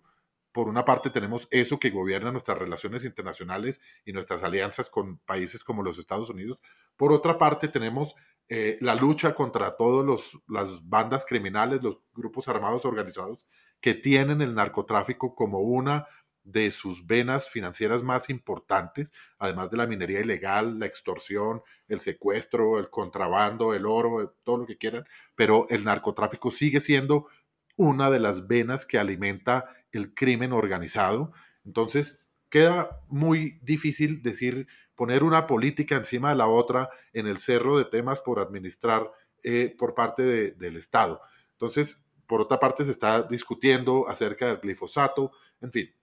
por 0.52 0.68
una 0.68 0.84
parte 0.84 1.10
tenemos 1.10 1.48
eso 1.50 1.80
que 1.80 1.90
gobierna 1.90 2.30
nuestras 2.30 2.58
relaciones 2.58 3.04
internacionales 3.04 3.80
y 4.04 4.12
nuestras 4.12 4.42
alianzas 4.42 4.90
con 4.90 5.18
países 5.18 5.64
como 5.64 5.82
los 5.82 5.98
Estados 5.98 6.28
Unidos. 6.30 6.60
Por 6.96 7.12
otra 7.12 7.38
parte 7.38 7.68
tenemos 7.68 8.14
eh, 8.48 8.76
la 8.80 8.94
lucha 8.94 9.34
contra 9.34 9.76
todas 9.76 10.34
las 10.46 10.86
bandas 10.88 11.24
criminales, 11.24 11.82
los 11.82 11.98
grupos 12.12 12.48
armados 12.48 12.84
organizados 12.84 13.46
que 13.80 13.94
tienen 13.94 14.42
el 14.42 14.54
narcotráfico 14.54 15.34
como 15.34 15.60
una 15.60 16.06
de 16.44 16.70
sus 16.70 17.06
venas 17.06 17.48
financieras 17.48 18.02
más 18.02 18.28
importantes, 18.28 19.12
además 19.38 19.70
de 19.70 19.76
la 19.76 19.86
minería 19.86 20.20
ilegal, 20.20 20.78
la 20.78 20.86
extorsión, 20.86 21.62
el 21.88 22.00
secuestro, 22.00 22.78
el 22.78 22.90
contrabando, 22.90 23.74
el 23.74 23.86
oro, 23.86 24.34
todo 24.42 24.58
lo 24.58 24.66
que 24.66 24.76
quieran, 24.76 25.04
pero 25.34 25.66
el 25.70 25.84
narcotráfico 25.84 26.50
sigue 26.50 26.80
siendo 26.80 27.28
una 27.76 28.10
de 28.10 28.20
las 28.20 28.46
venas 28.46 28.84
que 28.84 28.98
alimenta 28.98 29.68
el 29.92 30.14
crimen 30.14 30.52
organizado. 30.52 31.32
Entonces, 31.64 32.18
queda 32.48 33.00
muy 33.08 33.58
difícil 33.62 34.22
decir, 34.22 34.66
poner 34.94 35.22
una 35.22 35.46
política 35.46 35.96
encima 35.96 36.30
de 36.30 36.36
la 36.36 36.48
otra 36.48 36.90
en 37.12 37.26
el 37.26 37.38
cerro 37.38 37.78
de 37.78 37.84
temas 37.84 38.20
por 38.20 38.40
administrar 38.40 39.10
eh, 39.42 39.74
por 39.78 39.94
parte 39.94 40.52
del 40.52 40.76
Estado. 40.76 41.20
Entonces, 41.52 41.98
por 42.26 42.40
otra 42.40 42.60
parte, 42.60 42.84
se 42.84 42.90
está 42.90 43.22
discutiendo 43.22 44.08
acerca 44.08 44.46
del 44.46 44.58
glifosato, 44.58 45.32
en 45.60 45.72
fin. 45.72 45.94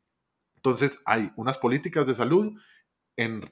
Entonces, 0.56 1.00
hay 1.06 1.32
unas 1.36 1.58
políticas 1.58 2.06
de 2.06 2.16
salud, 2.16 2.60
en, 3.16 3.50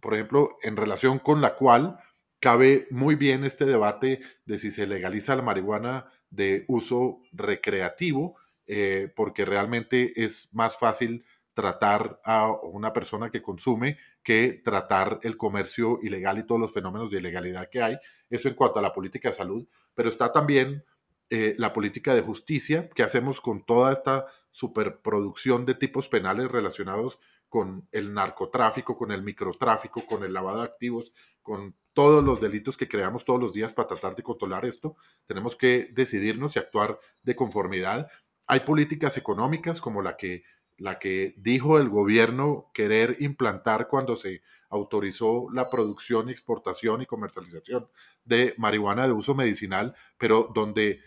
por 0.00 0.14
ejemplo, 0.14 0.56
en 0.62 0.76
relación 0.76 1.18
con 1.18 1.40
la 1.40 1.54
cual 1.54 1.98
cabe 2.40 2.86
muy 2.90 3.14
bien 3.14 3.44
este 3.44 3.64
debate 3.64 4.20
de 4.44 4.58
si 4.58 4.70
se 4.70 4.86
legaliza 4.86 5.34
la 5.34 5.42
marihuana 5.42 6.10
de 6.30 6.64
uso 6.68 7.22
recreativo, 7.32 8.36
eh, 8.66 9.12
porque 9.14 9.44
realmente 9.44 10.24
es 10.24 10.48
más 10.52 10.78
fácil 10.78 11.24
tratar 11.54 12.20
a 12.24 12.50
una 12.50 12.92
persona 12.92 13.30
que 13.30 13.42
consume 13.42 13.98
que 14.22 14.60
tratar 14.64 15.20
el 15.22 15.36
comercio 15.36 16.00
ilegal 16.02 16.38
y 16.38 16.46
todos 16.46 16.60
los 16.60 16.72
fenómenos 16.72 17.10
de 17.10 17.18
ilegalidad 17.18 17.68
que 17.70 17.82
hay. 17.82 17.98
Eso 18.28 18.48
en 18.48 18.54
cuanto 18.54 18.80
a 18.80 18.82
la 18.82 18.92
política 18.92 19.28
de 19.28 19.36
salud, 19.36 19.68
pero 19.94 20.08
está 20.08 20.32
también 20.32 20.84
eh, 21.30 21.54
la 21.58 21.72
política 21.72 22.14
de 22.14 22.22
justicia, 22.22 22.88
que 22.90 23.02
hacemos 23.02 23.40
con 23.40 23.64
toda 23.64 23.92
esta 23.92 24.26
superproducción 24.50 25.64
de 25.64 25.74
tipos 25.74 26.08
penales 26.08 26.50
relacionados 26.50 27.18
con 27.48 27.88
el 27.92 28.12
narcotráfico, 28.12 28.96
con 28.96 29.12
el 29.12 29.22
microtráfico, 29.22 30.04
con 30.06 30.24
el 30.24 30.32
lavado 30.32 30.58
de 30.58 30.64
activos, 30.64 31.12
con 31.40 31.76
todos 31.92 32.22
los 32.22 32.40
delitos 32.40 32.76
que 32.76 32.88
creamos 32.88 33.24
todos 33.24 33.40
los 33.40 33.52
días 33.52 33.72
para 33.72 33.88
tratar 33.88 34.14
de 34.16 34.22
controlar 34.22 34.64
esto. 34.64 34.96
Tenemos 35.26 35.56
que 35.56 35.88
decidirnos 35.92 36.56
y 36.56 36.58
actuar 36.58 36.98
de 37.22 37.36
conformidad. 37.36 38.10
Hay 38.46 38.60
políticas 38.60 39.16
económicas 39.16 39.80
como 39.80 40.02
la 40.02 40.16
que 40.16 40.44
la 40.76 40.98
que 40.98 41.34
dijo 41.36 41.78
el 41.78 41.88
gobierno 41.88 42.70
querer 42.74 43.16
implantar 43.20 43.86
cuando 43.86 44.16
se 44.16 44.42
autorizó 44.68 45.46
la 45.52 45.70
producción, 45.70 46.30
exportación 46.30 47.02
y 47.02 47.06
comercialización 47.06 47.88
de 48.24 48.54
marihuana 48.58 49.06
de 49.06 49.12
uso 49.12 49.34
medicinal, 49.34 49.94
pero 50.18 50.50
donde 50.52 51.00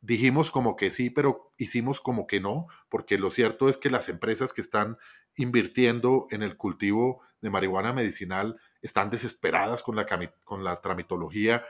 dijimos 0.00 0.50
como 0.50 0.76
que 0.76 0.90
sí, 0.90 1.10
pero 1.10 1.52
hicimos 1.58 2.00
como 2.00 2.26
que 2.26 2.40
no, 2.40 2.68
porque 2.88 3.18
lo 3.18 3.30
cierto 3.30 3.68
es 3.68 3.76
que 3.76 3.90
las 3.90 4.08
empresas 4.08 4.52
que 4.54 4.62
están 4.62 4.96
invirtiendo 5.36 6.26
en 6.30 6.42
el 6.42 6.56
cultivo 6.56 7.20
de 7.42 7.50
marihuana 7.50 7.92
medicinal 7.92 8.58
están 8.80 9.10
desesperadas 9.10 9.82
con 9.82 9.96
la, 9.96 10.06
con 10.44 10.64
la 10.64 10.76
tramitología 10.80 11.64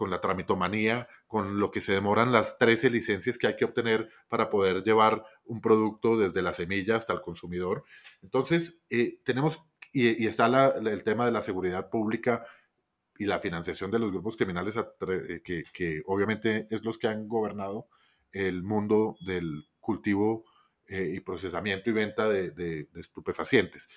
con 0.00 0.08
la 0.08 0.22
tramitomanía, 0.22 1.08
con 1.26 1.60
lo 1.60 1.70
que 1.70 1.82
se 1.82 1.92
demoran 1.92 2.32
las 2.32 2.56
13 2.56 2.88
licencias 2.88 3.36
que 3.36 3.48
hay 3.48 3.56
que 3.56 3.66
obtener 3.66 4.08
para 4.28 4.48
poder 4.48 4.82
llevar 4.82 5.22
un 5.44 5.60
producto 5.60 6.16
desde 6.16 6.40
la 6.40 6.54
semilla 6.54 6.96
hasta 6.96 7.12
el 7.12 7.20
consumidor. 7.20 7.84
Entonces, 8.22 8.80
eh, 8.88 9.20
tenemos, 9.24 9.62
y, 9.92 10.26
está 10.26 10.46
el 10.74 11.04
tema 11.04 11.26
de 11.26 11.32
la 11.32 11.42
seguridad 11.42 11.90
pública 11.90 12.46
y 13.18 13.26
la 13.26 13.40
financiación 13.40 13.90
de 13.90 13.98
los 13.98 14.10
grupos 14.10 14.38
criminales, 14.38 14.74
eh, 14.78 15.42
que, 15.44 16.02
obviamente 16.06 16.66
es 16.70 16.82
los 16.82 16.96
que 16.96 17.08
han 17.08 17.28
gobernado 17.28 17.86
el 18.32 18.62
mundo 18.62 19.18
del 19.20 19.68
cultivo 19.80 20.46
eh, 20.88 21.12
y 21.14 21.20
procesamiento 21.20 21.90
y 21.90 21.92
venta 21.92 22.26
de 22.26 22.88
estupefacientes. 22.94 23.90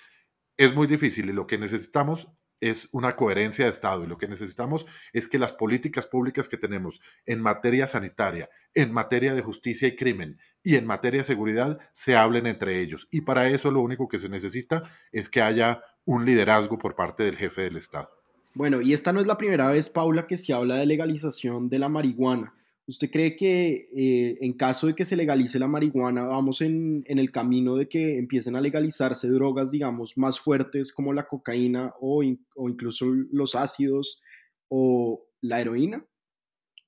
Es 0.57 0.75
muy 0.75 0.85
difícil 0.85 1.29
y 1.29 1.31
lo 1.31 1.47
que 1.47 1.57
necesitamos 1.57 2.27
es 2.69 2.87
una 2.91 3.15
coherencia 3.15 3.65
de 3.65 3.71
Estado 3.71 4.03
y 4.03 4.07
lo 4.07 4.17
que 4.17 4.27
necesitamos 4.27 4.85
es 5.11 5.27
que 5.27 5.37
las 5.37 5.53
políticas 5.53 6.07
públicas 6.07 6.47
que 6.47 6.57
tenemos 6.57 7.01
en 7.25 7.41
materia 7.41 7.87
sanitaria, 7.87 8.49
en 8.73 8.93
materia 8.93 9.33
de 9.33 9.41
justicia 9.41 9.87
y 9.87 9.95
crimen 9.95 10.39
y 10.63 10.75
en 10.75 10.85
materia 10.85 11.21
de 11.21 11.25
seguridad 11.25 11.79
se 11.91 12.15
hablen 12.15 12.47
entre 12.47 12.79
ellos. 12.81 13.07
Y 13.11 13.21
para 13.21 13.49
eso 13.49 13.69
lo 13.69 13.81
único 13.81 14.07
que 14.07 14.19
se 14.19 14.29
necesita 14.29 14.83
es 15.11 15.29
que 15.29 15.41
haya 15.41 15.83
un 16.05 16.25
liderazgo 16.25 16.77
por 16.77 16.95
parte 16.95 17.23
del 17.23 17.35
jefe 17.35 17.63
del 17.63 17.77
Estado. 17.77 18.09
Bueno, 18.53 18.81
y 18.81 18.93
esta 18.93 19.11
no 19.11 19.19
es 19.19 19.27
la 19.27 19.37
primera 19.37 19.69
vez, 19.69 19.89
Paula, 19.89 20.27
que 20.27 20.37
se 20.37 20.53
habla 20.53 20.75
de 20.75 20.85
legalización 20.85 21.69
de 21.69 21.79
la 21.79 21.89
marihuana. 21.89 22.53
¿Usted 22.85 23.09
cree 23.09 23.35
que 23.35 23.79
eh, 23.95 24.37
en 24.41 24.53
caso 24.53 24.87
de 24.87 24.95
que 24.95 25.05
se 25.05 25.15
legalice 25.15 25.57
la 25.57 25.69
marihuana, 25.69 26.23
vamos 26.23 26.61
en, 26.61 27.03
el 27.05 27.31
camino 27.31 27.75
de 27.75 27.87
que 27.87 28.17
empiecen 28.17 28.57
a 28.57 28.61
legalizarse 28.61 29.29
drogas, 29.29 29.71
digamos, 29.71 30.17
más 30.17 30.39
fuertes 30.39 30.91
como 30.91 31.13
la 31.13 31.27
cocaína 31.27 31.93
o, 32.01 32.21
o 32.55 32.69
incluso 32.69 33.05
los 33.31 33.55
ácidos 33.55 34.21
o 34.67 35.25
la 35.39 35.61
heroína? 35.61 36.05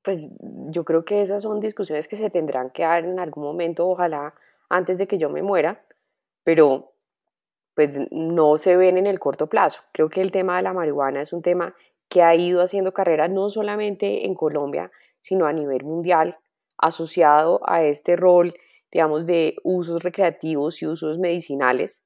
Pues 0.04 0.30
yo 0.70 0.84
creo 0.84 1.06
que 1.06 1.22
esas 1.22 1.44
son 1.44 1.60
discusiones 1.60 2.08
que 2.08 2.18
se 2.18 2.30
tendrán 2.30 2.72
que 2.72 2.84
dar 2.84 3.06
en 3.06 3.20
algún 3.20 3.44
momento, 3.44 3.88
ojalá 3.88 4.34
antes 4.70 4.98
de 4.98 5.08
que 5.08 5.18
yo 5.18 5.30
me 5.30 5.44
muera, 5.44 5.86
pero 6.44 6.94
pues 7.74 8.02
no 8.12 8.58
se 8.58 8.78
ven 8.78 8.98
en 8.98 9.06
el 9.06 9.20
corto 9.20 9.48
plazo. 9.48 9.82
Creo 9.92 10.10
que 10.10 10.22
el 10.22 10.32
tema 10.32 10.58
de 10.58 10.64
la 10.64 10.74
marihuana 10.74 11.22
es 11.22 11.34
un 11.34 11.42
tema 11.42 11.76
que 12.10 12.22
ha 12.22 12.36
ido 12.36 12.62
haciendo 12.62 12.94
carrera 12.94 13.28
no 13.28 13.50
solamente 13.50 14.26
en 14.26 14.36
Colombia, 14.36 14.92
sino 15.26 15.48
a 15.48 15.54
nivel 15.54 15.84
mundial, 15.84 16.38
asociado 16.78 17.60
a 17.66 17.84
este 17.84 18.16
rol, 18.16 18.54
digamos, 18.92 19.26
de 19.26 19.56
usos 19.64 20.04
recreativos 20.04 20.84
y 20.84 20.86
usos 20.86 21.18
medicinales. 21.18 22.06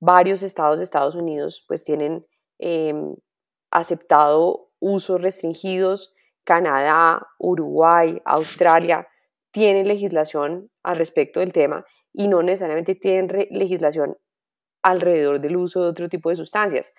Varios 0.00 0.42
estados 0.42 0.78
de 0.78 0.84
Estados 0.84 1.14
Unidos 1.14 1.62
pues 1.68 1.84
tienen 1.84 2.26
em, 2.58 3.14
aceptado 3.70 4.70
usos 4.78 5.20
restringidos, 5.20 6.14
Canadá, 6.42 7.28
Uruguay, 7.38 8.22
Australia 8.24 9.06
tienen 9.50 9.86
legislación 9.86 10.70
al 10.82 10.96
respecto 10.96 11.40
del 11.40 11.52
tema 11.52 11.84
y 12.10 12.26
no 12.28 12.42
necesariamente 12.42 12.94
tienen 12.94 13.48
legislación 13.50 14.16
alrededor 14.82 15.40
del 15.40 15.58
uso 15.58 15.82
de 15.82 15.90
otro 15.90 16.08
tipo 16.08 16.30
de 16.30 16.36
sustancias. 16.36 16.94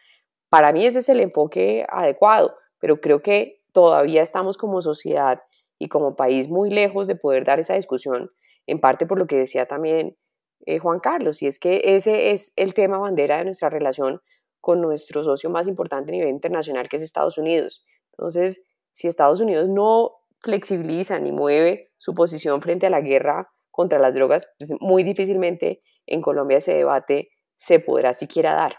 Para 0.49 0.71
mí 0.71 0.85
ese 0.85 0.99
es 0.99 1.09
el 1.09 1.19
enfoque 1.19 1.83
adecuado, 1.89 2.55
pero 2.77 3.01
creo 3.01 3.23
que 3.23 3.60
todavía 3.71 4.21
estamos 4.21 4.57
como 4.57 4.81
sociedad 4.81 5.41
y 5.79 5.87
como 5.87 6.15
país 6.15 6.49
muy 6.49 6.69
lejos 6.69 7.07
de 7.07 7.15
poder 7.15 7.43
dar 7.43 7.59
esa 7.59 7.73
discusión, 7.73 8.31
en 8.67 8.79
parte 8.79 9.05
por 9.05 9.17
lo 9.19 9.27
que 9.27 9.37
decía 9.37 9.65
también 9.65 10.17
eh, 10.65 10.79
Juan 10.79 10.99
Carlos, 10.99 11.41
y 11.41 11.47
es 11.47 11.57
que 11.57 11.81
ese 11.83 12.31
es 12.31 12.53
el 12.55 12.73
tema 12.73 12.99
bandera 12.99 13.37
de 13.37 13.45
nuestra 13.45 13.69
relación 13.69 14.21
con 14.59 14.79
nuestro 14.79 15.23
socio 15.23 15.49
más 15.49 15.67
importante 15.67 16.11
a 16.11 16.13
nivel 16.13 16.29
internacional, 16.29 16.87
que 16.87 16.97
es 16.97 17.01
Estados 17.01 17.37
Unidos. 17.37 17.83
Entonces, 18.11 18.61
si 18.91 19.07
Estados 19.07 19.41
Unidos 19.41 19.69
no 19.69 20.11
flexibiliza 20.39 21.19
ni 21.19 21.31
mueve 21.31 21.91
su 21.97 22.13
posición 22.13 22.61
frente 22.61 22.85
a 22.87 22.89
la 22.89 23.01
guerra 23.01 23.51
contra 23.71 23.99
las 23.99 24.13
drogas, 24.13 24.47
pues 24.59 24.71
muy 24.79 25.03
difícilmente 25.03 25.81
en 26.05 26.21
Colombia 26.21 26.57
ese 26.57 26.73
debate 26.73 27.29
se 27.55 27.79
podrá 27.79 28.13
siquiera 28.13 28.53
dar. 28.53 28.75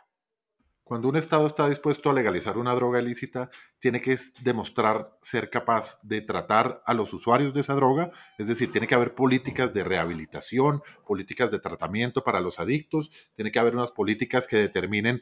Cuando 0.84 1.08
un 1.08 1.16
Estado 1.16 1.46
está 1.46 1.68
dispuesto 1.68 2.10
a 2.10 2.12
legalizar 2.12 2.58
una 2.58 2.74
droga 2.74 3.00
ilícita, 3.00 3.50
tiene 3.78 4.00
que 4.00 4.16
demostrar 4.42 5.16
ser 5.22 5.48
capaz 5.48 6.00
de 6.02 6.20
tratar 6.22 6.82
a 6.84 6.92
los 6.92 7.12
usuarios 7.12 7.54
de 7.54 7.60
esa 7.60 7.74
droga, 7.74 8.10
es 8.36 8.48
decir, 8.48 8.72
tiene 8.72 8.88
que 8.88 8.96
haber 8.96 9.14
políticas 9.14 9.72
de 9.72 9.84
rehabilitación, 9.84 10.82
políticas 11.06 11.50
de 11.50 11.60
tratamiento 11.60 12.24
para 12.24 12.40
los 12.40 12.58
adictos, 12.58 13.10
tiene 13.34 13.52
que 13.52 13.60
haber 13.60 13.76
unas 13.76 13.92
políticas 13.92 14.48
que 14.48 14.56
determinen 14.56 15.20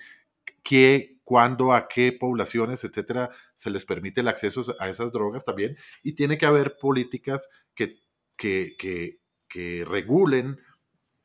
qué, 0.63 1.19
cuándo, 1.25 1.75
a 1.75 1.89
qué 1.89 2.13
poblaciones, 2.13 2.83
etcétera, 2.83 3.31
se 3.55 3.71
les 3.71 3.85
permite 3.85 4.23
el 4.23 4.29
acceso 4.29 4.75
a 4.81 4.89
esas 4.89 5.13
drogas 5.13 5.45
también, 5.45 5.77
y 6.03 6.15
tiene 6.15 6.39
que 6.39 6.47
haber 6.47 6.79
políticas 6.79 7.51
que, 7.75 8.01
que, 8.37 8.77
que, 8.79 9.21
que 9.47 9.85
regulen 9.85 10.59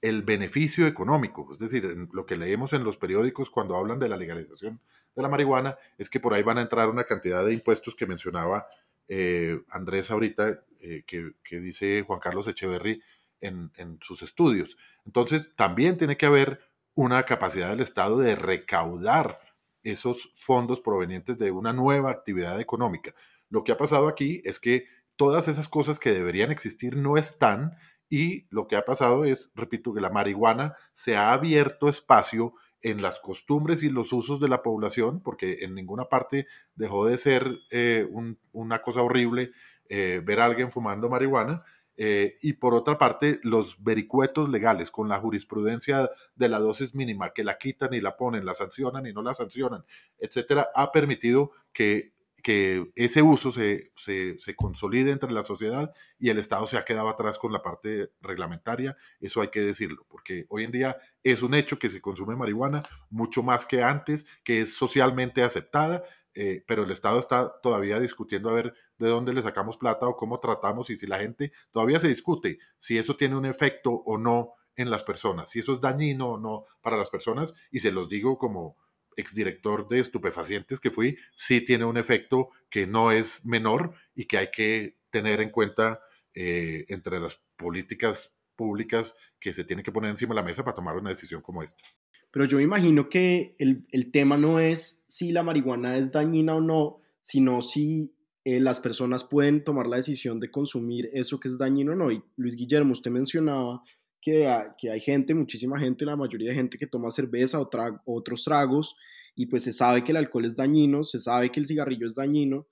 el 0.05 0.21
beneficio 0.21 0.85
económico. 0.85 1.49
Es 1.51 1.57
decir, 1.57 1.83
lo 2.13 2.27
que 2.27 2.37
leemos 2.37 2.73
en 2.73 2.83
los 2.83 2.95
periódicos 2.95 3.49
cuando 3.49 3.75
hablan 3.75 3.97
de 3.97 4.07
la 4.07 4.17
legalización 4.17 4.79
de 5.15 5.21
la 5.23 5.29
marihuana 5.29 5.79
es 5.97 6.11
que 6.11 6.19
por 6.19 6.35
ahí 6.35 6.43
van 6.43 6.59
a 6.59 6.61
entrar 6.61 6.89
una 6.89 7.05
cantidad 7.05 7.43
de 7.43 7.53
impuestos 7.53 7.95
que 7.95 8.05
mencionaba 8.05 8.67
eh, 9.07 9.61
Andrés 9.67 10.11
ahorita, 10.11 10.61
eh, 10.79 11.03
que, 11.07 11.33
dice 11.59 12.03
Juan 12.03 12.19
Carlos 12.19 12.47
Echeverry 12.47 13.01
en, 13.41 13.71
en 13.77 13.97
sus 13.99 14.21
estudios. 14.21 14.77
Entonces, 15.07 15.49
también 15.55 15.97
tiene 15.97 16.17
que 16.17 16.27
haber 16.27 16.59
una 16.93 17.23
capacidad 17.23 17.71
del 17.71 17.79
Estado 17.81 18.19
de 18.19 18.35
recaudar 18.35 19.39
esos 19.81 20.29
fondos 20.35 20.81
provenientes 20.81 21.39
de 21.39 21.49
una 21.49 21.73
nueva 21.73 22.11
actividad 22.11 22.61
económica. 22.61 23.15
Lo 23.49 23.63
que 23.63 23.71
ha 23.71 23.77
pasado 23.77 24.07
aquí 24.07 24.43
es 24.45 24.59
que 24.59 24.85
todas 25.15 25.47
esas 25.47 25.67
cosas 25.67 25.97
que 25.97 26.13
deberían 26.13 26.51
existir 26.51 26.95
no 26.95 27.17
están 27.17 27.75
y 28.09 28.47
lo 28.49 28.67
que 28.67 28.75
ha 28.75 28.85
pasado 28.85 29.25
es, 29.25 29.51
repito, 29.55 29.93
que 29.93 30.01
la 30.01 30.09
marihuana 30.09 30.75
se 30.93 31.17
ha 31.17 31.33
abierto 31.33 31.89
espacio 31.89 32.53
en 32.81 33.01
las 33.01 33.19
costumbres 33.19 33.81
y 33.81 33.89
los 33.89 34.13
usos 34.13 34.39
de 34.39 34.47
la 34.47 34.61
población, 34.61 35.19
porque 35.21 35.59
en 35.61 35.73
ninguna 35.73 36.05
parte 36.05 36.45
dejó 36.75 37.07
de 37.07 37.17
ser 37.17 37.59
eh, 37.71 38.07
una 38.51 38.81
cosa 38.83 39.01
horrible 39.01 39.51
eh, 39.89 40.21
ver 40.23 40.39
a 40.39 40.45
alguien 40.45 40.69
fumando 40.69 41.09
marihuana. 41.09 41.63
Eh, 41.97 42.37
y 42.41 42.53
por 42.53 42.73
otra 42.73 42.97
parte, 42.97 43.39
los 43.41 43.81
vericuetos 43.81 44.49
legales 44.49 44.91
con 44.91 45.07
la 45.07 45.17
jurisprudencia 45.17 46.09
de 46.35 46.49
la 46.49 46.59
dosis 46.59 46.93
mínima, 46.93 47.31
que 47.31 47.43
la 47.43 47.57
quitan 47.57 47.93
y 47.93 48.01
la 48.01 48.17
ponen, 48.17 48.45
la 48.45 48.53
sancionan 48.53 49.05
y 49.05 49.13
no 49.13 49.21
la 49.21 49.33
sancionan, 49.33 49.85
etcétera, 50.19 50.69
ha 50.75 50.91
permitido 50.91 51.51
que 51.71 52.13
que 52.45 52.91
ese 52.93 53.23
uso 53.23 53.51
se, 53.51 53.91
se, 53.95 54.37
se, 54.37 54.55
consolide 54.55 55.09
entre 55.09 55.31
la 55.31 55.43
sociedad 55.43 55.91
y 56.19 56.29
el 56.29 56.37
Estado 56.37 56.67
se 56.67 56.77
ha 56.77 56.85
quedado 56.85 57.09
atrás 57.09 57.39
con 57.39 57.51
la 57.51 57.63
parte 57.63 58.11
reglamentaria, 58.21 58.95
eso 59.19 59.41
hay 59.41 59.47
que 59.47 59.61
decirlo, 59.61 60.05
porque 60.07 60.45
hoy 60.49 60.63
en 60.63 60.71
día 60.71 60.95
es 61.23 61.41
un 61.41 61.55
hecho 61.55 61.79
que 61.79 61.89
se 61.89 62.01
consume 62.01 62.35
marihuana 62.35 62.83
mucho 63.09 63.41
más 63.41 63.65
que 63.65 63.81
antes, 63.81 64.27
que 64.43 64.61
es 64.61 64.75
socialmente 64.75 65.41
aceptada, 65.41 66.03
eh, 66.35 66.63
pero 66.67 66.83
el 66.83 66.91
Estado 66.91 67.19
está 67.19 67.59
todavía 67.63 67.99
discutiendo 67.99 68.51
a 68.51 68.53
ver 68.53 68.75
de 68.99 69.07
dónde 69.07 69.33
le 69.33 69.41
sacamos 69.41 69.77
plata 69.77 70.07
o 70.07 70.15
cómo 70.15 70.39
tratamos 70.39 70.91
y 70.91 70.97
si 70.97 71.07
la 71.07 71.17
gente 71.17 71.51
todavía 71.71 71.99
se 71.99 72.09
discute 72.09 72.59
si 72.77 72.99
eso 72.99 73.17
tiene 73.17 73.37
un 73.37 73.47
efecto 73.47 73.89
o 73.89 74.19
no 74.19 74.53
en 74.75 74.91
las 74.91 75.03
personas, 75.03 75.49
si 75.49 75.61
eso 75.61 75.73
es 75.73 75.81
dañino 75.81 76.33
o 76.33 76.37
no 76.37 76.65
para 76.81 76.95
las 76.95 77.09
personas, 77.09 77.55
y 77.71 77.79
se 77.79 77.91
los 77.91 78.07
digo 78.07 78.37
como 78.37 78.77
exdirector 79.15 79.87
de 79.87 79.99
estupefacientes 79.99 80.79
que 80.79 80.91
fui, 80.91 81.17
sí 81.35 81.61
tiene 81.61 81.85
un 81.85 81.97
efecto 81.97 82.49
que 82.69 82.87
no 82.87 83.11
es 83.11 83.45
menor 83.45 83.93
y 84.15 84.25
que 84.25 84.37
hay 84.37 84.51
que 84.51 84.97
tener 85.09 85.41
en 85.41 85.49
cuenta 85.49 86.01
eh, 86.33 86.85
entre 86.89 87.19
las 87.19 87.39
políticas 87.55 88.33
públicas 88.55 89.15
que 89.39 89.53
se 89.53 89.63
tienen 89.63 89.83
que 89.83 89.91
poner 89.91 90.11
encima 90.11 90.33
de 90.33 90.41
la 90.41 90.47
mesa 90.47 90.63
para 90.63 90.75
tomar 90.75 90.97
una 90.97 91.09
decisión 91.09 91.41
como 91.41 91.63
esta. 91.63 91.83
Pero 92.31 92.45
yo 92.45 92.57
me 92.57 92.63
imagino 92.63 93.07
que 93.07 93.55
el, 93.59 93.85
el 93.91 94.11
tema 94.11 94.37
no 94.37 94.59
es 94.59 95.03
si 95.07 95.31
la 95.31 95.43
marihuana 95.43 95.97
es 95.97 96.11
dañina 96.11 96.55
o 96.55 96.61
no, 96.61 96.99
sino 97.21 97.61
si 97.61 98.13
eh, 98.43 98.59
las 98.59 98.79
personas 98.79 99.23
pueden 99.23 99.63
tomar 99.63 99.87
la 99.87 99.95
decisión 99.95 100.39
de 100.39 100.51
consumir 100.51 101.09
eso 101.13 101.39
que 101.39 101.47
es 101.47 101.57
dañino 101.57 101.93
o 101.93 101.95
no. 101.95 102.11
Y 102.11 102.21
Luis 102.35 102.55
Guillermo, 102.55 102.91
usted 102.91 103.09
mencionaba 103.09 103.81
que, 104.25 104.89
hay 104.89 104.99
gente, 104.99 105.35
muchísima 105.35 105.79
gente, 105.79 106.03
la 106.03 106.15
mayoría 106.15 106.49
de 106.49 106.55
gente 106.55 106.79
que 106.79 106.87
toma 106.87 107.11
cerveza 107.11 107.61
o 107.61 107.69
otros 108.05 108.43
tragos 108.43 108.95
y 109.35 109.45
pues 109.45 109.63
se 109.63 109.71
sabe 109.71 110.03
que 110.03 110.11
el 110.13 110.17
alcohol 110.17 110.45
es 110.45 110.55
dañino, 110.55 111.03
se 111.03 111.19
sabe 111.19 111.51
que 111.51 111.59
el 111.59 111.67
cigarrillo 111.67 112.07
es 112.07 112.15
dañino 112.15 112.67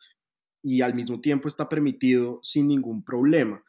y 0.63 0.81
al 0.81 0.95
mismo 0.95 1.21
tiempo 1.21 1.47
está 1.47 1.69
permitido 1.69 2.39
sin 2.41 2.67
ningún 2.67 3.03
problema. 3.03 3.63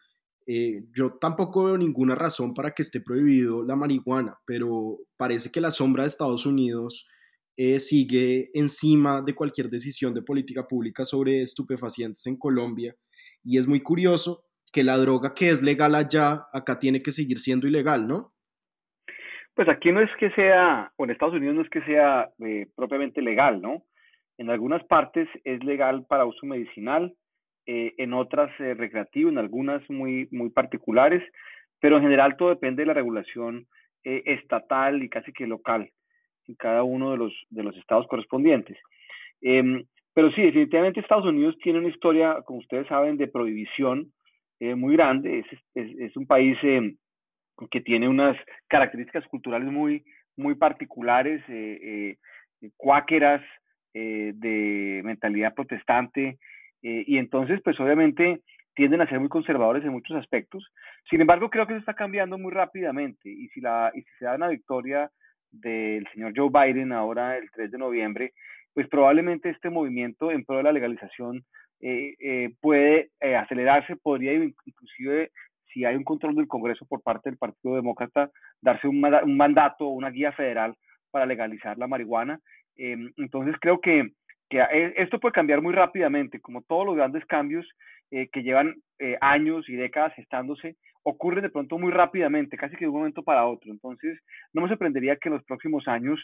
Eh, 0.47 0.85
yo 0.95 1.19
tampoco 1.21 1.65
veo 1.65 1.77
ninguna 1.77 2.15
razón 2.15 2.55
para 2.55 2.71
que 2.71 2.83
esté 2.83 3.03
prohibido 3.03 3.63
la 3.65 3.77
marihuana, 3.77 4.39
pero 4.47 5.01
parece 5.19 5.51
que 5.51 5.61
la 5.61 5.71
sombra 5.71 6.05
de 6.05 6.09
Estados 6.09 6.47
Unidos 6.47 7.07
eh, 7.57 7.81
sigue 7.81 8.51
encima 8.55 9.21
de 9.21 9.35
cualquier 9.35 9.69
decisión 9.69 10.15
de 10.15 10.23
política 10.23 10.67
pública 10.67 11.05
sobre 11.05 11.43
estupefacientes 11.43 12.27
en 12.27 12.39
Colombia. 12.39 12.97
Y 13.43 13.59
es 13.59 13.67
muy 13.67 13.81
curioso 13.81 14.44
que 14.75 14.83
la 14.83 14.97
droga 14.97 15.35
que 15.35 15.51
es 15.51 15.63
legal 15.63 15.95
allá, 15.95 16.49
acá 16.53 16.81
tiene 16.81 17.01
que 17.01 17.13
seguir 17.13 17.39
siendo 17.39 17.69
ilegal, 17.69 18.09
¿no? 18.09 18.33
Pues 19.55 19.69
aquí 19.69 19.93
no 19.93 20.01
es 20.01 20.11
que 20.19 20.31
sea, 20.31 20.93
o 20.97 21.05
en 21.05 21.11
Estados 21.11 21.35
Unidos 21.35 21.55
no 21.55 21.63
es 21.63 21.71
que 21.71 21.83
sea 21.83 22.29
eh, 22.45 22.67
propiamente 22.75 23.23
legal, 23.23 23.63
¿no? 23.63 23.85
En 24.37 24.51
algunas 24.51 24.83
partes 24.85 25.29
es 25.45 25.63
legal 25.63 26.05
para 26.09 26.27
uso 26.27 26.45
medicinal, 26.45 27.15
eh, 27.67 27.95
en 27.99 28.13
otras 28.13 28.51
eh, 28.59 28.75
recreativo, 28.75 29.31
en 29.31 29.39
algunas 29.39 29.89
muy, 29.89 30.29
muy 30.33 30.51
particulares, 30.51 31.23
pero 31.81 31.99
en 31.99 32.03
general 32.03 32.37
todo 32.37 32.49
depende 32.49 32.83
de 32.83 32.89
la 32.89 32.95
regulación 32.95 33.67
estatal 34.07 35.03
y 35.03 35.09
casi 35.09 35.33
que 35.33 35.47
local 35.47 35.89
en 36.47 36.55
cada 36.57 36.83
uno 36.83 37.13
de 37.13 37.17
los, 37.17 37.33
de 37.49 37.63
los 37.63 37.75
estados 37.79 38.07
correspondientes. 38.07 38.77
Em, 39.41 39.83
pero 40.13 40.31
sí, 40.33 40.43
definitivamente 40.43 41.01
Estados 41.01 41.25
Unidos 41.25 41.57
tiene 41.63 41.79
una 41.79 41.89
historia, 41.89 42.43
como 42.45 42.59
ustedes 42.59 42.87
saben, 42.87 43.17
de 43.17 43.29
prohibición 43.29 44.13
muy 44.61 44.97
grande. 44.97 45.41
Es, 45.75 45.91
es, 46.01 46.17
un 46.17 46.27
país 46.27 46.57
em, 46.63 46.97
que 47.71 47.81
tiene 47.81 48.09
unas 48.09 48.37
características 48.69 49.27
culturales 49.29 49.71
muy, 49.71 50.05
muy 50.37 50.55
particulares, 50.55 51.43
cuáqueras, 52.77 53.43
de 53.93 55.03
mentalidad 55.05 55.55
protestante, 55.55 56.39
eh, 56.85 57.03
y 57.07 57.17
entonces, 57.17 57.61
pues 57.65 57.81
obviamente 57.81 58.43
tienden 58.75 59.01
a 59.01 59.09
ser 59.09 59.19
muy 59.19 59.31
conservadores 59.31 59.83
en 59.85 59.93
muchos 59.93 60.17
aspectos. 60.17 60.71
Sin 61.09 61.21
embargo, 61.21 61.49
creo 61.49 61.67
que 61.67 61.73
eso 61.73 61.81
está 61.81 61.95
cambiando 61.95 62.37
muy 62.37 62.53
rápidamente 62.53 63.31
y 63.31 63.49
si, 63.49 63.61
la, 63.61 63.91
y 63.95 64.03
si 64.03 64.09
se 64.19 64.27
da 64.27 64.35
una 64.35 64.49
victoria 64.49 65.11
del 65.51 66.07
señor 66.13 66.35
Joe 66.37 66.51
Biden 66.53 66.93
ahora 66.93 67.39
el 67.39 67.51
3 67.53 67.71
de 67.71 67.79
noviembre, 67.79 68.33
pues 68.75 68.87
probablemente 68.89 69.49
este 69.49 69.71
movimiento 69.71 70.31
en 70.31 70.45
pro 70.45 70.59
de 70.59 70.65
la 70.65 70.73
legalización 70.73 71.45
eh, 71.85 72.15
eh, 72.19 72.55
puede 72.61 73.11
acelerarse, 73.21 73.97
podría 73.97 74.33
inclusive, 74.33 75.31
si 75.73 75.85
hay 75.85 75.97
un 75.97 76.05
control 76.05 76.35
del 76.35 76.49
Congreso 76.49 76.87
por 76.87 77.03
parte 77.03 77.31
del 77.31 77.39
Partido 77.39 77.77
Demócrata, 77.77 78.31
darse 78.61 78.89
un, 78.89 79.05
un 79.05 79.37
mandato, 79.37 79.89
una 79.89 80.11
guía 80.11 80.33
federal 80.33 80.75
para 81.11 81.27
legalizar 81.27 81.79
la 81.79 81.87
marihuana. 81.87 82.41
entonces 82.77 83.55
creo 83.61 83.81
que 83.81 84.11
e, 84.51 84.95
esto 84.97 85.19
puede 85.19 85.33
cambiar 85.33 85.61
muy 85.63 85.73
rápidamente, 85.73 86.41
como 86.41 86.63
todos 86.63 86.87
los 86.87 86.97
grandes 86.97 87.25
cambios 87.27 87.67
eh, 88.11 88.29
que 88.33 88.43
llevan 88.43 88.75
eh, 88.99 89.17
años 89.21 89.69
y 89.69 89.75
décadas 89.75 90.15
gestándose, 90.15 90.77
ocurren 91.03 91.43
de 91.43 91.51
pronto 91.51 91.79
muy 91.79 91.93
rápidamente, 91.93 92.57
casi 92.57 92.77
que 92.77 92.85
de 92.85 92.91
un 92.91 92.99
momento 92.99 93.23
para 93.23 93.47
otro. 93.47 93.71
Entonces, 93.71 94.19
no 94.53 94.63
me 94.63 94.69
sorprendería 94.69 95.17
que 95.17 95.29
en 95.29 95.35
los 95.35 95.45
próximos 95.45 95.87
años 95.89 96.21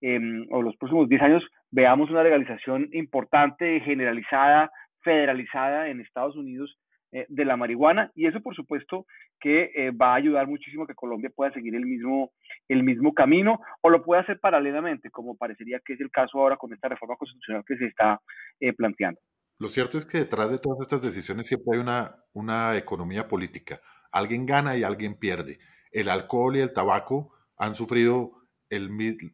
em, 0.00 0.46
o 0.50 0.62
los 0.62 0.76
próximos 0.76 1.08
10 1.08 1.22
años 1.22 1.44
veamos 1.70 2.10
una 2.10 2.22
legalización 2.22 2.88
importante, 2.92 3.80
generalizada, 3.80 4.70
federalizada 5.04 5.88
en 5.88 6.00
Estados 6.00 6.34
Unidos 6.34 6.76
eh, 7.12 7.26
de 7.28 7.44
la 7.44 7.56
marihuana 7.56 8.10
y 8.16 8.26
eso 8.26 8.40
por 8.40 8.56
supuesto 8.56 9.06
que 9.38 9.70
eh, 9.74 9.90
va 9.92 10.12
a 10.12 10.16
ayudar 10.16 10.48
muchísimo 10.48 10.82
a 10.82 10.86
que 10.86 10.94
Colombia 10.94 11.30
pueda 11.32 11.52
seguir 11.52 11.76
el 11.76 11.86
mismo, 11.86 12.32
el 12.66 12.82
mismo 12.82 13.14
camino 13.14 13.60
o 13.82 13.90
lo 13.90 14.02
pueda 14.02 14.22
hacer 14.22 14.40
paralelamente, 14.40 15.10
como 15.10 15.36
parecería 15.36 15.80
que 15.84 15.92
es 15.92 16.00
el 16.00 16.10
caso 16.10 16.38
ahora 16.38 16.56
con 16.56 16.72
esta 16.72 16.88
reforma 16.88 17.16
constitucional 17.16 17.62
que 17.64 17.76
se 17.76 17.86
está 17.86 18.20
eh, 18.58 18.72
planteando. 18.72 19.20
Lo 19.60 19.68
cierto 19.68 19.96
es 19.96 20.06
que 20.06 20.18
detrás 20.18 20.50
de 20.50 20.58
todas 20.58 20.80
estas 20.80 21.02
decisiones 21.02 21.46
siempre 21.46 21.76
hay 21.76 21.80
una, 21.80 22.16
una 22.32 22.76
economía 22.76 23.28
política. 23.28 23.80
Alguien 24.10 24.46
gana 24.46 24.76
y 24.76 24.82
alguien 24.82 25.14
pierde. 25.16 25.58
El 25.92 26.08
alcohol 26.08 26.56
y 26.56 26.60
el 26.60 26.72
tabaco 26.72 27.32
han 27.56 27.76
sufrido 27.76 28.32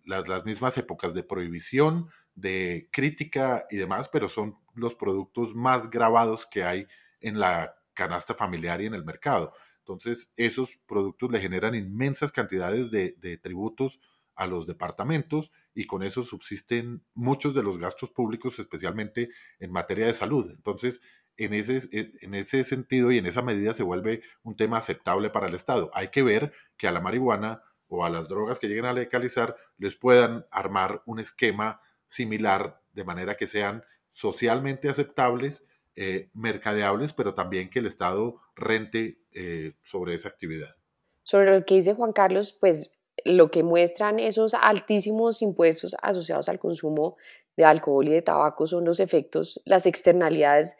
las, 0.04 0.28
las 0.28 0.44
mismas 0.44 0.76
épocas 0.76 1.14
de 1.14 1.22
prohibición, 1.22 2.08
de 2.34 2.88
crítica 2.92 3.66
y 3.70 3.76
demás, 3.76 4.08
pero 4.08 4.28
son 4.28 4.56
los 4.74 4.94
productos 4.94 5.54
más 5.54 5.90
grabados 5.90 6.46
que 6.46 6.64
hay 6.64 6.86
en 7.20 7.38
la 7.38 7.74
canasta 7.94 8.34
familiar 8.34 8.80
y 8.80 8.86
en 8.86 8.94
el 8.94 9.04
mercado. 9.04 9.52
Entonces, 9.78 10.32
esos 10.36 10.70
productos 10.86 11.30
le 11.30 11.40
generan 11.40 11.74
inmensas 11.74 12.32
cantidades 12.32 12.90
de, 12.90 13.38
tributos 13.42 14.00
a 14.36 14.46
los 14.46 14.66
departamentos 14.66 15.52
y 15.74 15.86
con 15.86 16.02
eso 16.02 16.22
subsisten 16.22 17.02
muchos 17.14 17.54
de 17.54 17.62
los 17.62 17.78
gastos 17.78 18.10
públicos, 18.10 18.58
especialmente 18.58 19.30
en 19.58 19.72
materia 19.72 20.06
de 20.06 20.14
salud. 20.14 20.50
Entonces, 20.50 21.00
en 21.36 21.54
ese, 21.54 21.88
en 21.92 22.34
ese 22.34 22.64
sentido 22.64 23.10
y 23.12 23.18
en 23.18 23.26
esa 23.26 23.42
medida 23.42 23.74
se 23.74 23.82
vuelve 23.82 24.22
un 24.42 24.56
tema 24.56 24.78
aceptable 24.78 25.30
para 25.30 25.48
el 25.48 25.54
Estado. 25.54 25.90
Hay 25.94 26.08
que 26.08 26.22
ver 26.22 26.52
que 26.76 26.86
a 26.86 26.92
la 26.92 27.00
marihuana 27.00 27.62
o 27.88 28.04
a 28.04 28.10
las 28.10 28.28
drogas 28.28 28.58
que 28.58 28.68
lleguen 28.68 28.86
a 28.86 28.92
legalizar 28.92 29.56
les 29.76 29.96
puedan 29.96 30.46
armar 30.50 31.02
un 31.04 31.18
esquema 31.18 31.80
similar 32.10 32.82
de 32.92 33.04
manera 33.04 33.36
que 33.36 33.46
sean 33.46 33.84
socialmente 34.10 34.88
aceptables 34.88 35.64
eh, 35.96 36.28
mercadeables, 36.34 37.12
pero 37.14 37.34
también 37.34 37.70
que 37.70 37.78
el 37.78 37.86
Estado 37.86 38.36
rente 38.54 39.18
eh, 39.32 39.74
sobre 39.82 40.14
esa 40.14 40.28
actividad. 40.28 40.76
Sobre 41.22 41.56
lo 41.56 41.64
que 41.64 41.76
dice 41.76 41.94
Juan 41.94 42.12
Carlos, 42.12 42.56
pues 42.58 42.92
lo 43.24 43.50
que 43.50 43.62
muestran 43.62 44.18
esos 44.18 44.54
altísimos 44.54 45.42
impuestos 45.42 45.96
asociados 46.02 46.48
al 46.48 46.58
consumo 46.58 47.16
de 47.56 47.64
alcohol 47.64 48.08
y 48.08 48.12
de 48.12 48.22
tabaco 48.22 48.66
son 48.66 48.84
los 48.84 49.00
efectos, 49.00 49.60
las 49.64 49.86
externalidades 49.86 50.76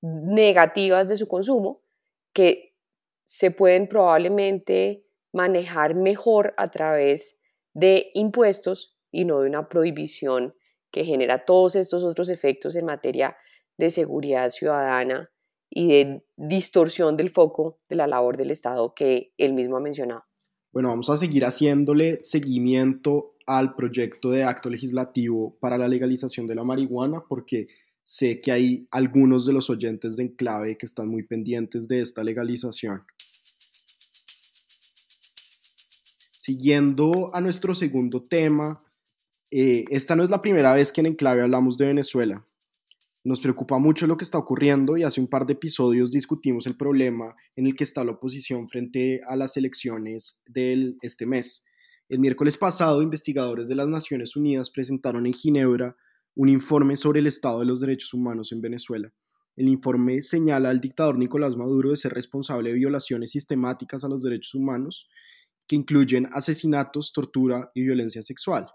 negativas 0.00 1.08
de 1.08 1.16
su 1.16 1.28
consumo 1.28 1.82
que 2.32 2.76
se 3.24 3.50
pueden 3.50 3.88
probablemente 3.88 5.06
manejar 5.32 5.94
mejor 5.94 6.54
a 6.56 6.68
través 6.68 7.40
de 7.74 8.10
impuestos 8.14 8.98
y 9.10 9.24
no 9.24 9.40
de 9.40 9.48
una 9.48 9.68
prohibición 9.68 10.54
que 10.90 11.04
genera 11.04 11.44
todos 11.44 11.76
estos 11.76 12.04
otros 12.04 12.30
efectos 12.30 12.76
en 12.76 12.86
materia 12.86 13.36
de 13.76 13.90
seguridad 13.90 14.48
ciudadana 14.50 15.30
y 15.70 15.88
de 15.88 16.24
distorsión 16.36 17.16
del 17.16 17.30
foco 17.30 17.78
de 17.88 17.96
la 17.96 18.06
labor 18.06 18.36
del 18.36 18.50
Estado 18.50 18.94
que 18.94 19.32
él 19.36 19.52
mismo 19.52 19.76
ha 19.76 19.80
mencionado. 19.80 20.24
Bueno, 20.72 20.88
vamos 20.88 21.10
a 21.10 21.16
seguir 21.16 21.44
haciéndole 21.44 22.20
seguimiento 22.22 23.34
al 23.46 23.74
proyecto 23.74 24.30
de 24.30 24.44
acto 24.44 24.68
legislativo 24.68 25.56
para 25.60 25.78
la 25.78 25.88
legalización 25.88 26.46
de 26.46 26.54
la 26.54 26.64
marihuana 26.64 27.24
porque 27.26 27.68
sé 28.04 28.40
que 28.40 28.52
hay 28.52 28.86
algunos 28.90 29.46
de 29.46 29.52
los 29.52 29.70
oyentes 29.70 30.16
de 30.16 30.24
Enclave 30.24 30.76
que 30.76 30.86
están 30.86 31.08
muy 31.08 31.22
pendientes 31.22 31.88
de 31.88 32.00
esta 32.00 32.22
legalización. 32.22 33.02
Siguiendo 36.48 37.34
a 37.34 37.40
nuestro 37.40 37.74
segundo 37.74 38.22
tema, 38.22 38.78
eh, 39.50 39.84
esta 39.90 40.14
no 40.14 40.22
es 40.22 40.30
la 40.30 40.40
primera 40.40 40.74
vez 40.74 40.92
que 40.92 41.00
en 41.00 41.06
Enclave 41.06 41.42
hablamos 41.42 41.78
de 41.78 41.86
Venezuela. 41.86 42.44
Nos 43.24 43.40
preocupa 43.40 43.78
mucho 43.78 44.06
lo 44.06 44.16
que 44.16 44.24
está 44.24 44.38
ocurriendo 44.38 44.96
y 44.96 45.02
hace 45.02 45.20
un 45.20 45.28
par 45.28 45.44
de 45.44 45.54
episodios 45.54 46.10
discutimos 46.10 46.66
el 46.66 46.76
problema 46.76 47.34
en 47.56 47.66
el 47.66 47.74
que 47.74 47.84
está 47.84 48.04
la 48.04 48.12
oposición 48.12 48.68
frente 48.68 49.20
a 49.26 49.36
las 49.36 49.56
elecciones 49.56 50.40
de 50.46 50.94
este 51.02 51.26
mes. 51.26 51.64
El 52.08 52.20
miércoles 52.20 52.56
pasado, 52.56 53.02
investigadores 53.02 53.68
de 53.68 53.74
las 53.74 53.88
Naciones 53.88 54.36
Unidas 54.36 54.70
presentaron 54.70 55.26
en 55.26 55.34
Ginebra 55.34 55.96
un 56.36 56.48
informe 56.48 56.96
sobre 56.96 57.20
el 57.20 57.26
estado 57.26 57.60
de 57.60 57.66
los 57.66 57.80
derechos 57.80 58.14
humanos 58.14 58.52
en 58.52 58.60
Venezuela. 58.60 59.12
El 59.56 59.68
informe 59.68 60.22
señala 60.22 60.70
al 60.70 60.80
dictador 60.80 61.18
Nicolás 61.18 61.56
Maduro 61.56 61.90
de 61.90 61.96
ser 61.96 62.12
responsable 62.12 62.70
de 62.70 62.76
violaciones 62.76 63.32
sistemáticas 63.32 64.04
a 64.04 64.08
los 64.08 64.22
derechos 64.22 64.54
humanos 64.54 65.08
que 65.66 65.76
incluyen 65.76 66.28
asesinatos, 66.32 67.12
tortura 67.12 67.70
y 67.74 67.82
violencia 67.82 68.22
sexual. 68.22 68.68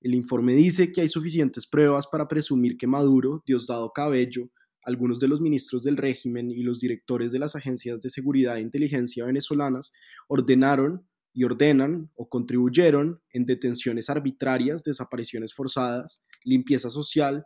El 0.00 0.14
informe 0.14 0.54
dice 0.54 0.92
que 0.92 1.00
hay 1.00 1.08
suficientes 1.08 1.66
pruebas 1.66 2.06
para 2.06 2.28
presumir 2.28 2.76
que 2.76 2.86
Maduro, 2.86 3.42
Diosdado 3.46 3.92
Cabello, 3.92 4.50
algunos 4.82 5.18
de 5.18 5.28
los 5.28 5.40
ministros 5.40 5.82
del 5.82 5.96
régimen 5.96 6.50
y 6.50 6.62
los 6.62 6.80
directores 6.80 7.32
de 7.32 7.40
las 7.40 7.56
agencias 7.56 8.00
de 8.00 8.08
seguridad 8.08 8.56
e 8.56 8.60
inteligencia 8.60 9.24
venezolanas 9.24 9.92
ordenaron 10.28 11.06
y 11.32 11.44
ordenan 11.44 12.10
o 12.14 12.28
contribuyeron 12.28 13.20
en 13.32 13.44
detenciones 13.44 14.08
arbitrarias, 14.08 14.84
desapariciones 14.84 15.52
forzadas, 15.52 16.24
limpieza 16.44 16.88
social, 16.88 17.44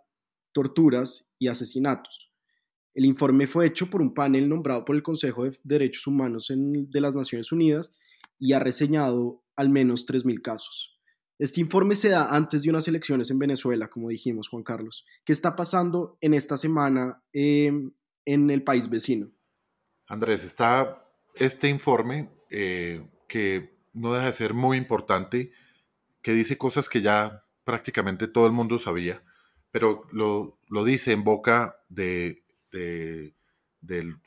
torturas 0.52 1.30
y 1.38 1.48
asesinatos. 1.48 2.30
El 2.94 3.06
informe 3.06 3.46
fue 3.46 3.66
hecho 3.66 3.88
por 3.88 4.02
un 4.02 4.12
panel 4.12 4.48
nombrado 4.48 4.84
por 4.84 4.94
el 4.94 5.02
Consejo 5.02 5.44
de 5.44 5.56
Derechos 5.64 6.06
Humanos 6.06 6.52
de 6.54 7.00
las 7.00 7.16
Naciones 7.16 7.52
Unidas 7.52 7.96
y 8.38 8.52
ha 8.52 8.58
reseñado 8.58 9.42
al 9.56 9.70
menos 9.70 10.06
3.000 10.06 10.42
casos. 10.42 10.99
Este 11.40 11.60
informe 11.60 11.96
se 11.96 12.10
da 12.10 12.34
antes 12.34 12.62
de 12.62 12.70
unas 12.70 12.86
elecciones 12.86 13.30
en 13.30 13.38
Venezuela, 13.38 13.88
como 13.88 14.08
dijimos, 14.10 14.48
Juan 14.48 14.62
Carlos. 14.62 15.04
¿Qué 15.24 15.32
está 15.32 15.56
pasando 15.56 16.16
en 16.20 16.34
esta 16.34 16.56
semana 16.56 17.22
em, 17.32 17.92
en 18.24 18.50
el 18.50 18.62
país 18.62 18.88
vecino? 18.88 19.30
Andrés, 20.06 20.44
está 20.44 21.04
este 21.34 21.68
informe 21.68 22.30
eh, 22.50 23.04
que 23.26 23.76
no 23.92 24.12
deja 24.12 24.26
de 24.26 24.32
ser 24.32 24.54
muy 24.54 24.76
importante, 24.76 25.50
que 26.22 26.32
dice 26.32 26.56
cosas 26.56 26.88
que 26.88 27.02
ya 27.02 27.44
prácticamente 27.64 28.28
todo 28.28 28.46
el 28.46 28.52
mundo 28.52 28.78
sabía, 28.78 29.24
pero 29.72 30.06
lo, 30.12 30.60
lo 30.68 30.84
dice 30.84 31.12
en 31.12 31.24
boca 31.24 31.80
de 31.88 32.44
de, 32.70 33.34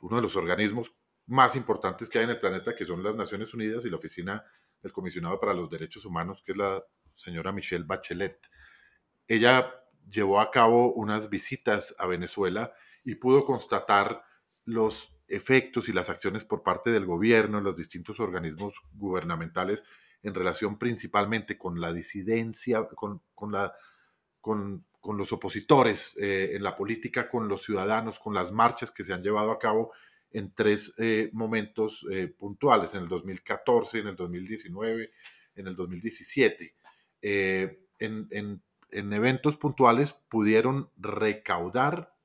uno 0.01 0.15
de 0.17 0.21
los 0.21 0.35
organismos 0.35 0.93
más 1.25 1.55
importantes 1.55 2.09
que 2.09 2.19
hay 2.19 2.25
en 2.25 2.31
el 2.31 2.39
planeta, 2.39 2.75
que 2.75 2.85
son 2.85 3.03
las 3.03 3.15
Naciones 3.15 3.53
Unidas 3.53 3.85
y 3.85 3.89
la 3.89 3.97
Oficina 3.97 4.43
del 4.81 4.91
Comisionado 4.91 5.39
para 5.39 5.53
los 5.53 5.69
Derechos 5.69 6.05
Humanos, 6.05 6.43
que 6.45 6.51
es 6.51 6.57
la 6.57 6.83
señora 7.13 7.51
Michelle 7.51 7.85
Bachelet. 7.85 8.49
Ella 9.27 9.73
llevó 10.09 10.39
a 10.39 10.51
cabo 10.51 10.93
unas 10.93 11.29
visitas 11.29 11.95
a 11.97 12.07
Venezuela 12.07 12.73
y 13.03 13.15
pudo 13.15 13.45
constatar 13.45 14.23
los 14.65 15.13
efectos 15.27 15.89
y 15.89 15.93
las 15.93 16.09
acciones 16.09 16.45
por 16.45 16.63
parte 16.63 16.91
del 16.91 17.05
gobierno, 17.05 17.61
los 17.61 17.75
distintos 17.75 18.19
organismos 18.19 18.75
gubernamentales 18.93 19.83
en 20.21 20.33
relación 20.33 20.77
principalmente 20.79 21.57
con 21.57 21.79
la 21.81 21.91
disidencia, 21.91 22.87
con, 22.95 23.21
los 25.17 25.33
opositores 25.33 26.15
eh, 26.17 26.51
en 26.53 26.63
la 26.63 26.77
política, 26.77 27.27
con 27.27 27.47
los 27.49 27.63
ciudadanos, 27.63 28.19
con 28.19 28.33
las 28.33 28.51
marchas 28.51 28.89
que 28.89 29.03
se 29.03 29.13
han 29.13 29.21
llevado 29.21 29.51
a 29.51 29.59
cabo 29.59 29.91
en 30.31 30.53
tres 30.53 30.93
eh, 30.97 31.29
momentos 31.33 32.05
eh, 32.09 32.27
puntuales, 32.27 32.93
en 32.93 33.01
el 33.01 33.09
2014, 33.09 33.99
en 33.99 34.07
el 34.07 34.15
2019, 34.15 35.11
en 35.55 35.67
el 35.67 35.75
2017. 35.75 36.75
En, 37.23 37.79
en, 37.99 38.61
eventos 38.91 39.57
puntuales 39.57 40.13
pudieron 40.29 40.91
recaudar 40.97 42.15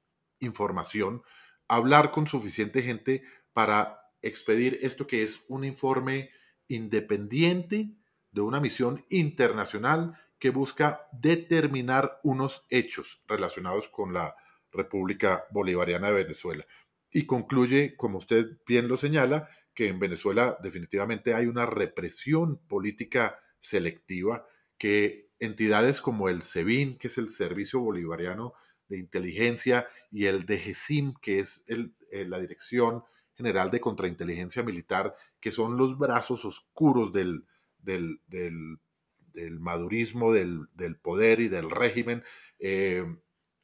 información, 0.41 1.23
hablar 1.69 2.11
con 2.11 2.27
suficiente 2.27 2.83
gente 2.83 3.23
para 3.55 4.03
expedir 4.21 4.79
esto 4.83 5.07
que 5.07 5.23
es 5.23 5.41
un 5.49 5.65
informe 5.65 6.31
independiente 6.67 7.91
de 8.33 8.41
una 8.41 8.61
misión 8.61 9.07
internacional 9.09 10.19
que 10.39 10.51
busca 10.51 11.09
determinar 11.13 12.21
unos 12.23 12.67
hechos 12.69 13.23
relacionados 13.27 13.89
con 13.89 14.13
la 14.13 14.37
República 14.71 15.47
Bolivariana 15.51 16.09
de 16.09 16.25
Venezuela. 16.25 16.67
Y 17.11 17.25
concluye, 17.25 17.97
como 17.97 18.19
usted 18.19 18.59
bien 18.67 18.89
lo 18.89 18.97
señala, 18.97 19.49
que 19.75 19.89
en 19.89 19.99
Venezuela 19.99 20.59
definitivamente 20.63 21.35
hay 21.35 21.47
una 21.47 21.67
represión 21.67 22.59
política 22.69 23.41
selectiva, 23.61 24.47
que 24.79 25.31
entidades 25.39 26.01
como 26.01 26.29
el 26.29 26.43
SEBIN, 26.43 26.99
que 26.99 27.09
es 27.09 27.19
el 27.19 27.31
Servicio 27.31 27.81
Bolivariano 27.81 28.55
de 28.89 28.99
Inteligencia, 28.99 29.89
y 30.11 30.27
el 30.27 30.47
DGCIM, 30.47 31.15
que 31.21 31.41
es 31.41 31.65
eh, 31.69 32.25
la 32.27 32.41
Dirección 32.41 33.05
General 33.35 33.71
de 33.71 33.81
Contrainteligencia 33.81 34.63
Militar, 34.63 35.15
que 35.41 35.53
son 35.53 35.77
los 35.77 35.99
brazos 35.99 36.45
oscuros 36.45 37.13
del, 37.13 37.47
del, 37.79 38.21
del 38.27 39.61
madurismo 39.61 40.33
del, 40.33 40.69
poder 41.03 41.41
y 41.41 41.49
del 41.49 41.71
régimen, 41.71 42.25
eh, 42.59 43.05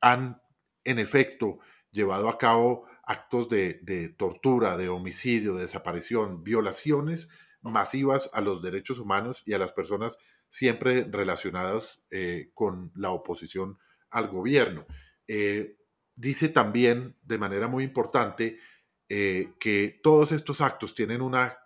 han 0.01 0.41
en 0.85 0.99
efecto 0.99 1.59
llevado 1.91 2.29
a 2.29 2.39
cabo 2.39 2.87
actos 3.05 3.49
de, 3.49 4.15
tortura, 4.17 4.77
de 4.77 4.89
homicidio, 4.89 5.55
de 5.55 5.63
desaparición, 5.63 6.43
violaciones 6.43 7.29
masivas 7.63 8.31
a 8.35 8.41
los 8.41 8.63
derechos 8.63 8.99
humanos 8.99 9.43
y 9.47 9.55
a 9.55 9.59
las 9.59 9.73
personas 9.73 10.19
siempre 10.55 11.03
relacionadas 11.11 12.01
eh, 12.13 12.53
con 12.55 12.93
la 12.95 13.11
oposición 13.11 13.77
al 14.11 14.29
gobierno. 14.29 14.87
Eh, 15.27 15.79
dice 16.15 16.49
también 16.49 17.17
de 17.23 17.39
manera 17.39 17.67
muy 17.67 17.83
importante 17.83 18.61
que 19.07 20.01
todos 20.03 20.33
estos 20.33 20.61
actos 20.61 20.93
tienen 20.93 21.21
una, 21.21 21.57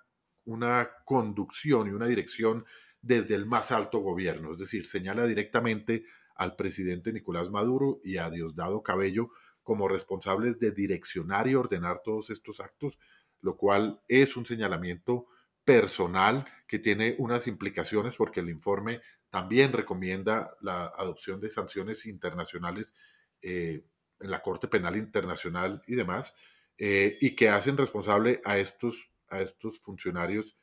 una 0.45 0.91
conducción 1.07 1.87
y 1.87 1.93
una 1.93 2.07
dirección 2.07 2.67
desde 3.01 3.35
el 3.37 3.47
más 3.47 3.71
alto 3.71 4.01
gobierno, 4.01 4.51
es 4.51 4.59
decir, 4.59 4.87
señala 4.87 5.25
directamente 5.25 6.05
al 6.35 6.57
presidente 6.57 7.13
Nicolás 7.13 7.49
Maduro 7.49 8.01
y 8.05 8.19
a 8.19 8.29
Diosdado 8.29 8.83
Cabello 8.83 9.31
como 9.63 9.89
responsables 9.89 10.59
de 10.59 10.73
direccionar 10.73 11.49
y 11.49 11.55
ordenar 11.55 12.03
todos 12.05 12.29
estos 12.29 12.61
actos, 12.61 12.99
lo 13.41 13.57
cual 13.57 14.03
es 14.09 14.37
un 14.37 14.45
señalamiento 14.45 15.27
personal 15.65 16.47
que 16.69 16.79
tiene 16.79 17.17
unas 17.19 17.47
implicaciones 17.47 18.15
porque 18.17 18.41
el 18.41 18.51
informe 18.51 19.01
también 19.31 19.73
recomienda 19.73 20.55
la 20.61 20.85
adopción 20.85 21.41
de 21.41 21.51
sanciones 21.51 22.05
internacionales 22.07 22.95
eh, 23.41 23.85
en 24.21 24.31
la 24.31 24.43
Corte 24.43 24.69
Penal 24.69 24.97
Internacional 24.97 25.83
y 25.87 25.95
demás, 25.95 26.35
eh, 26.77 27.17
y 27.21 27.35
que 27.35 27.49
hacen 27.49 27.77
responsable 27.77 28.41
a 28.45 28.59
estos, 28.59 29.11
a 29.31 29.41
estos 29.41 29.81
funcionarios 29.81 30.57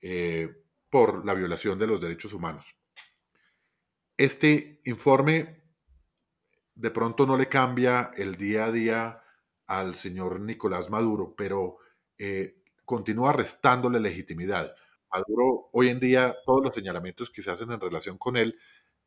eh, 0.00 0.48
por 0.88 1.26
la 1.26 1.34
violación 1.34 1.78
de 1.78 1.86
los 1.86 2.00
derechos 2.00 2.32
humanos. 2.32 2.74
Este 4.16 4.80
informe 4.84 5.62
de 6.74 6.90
pronto 6.90 7.26
no 7.26 7.36
le 7.36 7.48
cambia 7.48 8.12
el 8.16 8.36
día 8.36 8.66
a 8.66 8.72
día 8.72 9.22
al 9.66 9.94
señor 9.94 10.40
Nicolás 10.40 10.88
Maduro, 10.88 11.34
pero 11.36 11.78
continúa 12.84 13.32
restándole 13.32 13.98
legitimidad. 13.98 14.74
Maduro, 15.12 15.68
hoy 15.72 15.88
en 15.88 16.00
día, 16.00 16.36
todos 16.44 16.62
los 16.62 16.74
señalamientos 16.74 17.30
que 17.30 17.42
se 17.42 17.50
hacen 17.50 17.72
en 17.72 17.80
relación 17.80 18.16
con 18.16 18.36
él, 18.36 18.58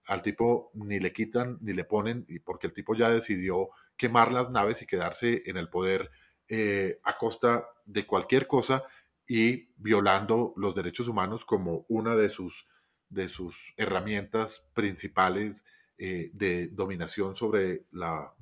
al 0.08 0.22
tipo 0.22 0.72
ni 0.74 1.00
le 1.00 1.14
quitan 1.14 1.58
ni 1.62 1.74
le 1.74 1.86
ponen, 1.86 2.28
porque 2.44 2.68
el 2.68 2.74
tipo 2.74 2.94
ya 2.94 3.10
decidió 3.10 3.70
quemar 3.96 4.32
las 4.32 4.50
naves 4.50 4.82
y 4.82 4.86
quedarse 4.86 5.44
en 5.46 5.58
el 5.58 5.70
poder 5.70 6.12
eh, 6.50 7.00
a 7.04 7.18
costa 7.18 7.68
de 7.86 8.06
cualquier 8.06 8.48
cosa 8.48 8.84
y 9.28 9.70
violando 9.78 10.54
los 10.58 10.76
derechos 10.76 11.08
humanos 11.08 11.46
como 11.46 11.86
una 11.88 12.16
de 12.16 12.28
sus, 12.30 12.68
de 13.10 13.30
sus 13.30 13.74
herramientas 13.78 14.66
principales 14.74 15.64
eh, 15.98 16.32
de 16.34 16.68
dominación 16.68 17.36
sobre 17.36 17.86
la, 17.92 18.34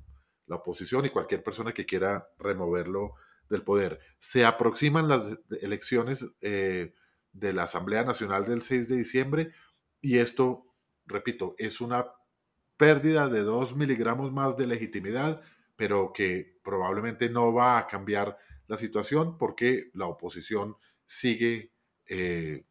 oposición 0.48 1.06
y 1.06 1.10
cualquier 1.10 1.42
persona 1.42 1.72
que 1.72 1.86
quiera 1.86 2.28
removerlo 2.38 3.14
del 3.48 3.62
poder. 3.62 4.00
Se 4.18 4.44
aproximan 4.44 5.08
las 5.08 5.38
elecciones 5.62 6.28
eh, 6.42 6.92
de 7.32 7.52
la 7.52 7.64
Asamblea 7.64 8.04
Nacional 8.04 8.44
del 8.44 8.62
6 8.62 8.88
de 8.88 8.96
diciembre 8.96 9.52
y 10.00 10.18
esto, 10.18 10.66
repito, 11.06 11.54
es 11.58 11.80
una 11.80 12.06
pérdida 12.76 13.28
de 13.28 13.42
dos 13.42 13.76
miligramos 13.76 14.32
más 14.32 14.56
de 14.56 14.66
legitimidad, 14.66 15.40
pero 15.76 16.12
que 16.12 16.58
probablemente 16.64 17.28
no 17.28 17.52
va 17.52 17.78
a 17.78 17.86
cambiar 17.86 18.38
la 18.66 18.78
situación 18.78 19.38
porque 19.38 19.90
la 19.94 20.06
oposición 20.06 20.76
sigue 21.06 21.72
eh, 22.06 22.64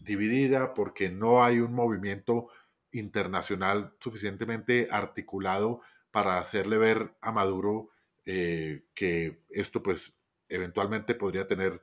dividida, 0.00 0.74
porque 0.74 1.08
no 1.08 1.42
hay 1.42 1.60
un 1.60 1.72
movimiento 1.72 2.48
internacional 2.92 3.94
suficientemente 4.00 4.88
articulado 4.90 5.80
para 6.10 6.38
hacerle 6.38 6.78
ver 6.78 7.16
a 7.20 7.32
Maduro 7.32 7.90
eh, 8.24 8.84
que 8.94 9.42
esto 9.50 9.82
pues 9.82 10.18
eventualmente 10.48 11.14
podría 11.14 11.46
tener, 11.46 11.82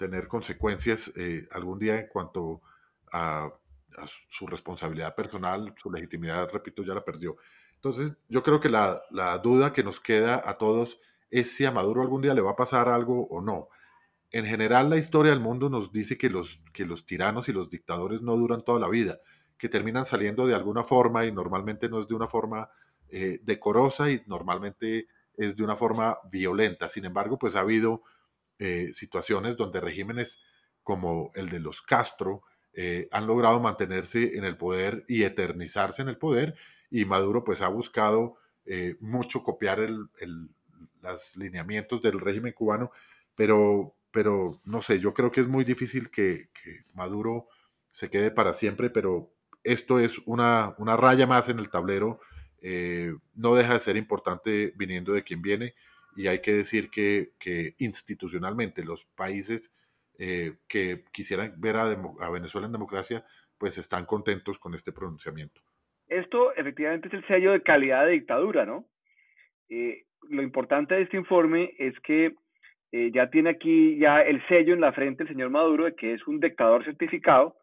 tener 0.00 0.28
consecuencias 0.28 1.12
eh, 1.14 1.46
algún 1.52 1.78
día 1.78 1.98
en 1.98 2.06
cuanto 2.06 2.62
a, 3.12 3.52
su 4.30 4.46
responsabilidad 4.46 5.14
personal, 5.14 5.74
su 5.76 5.90
legitimidad, 5.90 6.48
repito, 6.50 6.82
ya 6.82 6.94
la 6.94 7.04
perdió. 7.04 7.36
Entonces, 7.74 8.14
yo 8.28 8.42
creo 8.42 8.60
que 8.60 8.70
la, 8.70 9.02
la, 9.10 9.36
duda 9.36 9.74
que 9.74 9.82
nos 9.82 10.00
queda 10.00 10.40
a 10.42 10.56
todos 10.56 10.98
es 11.30 11.54
si 11.54 11.66
a 11.66 11.70
Maduro 11.70 12.00
algún 12.00 12.22
día 12.22 12.32
le 12.32 12.40
va 12.40 12.52
a 12.52 12.56
pasar 12.56 12.88
algo 12.88 13.26
o 13.26 13.42
no. 13.42 13.68
En 14.30 14.46
general, 14.46 14.88
la 14.88 14.96
historia 14.96 15.32
del 15.32 15.40
mundo 15.40 15.68
nos 15.68 15.92
dice 15.92 16.16
que 16.16 16.30
los, 16.30 16.62
que 16.72 16.86
los 16.86 17.04
tiranos 17.04 17.50
y 17.50 17.52
los 17.52 17.68
dictadores 17.68 18.22
no 18.22 18.36
duran 18.36 18.62
toda 18.62 18.80
la 18.80 18.88
vida, 18.88 19.18
que 19.58 19.68
terminan 19.68 20.06
saliendo 20.06 20.46
de 20.46 20.54
alguna 20.54 20.82
forma 20.82 21.26
y 21.26 21.32
normalmente 21.32 21.90
no 21.90 22.00
es 22.00 22.08
de 22.08 22.14
una 22.14 22.26
forma 22.26 22.70
eh, 23.10 23.40
decorosa 23.42 24.10
y 24.10 24.22
normalmente 24.26 25.08
es 25.36 25.56
de 25.56 25.62
una 25.62 25.76
forma 25.76 26.16
violenta. 26.30 26.88
Sin 26.88 27.04
embargo, 27.04 27.38
pues 27.38 27.54
ha 27.54 27.60
habido 27.60 28.02
eh, 28.60 28.90
situaciones 28.92 29.56
donde 29.56 29.80
regímenes 29.80 30.40
como 30.84 31.32
el 31.34 31.48
de 31.48 31.58
los 31.58 31.82
Castro 31.82 32.44
eh, 32.72 33.08
han 33.10 33.26
logrado 33.26 33.58
mantenerse 33.58 34.36
en 34.36 34.44
el 34.44 34.56
poder 34.56 35.04
y 35.08 35.24
eternizarse 35.24 36.02
en 36.02 36.08
el 36.08 36.18
poder 36.18 36.54
y 36.88 37.04
Maduro 37.04 37.42
pues 37.42 37.60
ha 37.62 37.68
buscado 37.68 38.36
mucho 39.00 39.42
copiar 39.42 39.80
los 39.80 41.36
lineamientos 41.36 42.00
del 42.02 42.20
régimen 42.20 42.52
cubano, 42.52 42.92
pero, 43.34 43.96
pero 44.12 44.60
no 44.64 44.80
sé, 44.80 45.00
yo 45.00 45.12
creo 45.12 45.32
que 45.32 45.40
es 45.40 45.48
muy 45.48 45.64
difícil 45.64 46.08
que, 46.08 46.50
que 46.52 46.84
Maduro 46.94 47.48
se 47.90 48.10
quede 48.10 48.30
para 48.30 48.52
siempre, 48.52 48.90
pero 48.90 49.32
esto 49.64 49.98
es 49.98 50.18
una, 50.26 50.74
una 50.78 50.96
raya 50.96 51.26
más 51.26 51.48
en 51.48 51.58
el 51.58 51.70
tablero. 51.70 52.20
Eh, 52.62 53.14
no 53.34 53.54
deja 53.54 53.74
de 53.74 53.80
ser 53.80 53.96
importante 53.96 54.72
viniendo 54.76 55.12
de 55.12 55.24
quien 55.24 55.42
viene 55.42 55.74
y 56.20 56.28
hay 56.28 56.42
que 56.42 56.52
decir 56.52 56.90
que, 56.90 57.30
que 57.38 57.74
institucionalmente 57.78 58.84
los 58.84 59.06
países 59.16 59.74
eh, 60.18 60.52
que 60.68 61.04
quisieran 61.12 61.54
ver 61.56 61.76
a, 61.76 61.86
Venezuela 62.30 62.66
en 62.66 62.74
democracia, 62.74 63.24
pues 63.56 63.78
están 63.78 64.04
contentos 64.04 64.58
con 64.58 64.74
este 64.74 64.92
pronunciamiento. 64.92 65.62
Esto 66.08 66.54
efectivamente 66.54 67.08
es 67.08 67.14
el 67.14 67.26
sello 67.26 67.52
de 67.52 67.62
calidad 67.62 68.04
de 68.04 68.12
dictadura, 68.12 68.66
¿no? 68.66 68.84
Eh, 69.70 70.04
lo 70.28 70.42
importante 70.42 70.94
de 70.94 71.02
este 71.02 71.16
informe 71.16 71.72
es 71.78 71.98
que 72.00 72.34
ya 72.92 73.30
tiene 73.30 73.50
aquí 73.50 73.96
ya 73.98 74.20
el 74.20 74.44
sello 74.48 74.74
en 74.74 74.80
la 74.80 74.92
frente 74.92 75.22
el 75.22 75.28
señor 75.28 75.48
Maduro 75.48 75.84
de 75.84 75.94
que 75.94 76.12
es 76.12 76.26
un 76.26 76.40
dictador 76.40 76.84
certificado 76.84 77.56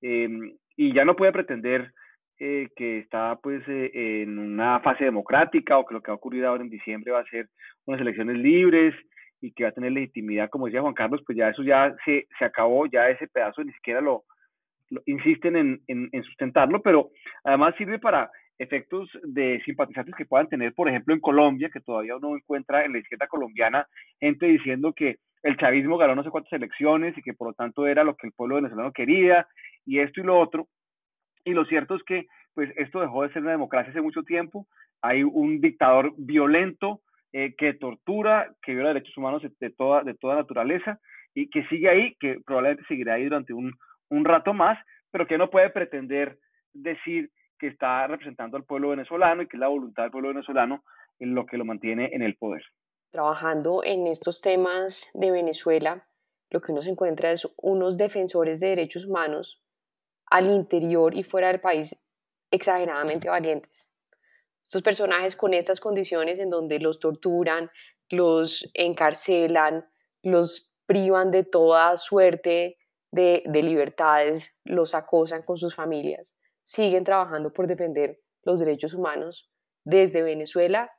y 0.00 0.92
ya 0.92 1.04
no 1.04 1.14
puede 1.14 1.30
pretender 1.30 1.94
eh, 2.38 2.68
que 2.76 2.98
está 2.98 3.38
pues 3.42 3.62
eh, 3.68 4.22
en 4.22 4.38
una 4.38 4.80
fase 4.80 5.04
democrática 5.04 5.78
o 5.78 5.86
que 5.86 5.94
lo 5.94 6.02
que 6.02 6.10
va 6.10 6.14
a 6.14 6.16
ocurrir 6.16 6.44
ahora 6.44 6.62
en 6.62 6.70
diciembre 6.70 7.12
va 7.12 7.20
a 7.20 7.26
ser 7.26 7.48
unas 7.86 8.00
elecciones 8.00 8.36
libres 8.36 8.94
y 9.40 9.52
que 9.52 9.64
va 9.64 9.70
a 9.70 9.72
tener 9.72 9.92
legitimidad, 9.92 10.48
como 10.48 10.66
decía 10.66 10.80
Juan 10.80 10.94
Carlos, 10.94 11.22
pues 11.26 11.36
ya 11.36 11.50
eso 11.50 11.62
ya 11.62 11.94
se, 12.04 12.26
se 12.38 12.44
acabó, 12.44 12.86
ya 12.86 13.08
ese 13.08 13.28
pedazo 13.28 13.62
ni 13.62 13.72
siquiera 13.72 14.00
lo, 14.00 14.24
insisten 15.06 15.56
en, 15.56 15.80
en, 15.86 16.08
en, 16.12 16.22
sustentarlo, 16.24 16.82
pero 16.82 17.10
además 17.42 17.74
sirve 17.76 17.98
para 17.98 18.30
efectos 18.58 19.08
de 19.22 19.60
simpatizantes 19.64 20.14
que 20.14 20.26
puedan 20.26 20.48
tener, 20.48 20.72
por 20.74 20.88
ejemplo, 20.88 21.14
en 21.14 21.20
Colombia, 21.20 21.70
que 21.72 21.80
todavía 21.80 22.16
uno 22.16 22.36
encuentra 22.36 22.84
en 22.84 22.92
la 22.92 22.98
izquierda 22.98 23.26
colombiana 23.26 23.86
gente 24.20 24.46
diciendo 24.46 24.92
que 24.92 25.16
el 25.42 25.56
chavismo 25.58 25.98
ganó 25.98 26.14
no 26.14 26.24
sé 26.24 26.30
cuántas 26.30 26.52
elecciones 26.52 27.16
y 27.18 27.22
que 27.22 27.34
por 27.34 27.48
lo 27.48 27.54
tanto 27.54 27.86
era 27.86 28.02
lo 28.02 28.16
que 28.16 28.26
el 28.26 28.32
pueblo 28.32 28.56
venezolano 28.56 28.92
quería 28.92 29.46
y 29.84 29.98
esto 29.98 30.20
y 30.20 30.24
lo 30.24 30.38
otro. 30.38 30.68
Y 31.44 31.52
lo 31.52 31.64
cierto 31.64 31.94
es 31.94 32.02
que 32.04 32.26
pues 32.54 32.70
esto 32.76 33.00
dejó 33.00 33.22
de 33.22 33.32
ser 33.32 33.42
una 33.42 33.50
democracia 33.52 33.90
hace 33.90 34.00
mucho 34.00 34.22
tiempo. 34.22 34.66
Hay 35.02 35.22
un 35.22 35.60
dictador 35.60 36.14
violento 36.16 37.00
eh, 37.32 37.54
que 37.56 37.74
tortura, 37.74 38.54
que 38.62 38.74
viola 38.74 38.88
derechos 38.88 39.16
humanos 39.16 39.42
de 39.42 39.70
toda, 39.70 40.02
de 40.02 40.14
toda 40.14 40.36
naturaleza 40.36 41.00
y 41.34 41.50
que 41.50 41.64
sigue 41.66 41.88
ahí, 41.88 42.14
que 42.20 42.40
probablemente 42.46 42.86
seguirá 42.86 43.14
ahí 43.14 43.24
durante 43.24 43.52
un, 43.52 43.72
un 44.08 44.24
rato 44.24 44.54
más, 44.54 44.78
pero 45.10 45.26
que 45.26 45.36
no 45.36 45.50
puede 45.50 45.70
pretender 45.70 46.38
decir 46.72 47.30
que 47.58 47.66
está 47.66 48.06
representando 48.06 48.56
al 48.56 48.64
pueblo 48.64 48.90
venezolano 48.90 49.42
y 49.42 49.48
que 49.48 49.56
es 49.56 49.60
la 49.60 49.68
voluntad 49.68 50.04
del 50.04 50.12
pueblo 50.12 50.28
venezolano 50.28 50.84
en 51.18 51.34
lo 51.34 51.44
que 51.46 51.58
lo 51.58 51.64
mantiene 51.64 52.10
en 52.12 52.22
el 52.22 52.36
poder 52.36 52.62
trabajando 53.14 53.84
en 53.84 54.08
estos 54.08 54.40
temas 54.40 55.08
de 55.14 55.30
Venezuela, 55.30 56.04
lo 56.50 56.60
que 56.60 56.72
uno 56.72 56.82
se 56.82 56.90
encuentra 56.90 57.30
es 57.30 57.48
unos 57.58 57.96
defensores 57.96 58.58
de 58.58 58.70
derechos 58.70 59.06
humanos 59.06 59.62
al 60.34 60.50
interior 60.50 61.16
y 61.16 61.22
fuera 61.22 61.46
del 61.46 61.60
país 61.60 61.96
exageradamente 62.50 63.28
valientes. 63.28 63.92
Estos 64.64 64.82
personajes 64.82 65.36
con 65.36 65.54
estas 65.54 65.78
condiciones 65.78 66.40
en 66.40 66.50
donde 66.50 66.80
los 66.80 66.98
torturan, 66.98 67.70
los 68.10 68.68
encarcelan, 68.74 69.88
los 70.24 70.74
privan 70.86 71.30
de 71.30 71.44
toda 71.44 71.96
suerte 71.98 72.78
de, 73.12 73.44
de 73.46 73.62
libertades, 73.62 74.58
los 74.64 74.96
acosan 74.96 75.42
con 75.42 75.56
sus 75.56 75.76
familias, 75.76 76.36
siguen 76.64 77.04
trabajando 77.04 77.52
por 77.52 77.68
defender 77.68 78.18
los 78.42 78.58
derechos 78.58 78.92
humanos 78.92 79.52
desde 79.84 80.22
Venezuela 80.22 80.90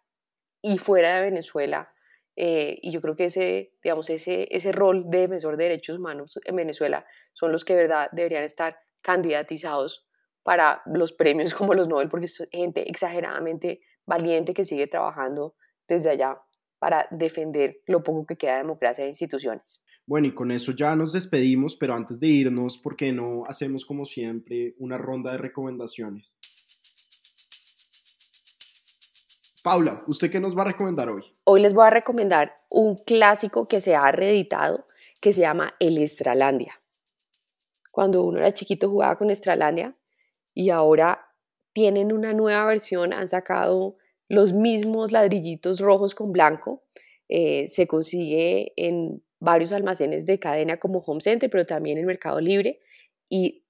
y 0.62 0.78
fuera 0.78 1.18
de 1.18 1.24
Venezuela 1.24 1.94
eh, 2.38 2.78
y 2.82 2.92
yo 2.92 3.02
creo 3.02 3.16
que 3.16 3.26
ese, 3.26 3.74
digamos, 3.84 4.10
ese, 4.10 4.48
ese 4.52 4.72
rol 4.72 5.10
de 5.10 5.20
defensor 5.20 5.56
de 5.58 5.66
derechos 5.66 5.98
humanos 5.98 6.40
en 6.44 6.56
Venezuela 6.56 7.06
son 7.34 7.52
los 7.52 7.64
que 7.64 7.76
de 7.76 7.84
verdad 7.84 8.10
deberían 8.12 8.44
estar 8.44 8.78
candidatizados 9.06 10.08
para 10.42 10.82
los 10.88 11.14
premios 11.14 11.54
como 11.54 11.74
los 11.76 11.88
Nobel, 11.88 12.10
porque 12.10 12.26
es 12.26 12.48
gente 12.52 12.90
exageradamente 12.90 13.82
valiente 14.06 14.54
que 14.54 14.64
sigue 14.64 14.88
trabajando 14.88 15.56
desde 15.88 16.10
allá 16.10 16.42
para 16.80 17.08
defender 17.12 17.82
lo 17.88 18.04
poco 18.04 18.26
que 18.26 18.36
queda 18.36 18.54
de 18.54 18.64
democracia 18.64 19.06
e 19.06 19.08
instituciones. 19.08 19.84
Bueno, 20.08 20.28
y 20.28 20.34
con 20.34 20.52
eso 20.52 20.72
ya 20.72 20.96
nos 20.96 21.14
despedimos, 21.14 21.76
pero 21.76 21.94
antes 21.94 22.20
de 22.20 22.28
irnos, 22.28 22.78
¿por 22.78 22.96
qué 22.96 23.12
no 23.12 23.44
hacemos 23.46 23.86
como 23.86 24.06
siempre 24.06 24.76
una 24.78 24.98
ronda 24.98 25.32
de 25.32 25.38
recomendaciones? 25.38 26.38
Paula, 29.64 29.98
¿usted 30.08 30.30
qué 30.30 30.40
nos 30.40 30.56
va 30.56 30.62
a 30.62 30.66
recomendar 30.66 31.10
hoy? 31.10 31.24
Hoy 31.46 31.62
les 31.62 31.74
voy 31.74 31.88
a 31.88 31.90
recomendar 31.90 32.54
un 32.70 32.96
clásico 32.96 33.66
que 33.66 33.82
se 33.82 33.96
ha 33.96 34.12
reeditado 34.12 34.84
que 35.22 35.34
se 35.34 35.42
llama 35.42 35.74
El 35.80 35.98
Estralandia. 35.98 36.76
Cuando 37.96 38.24
uno 38.24 38.40
era 38.40 38.54
chiquito 38.54 38.90
jugaba 38.90 39.16
con 39.16 39.32
Estralandia 39.32 39.96
y 40.54 40.70
ahora 40.70 41.30
tienen 41.72 42.12
una 42.12 42.34
nueva 42.34 42.66
versión, 42.66 43.14
han 43.14 43.30
sacado 43.30 43.96
los 44.28 44.52
mismos 44.52 45.14
ladrillitos 45.14 45.80
rojos 45.80 46.14
con 46.14 46.34
blanco. 46.34 46.84
Eh, 47.30 47.70
se 47.70 47.88
consigue 47.88 48.74
en 48.76 49.24
varios 49.40 49.72
almacenes 49.72 50.26
de 50.26 50.40
cadena 50.40 50.76
como 50.76 51.00
Home 51.06 51.22
Center, 51.22 51.50
pero 51.50 51.66
también 51.66 51.98
en 51.98 52.06
Mercado 52.06 52.42
Libre. 52.42 52.82
Y 53.30 53.64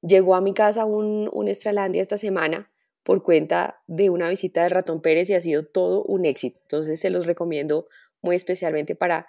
llegó 0.00 0.34
a 0.34 0.40
mi 0.40 0.54
casa 0.54 0.84
un, 0.84 1.30
un 1.32 1.46
Estralandia 1.46 2.02
esta 2.02 2.16
semana 2.16 2.68
por 3.04 3.22
cuenta 3.22 3.80
de 3.86 4.10
una 4.10 4.28
visita 4.28 4.64
de 4.64 4.70
Ratón 4.70 5.00
Pérez 5.02 5.30
y 5.30 5.34
ha 5.34 5.40
sido 5.40 5.64
todo 5.64 6.02
un 6.02 6.24
éxito. 6.24 6.58
Entonces 6.62 6.98
se 6.98 7.10
los 7.10 7.26
recomiendo 7.26 7.86
muy 8.22 8.34
especialmente 8.34 8.96
para 8.96 9.28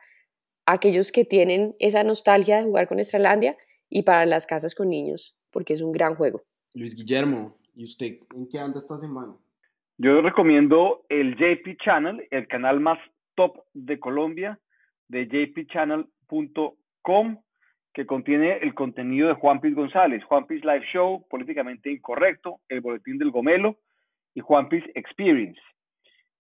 aquellos 0.66 1.12
que 1.12 1.24
tienen 1.24 1.76
esa 1.78 2.04
nostalgia 2.04 2.58
de 2.58 2.64
jugar 2.64 2.88
con 2.88 3.00
Estralandia 3.00 3.56
y 3.94 4.02
para 4.02 4.26
las 4.26 4.48
casas 4.48 4.74
con 4.74 4.90
niños, 4.90 5.38
porque 5.52 5.74
es 5.74 5.82
un 5.82 5.92
gran 5.92 6.16
juego. 6.16 6.42
Luis 6.74 6.96
Guillermo, 6.96 7.56
¿y 7.76 7.86
usted 7.86 8.18
en 8.36 8.50
qué 8.50 8.58
anda 8.58 8.80
esta 8.80 8.98
semana? 8.98 9.36
Yo 10.00 10.20
recomiendo 10.22 11.06
el 11.10 11.36
JP 11.36 11.78
Channel, 11.84 12.28
el 12.32 12.48
canal 12.48 12.80
más 12.80 12.98
top 13.36 13.60
de 13.74 14.00
Colombia, 14.00 14.60
de 15.08 15.28
jpchannel.com 15.28 17.38
que 17.94 18.08
contiene 18.08 18.58
el 18.64 18.74
contenido 18.74 19.28
de 19.28 19.36
Juan 19.36 19.62
Piz 19.62 19.76
González, 19.76 20.24
Juan 20.24 20.48
Piz 20.48 20.66
Live 20.66 20.88
Show, 20.92 21.28
Políticamente 21.30 21.92
Incorrecto, 21.92 22.62
El 22.68 22.82
Boletín 22.82 23.20
del 23.20 23.30
Gomelo 23.30 23.78
y 24.34 24.40
Juan 24.40 24.70
Piz 24.70 24.84
Experience. 24.96 25.62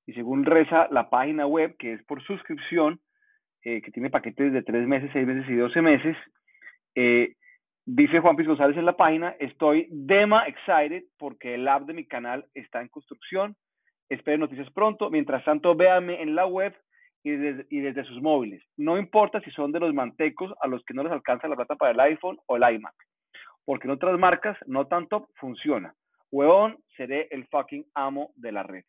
Y 0.07 0.13
según 0.13 0.43
reza 0.43 0.87
la 0.89 1.11
página 1.11 1.45
web, 1.45 1.75
que 1.77 1.93
es 1.93 2.03
por 2.05 2.23
suscripción, 2.23 2.99
eh, 3.63 3.83
que 3.83 3.91
tiene 3.91 4.09
paquetes 4.09 4.51
de 4.51 4.63
tres 4.63 4.87
meses, 4.87 5.11
seis 5.13 5.27
meses 5.27 5.47
y 5.47 5.53
doce 5.53 5.83
meses, 5.83 6.17
eh, 6.95 7.35
dice 7.85 8.19
Juan 8.19 8.35
Piz 8.35 8.47
González 8.47 8.77
en 8.77 8.85
la 8.85 8.97
página, 8.97 9.35
estoy 9.39 9.87
dema 9.91 10.47
excited 10.47 11.03
porque 11.17 11.55
el 11.55 11.67
app 11.67 11.83
de 11.83 11.93
mi 11.93 12.05
canal 12.05 12.45
está 12.53 12.81
en 12.81 12.89
construcción, 12.89 13.55
espero 14.09 14.37
noticias 14.37 14.71
pronto, 14.73 15.09
mientras 15.09 15.43
tanto 15.43 15.75
véanme 15.75 16.21
en 16.21 16.35
la 16.35 16.45
web 16.45 16.73
y 17.23 17.31
desde, 17.31 18.03
sus 18.03 18.21
móviles. 18.21 18.61
No 18.77 18.97
importa 18.97 19.39
si 19.41 19.51
son 19.51 19.71
de 19.71 19.79
los 19.79 19.93
mantecos 19.93 20.53
a 20.61 20.67
los 20.67 20.83
que 20.83 20.93
no 20.93 21.03
les 21.03 21.11
alcanza 21.11 21.47
la 21.47 21.55
plata 21.55 21.75
para 21.75 21.91
el 21.91 21.99
iPhone 21.99 22.37
o 22.47 22.57
el 22.57 22.75
iMac, 22.75 22.95
porque 23.65 23.87
en 23.87 23.93
otras 23.93 24.19
marcas 24.19 24.57
no 24.67 24.87
tanto 24.87 25.29
funciona. 25.35 25.93
Huevón, 26.31 26.77
seré 26.97 27.27
el 27.31 27.47
fucking 27.47 27.85
amo 27.93 28.33
de 28.35 28.51
la 28.51 28.63
red. 28.63 28.83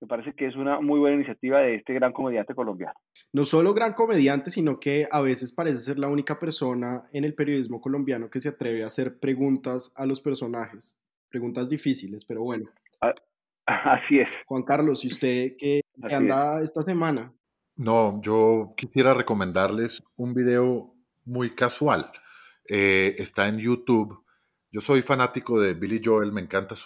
Me 0.00 0.06
parece 0.06 0.32
que 0.32 0.46
es 0.46 0.54
una 0.54 0.80
muy 0.80 1.00
buena 1.00 1.16
iniciativa 1.16 1.60
de 1.60 1.74
este 1.74 1.92
gran 1.92 2.12
comediante 2.12 2.54
colombiano. 2.54 2.94
No 3.32 3.44
solo 3.44 3.74
gran 3.74 3.94
comediante, 3.94 4.50
sino 4.50 4.78
que 4.78 5.08
a 5.10 5.20
veces 5.20 5.52
parece 5.52 5.78
ser 5.78 5.98
la 5.98 6.08
única 6.08 6.38
persona 6.38 7.02
en 7.12 7.24
el 7.24 7.34
periodismo 7.34 7.80
colombiano 7.80 8.30
que 8.30 8.40
se 8.40 8.50
atreve 8.50 8.84
a 8.84 8.86
hacer 8.86 9.18
preguntas 9.18 9.92
a 9.96 10.06
los 10.06 10.20
personajes. 10.20 11.00
Preguntas 11.28 11.68
difíciles, 11.68 12.24
pero 12.24 12.42
bueno. 12.42 12.70
Así 13.66 14.20
es. 14.20 14.28
Juan 14.46 14.62
Carlos, 14.62 15.04
¿y 15.04 15.08
usted 15.08 15.56
qué, 15.58 15.80
anda 16.10 16.62
esta 16.62 16.82
semana? 16.82 17.32
No, 17.76 18.20
yo 18.22 18.74
quisiera 18.76 19.14
recomendarles 19.14 20.02
un 20.16 20.32
video 20.32 20.94
muy 21.24 21.54
casual. 21.54 22.06
Eh, 22.68 23.16
está 23.18 23.48
en 23.48 23.58
YouTube. 23.58 24.24
Yo 24.70 24.80
soy 24.80 25.02
fanático 25.02 25.60
de 25.60 25.74
Billy 25.74 26.00
Joel, 26.02 26.32
me 26.32 26.40
encanta 26.40 26.76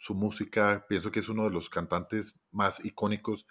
su 0.00 0.14
música, 0.14 0.86
pienso 0.88 1.12
que 1.12 1.20
es 1.20 1.28
uno 1.28 1.44
de 1.44 1.50
los 1.50 1.68
cantantes 1.68 2.40
más 2.52 2.82
icónicos 2.82 3.46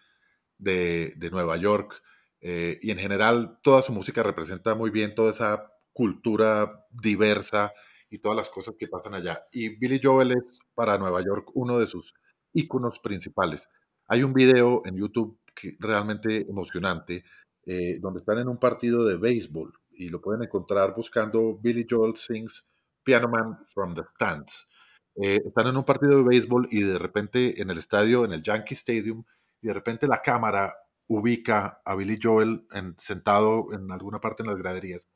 de, 0.58 1.16
Nueva 1.32 1.58
York 1.58 2.02
eh, 2.42 2.80
y 2.82 2.90
en 2.90 2.98
general 2.98 3.60
toda 3.62 3.84
su 3.84 3.92
música 3.92 4.24
representa 4.24 4.74
muy 4.74 4.90
bien 4.90 5.14
toda 5.14 5.30
esa 5.30 5.72
cultura 5.94 6.88
diversa 6.90 7.72
y 8.10 8.18
todas 8.18 8.36
las 8.36 8.50
cosas 8.50 8.74
que 8.80 8.88
pasan 8.88 9.14
allá. 9.14 9.44
Y 9.52 9.78
Billy 9.78 10.02
Joel 10.04 10.32
es 10.32 10.60
para 10.74 10.98
Nueva 10.98 11.22
York 11.24 11.52
uno 11.54 11.78
de 11.78 11.86
sus 11.86 12.16
íconos 12.52 12.98
principales. 12.98 13.70
Hay 14.08 14.24
un 14.24 14.34
video 14.34 14.82
en 14.86 14.96
YouTube 14.96 15.40
que, 15.54 15.78
realmente 15.80 16.50
emocionante 16.50 17.24
eh, 17.64 18.00
donde 18.00 18.22
están 18.22 18.40
en 18.40 18.48
un 18.48 18.58
partido 18.58 19.06
de 19.06 19.18
béisbol 19.18 19.72
y 19.92 20.10
lo 20.10 20.20
pueden 20.20 20.42
encontrar 20.42 20.96
buscando 20.96 21.60
Billy 21.62 21.86
Joel 21.88 22.18
Sings 22.18 22.66
Piano 23.04 23.30
Man 23.30 23.60
from 23.68 23.94
the 23.94 24.02
Stands. 24.16 24.68
Eh, 25.16 25.42
están 25.46 25.68
en 25.68 25.78
un 25.78 25.86
partido 25.86 26.18
de 26.18 26.24
béisbol 26.24 26.68
y 26.72 26.84
de 26.84 26.98
repente 26.98 27.62
en 27.62 27.70
el 27.70 27.78
estadio, 27.78 28.26
en 28.26 28.34
el 28.34 28.44
Yankee 28.44 28.76
Stadium, 28.76 29.24
y 29.62 29.68
de 29.68 29.74
repente 29.74 30.08
la 30.08 30.22
cámara 30.22 30.76
ubica 31.08 31.82
a 31.84 31.96
Billy 31.96 32.20
Joel 32.22 32.68
sentado 32.98 33.74
en 33.74 33.92
alguna 33.92 34.22
parte 34.22 34.44
en 34.44 34.48
las 34.48 34.58
graderías 34.58 35.10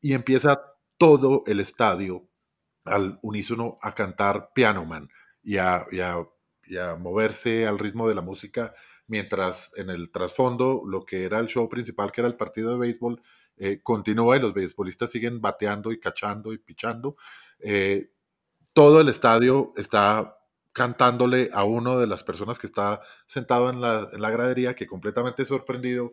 y 0.00 0.12
empieza 0.12 0.60
todo 0.98 1.42
el 1.46 1.60
estadio 1.60 2.28
al 2.84 3.18
unísono 3.22 3.78
a 3.82 3.94
cantar 3.94 4.50
Piano 4.54 4.84
Man 4.84 5.08
y 5.42 5.56
a, 5.56 5.86
moverse 6.98 7.66
al 7.66 7.78
ritmo 7.78 8.08
de 8.08 8.14
la 8.14 8.20
música, 8.20 8.74
mientras 9.06 9.72
en 9.76 9.88
el 9.88 10.10
trasfondo 10.10 10.82
lo 10.86 11.04
que 11.04 11.24
era 11.24 11.38
el 11.38 11.46
show 11.46 11.66
principal, 11.68 12.12
que 12.12 12.20
era 12.20 12.28
el 12.28 12.36
partido 12.36 12.72
de 12.72 12.78
béisbol, 12.78 13.22
eh, 13.56 13.80
continúa 13.82 14.36
y 14.36 14.40
los 14.40 14.52
beisbolistas 14.52 15.10
siguen 15.10 15.40
bateando 15.40 15.92
y 15.92 15.98
cachando 15.98 16.52
y 16.52 16.58
pichando. 16.58 17.16
Eh, 17.60 18.10
todo 18.78 19.00
el 19.00 19.08
estadio 19.08 19.72
está 19.76 20.38
cantándole 20.72 21.50
a 21.52 21.64
uno 21.64 21.98
de 21.98 22.06
las 22.06 22.22
personas 22.22 22.60
que 22.60 22.68
está 22.68 23.00
sentado 23.26 23.70
en 23.70 23.80
la, 23.80 24.30
gradería, 24.30 24.76
que 24.76 24.86
completamente 24.86 25.44
sorprendido, 25.44 26.12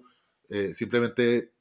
eh, 0.49 0.73
simplemente 0.73 1.53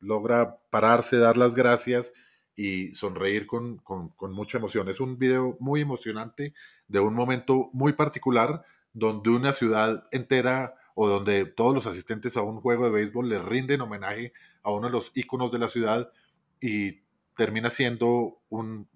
logra 0.00 0.56
pararse, 0.70 1.18
dar 1.18 1.36
las 1.36 1.54
gracias 1.54 2.14
y 2.56 2.94
sonreír 2.94 3.46
con, 3.46 3.82
mucha 4.30 4.56
emoción. 4.56 4.88
Es 4.88 5.00
un 5.00 5.18
video 5.18 5.58
muy 5.60 5.82
emocionante 5.82 6.54
de 6.86 7.00
un 7.00 7.12
momento 7.12 7.68
muy 7.74 7.92
particular 7.92 8.64
donde 8.94 9.28
una 9.28 9.52
ciudad 9.52 10.08
entera 10.12 10.76
o 10.94 11.10
donde 11.10 11.44
todos 11.44 11.74
los 11.74 11.84
asistentes 11.84 12.38
a 12.38 12.42
un 12.42 12.62
juego 12.62 12.86
de 12.86 12.90
béisbol 12.90 13.28
le 13.28 13.38
rinden 13.38 13.82
homenaje 13.82 14.32
a 14.62 14.72
uno 14.72 14.86
de 14.86 14.94
los 14.94 15.12
íconos 15.14 15.52
de 15.52 15.58
la 15.58 15.68
ciudad 15.68 16.10
y 16.58 17.02
termina 17.36 17.68
siendo 17.68 18.38
un, 18.48 18.88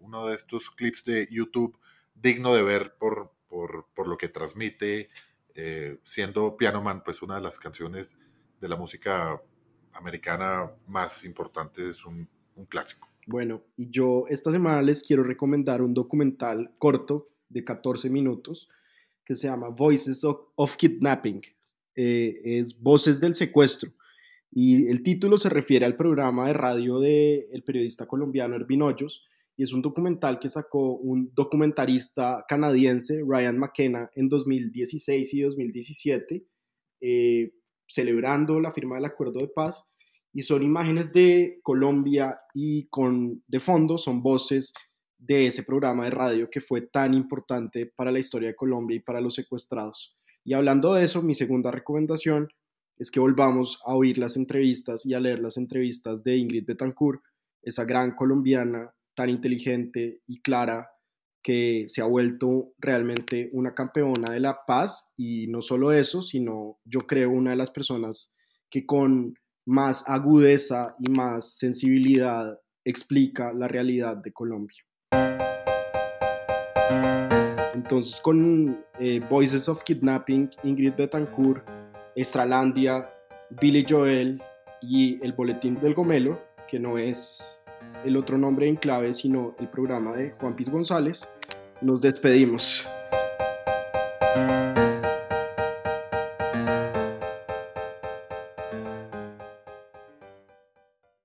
uno 0.00 0.26
de 0.26 0.36
estos 0.36 0.70
clips 0.70 1.04
de 1.04 1.28
YouTube 1.30 1.78
digno 2.14 2.54
de 2.54 2.62
ver 2.62 2.94
por, 2.98 3.32
por, 3.48 4.08
lo 4.08 4.16
que 4.16 4.28
transmite, 4.28 5.08
eh, 5.54 5.98
siendo 6.04 6.56
Piano 6.56 6.82
Man 6.82 7.02
pues 7.04 7.22
una 7.22 7.36
de 7.36 7.42
las 7.42 7.58
canciones 7.58 8.16
de 8.60 8.68
la 8.68 8.76
música 8.76 9.40
americana 9.92 10.70
más 10.86 11.24
importantes, 11.24 11.98
es 11.98 12.06
un, 12.06 12.28
clásico. 12.68 13.08
Bueno, 13.26 13.62
y 13.76 13.90
yo 13.90 14.24
esta 14.28 14.50
semana 14.50 14.80
les 14.80 15.02
quiero 15.02 15.22
recomendar 15.22 15.82
un 15.82 15.92
documental 15.92 16.72
corto 16.78 17.28
de 17.50 17.64
14 17.64 18.08
minutos 18.08 18.70
que 19.24 19.34
se 19.34 19.48
llama 19.48 19.68
Voices 19.68 20.24
of, 20.24 20.76
Kidnapping. 20.76 21.42
Eh, 21.96 22.40
es 22.44 22.80
Voces 22.80 23.20
del 23.20 23.34
Secuestro. 23.34 23.90
Y 24.50 24.88
el 24.88 25.02
título 25.02 25.36
se 25.36 25.50
refiere 25.50 25.84
al 25.84 25.96
programa 25.96 26.46
de 26.46 26.54
radio 26.54 26.98
del 26.98 27.62
periodista 27.62 28.06
colombiano 28.06 28.54
Ervin 28.54 28.82
Hoyos, 28.82 29.26
y 29.56 29.62
es 29.62 29.72
un 29.72 29.80
documental 29.80 30.38
que 30.38 30.50
sacó 30.50 30.96
un 30.96 31.32
documentarista 31.34 32.44
canadiense, 32.46 33.22
Ryan 33.26 33.58
McKenna, 33.58 34.10
en 34.14 34.28
2016 34.28 35.32
y 35.32 35.40
2017, 35.42 36.46
eh, 37.00 37.52
celebrando 37.88 38.60
la 38.60 38.72
firma 38.72 38.96
del 38.96 39.06
acuerdo 39.06 39.40
de 39.40 39.48
paz. 39.48 39.88
Y 40.34 40.42
son 40.42 40.62
imágenes 40.62 41.14
de 41.14 41.60
Colombia 41.62 42.38
y 42.52 42.86
con 42.88 43.42
de 43.46 43.58
fondo 43.58 43.96
son 43.96 44.22
voces 44.22 44.74
de 45.16 45.46
ese 45.46 45.62
programa 45.62 46.04
de 46.04 46.10
radio 46.10 46.50
que 46.50 46.60
fue 46.60 46.82
tan 46.82 47.14
importante 47.14 47.86
para 47.86 48.12
la 48.12 48.18
historia 48.18 48.48
de 48.48 48.56
Colombia 48.56 48.96
y 48.96 49.00
para 49.00 49.22
los 49.22 49.34
secuestrados. 49.34 50.18
Y 50.44 50.52
hablando 50.52 50.92
de 50.92 51.04
eso, 51.04 51.22
mi 51.22 51.34
segunda 51.34 51.70
recomendación 51.70 52.48
es 52.98 53.10
que 53.10 53.20
volvamos 53.20 53.80
a 53.86 53.94
oír 53.94 54.18
las 54.18 54.36
entrevistas 54.36 55.06
y 55.06 55.14
a 55.14 55.20
leer 55.20 55.38
las 55.38 55.56
entrevistas 55.56 56.22
de 56.22 56.36
Ingrid 56.36 56.66
Betancourt, 56.66 57.22
esa 57.62 57.86
gran 57.86 58.14
colombiana 58.14 58.88
tan 59.16 59.30
inteligente 59.30 60.20
y 60.28 60.40
clara 60.40 60.90
que 61.42 61.84
se 61.88 62.02
ha 62.02 62.06
vuelto 62.06 62.74
realmente 62.78 63.50
una 63.52 63.74
campeona 63.74 64.32
de 64.32 64.40
la 64.40 64.60
paz 64.66 65.12
y 65.16 65.46
no 65.46 65.62
solo 65.62 65.92
eso, 65.92 66.22
sino 66.22 66.78
yo 66.84 67.00
creo 67.06 67.30
una 67.30 67.50
de 67.50 67.56
las 67.56 67.70
personas 67.70 68.34
que 68.68 68.84
con 68.84 69.38
más 69.64 70.08
agudeza 70.08 70.96
y 71.00 71.10
más 71.10 71.56
sensibilidad 71.58 72.60
explica 72.84 73.52
la 73.52 73.68
realidad 73.68 74.16
de 74.16 74.32
Colombia. 74.32 74.78
Entonces 77.74 78.20
con 78.20 78.84
eh, 78.98 79.20
Voices 79.30 79.68
of 79.68 79.82
Kidnapping, 79.84 80.50
Ingrid 80.64 80.94
Betancourt, 80.94 81.64
Estralandia, 82.16 83.08
Billy 83.60 83.86
Joel 83.88 84.42
y 84.82 85.24
el 85.24 85.32
Boletín 85.32 85.76
del 85.80 85.94
Gomelo, 85.94 86.42
que 86.66 86.80
no 86.80 86.98
es 86.98 87.56
el 88.04 88.16
otro 88.16 88.38
nombre 88.38 88.68
en 88.68 88.76
clave, 88.76 89.12
sino 89.14 89.54
el 89.58 89.68
programa 89.68 90.12
de 90.12 90.30
Juan 90.32 90.54
Piz 90.56 90.68
González, 90.68 91.28
nos 91.80 92.00
despedimos. 92.00 92.88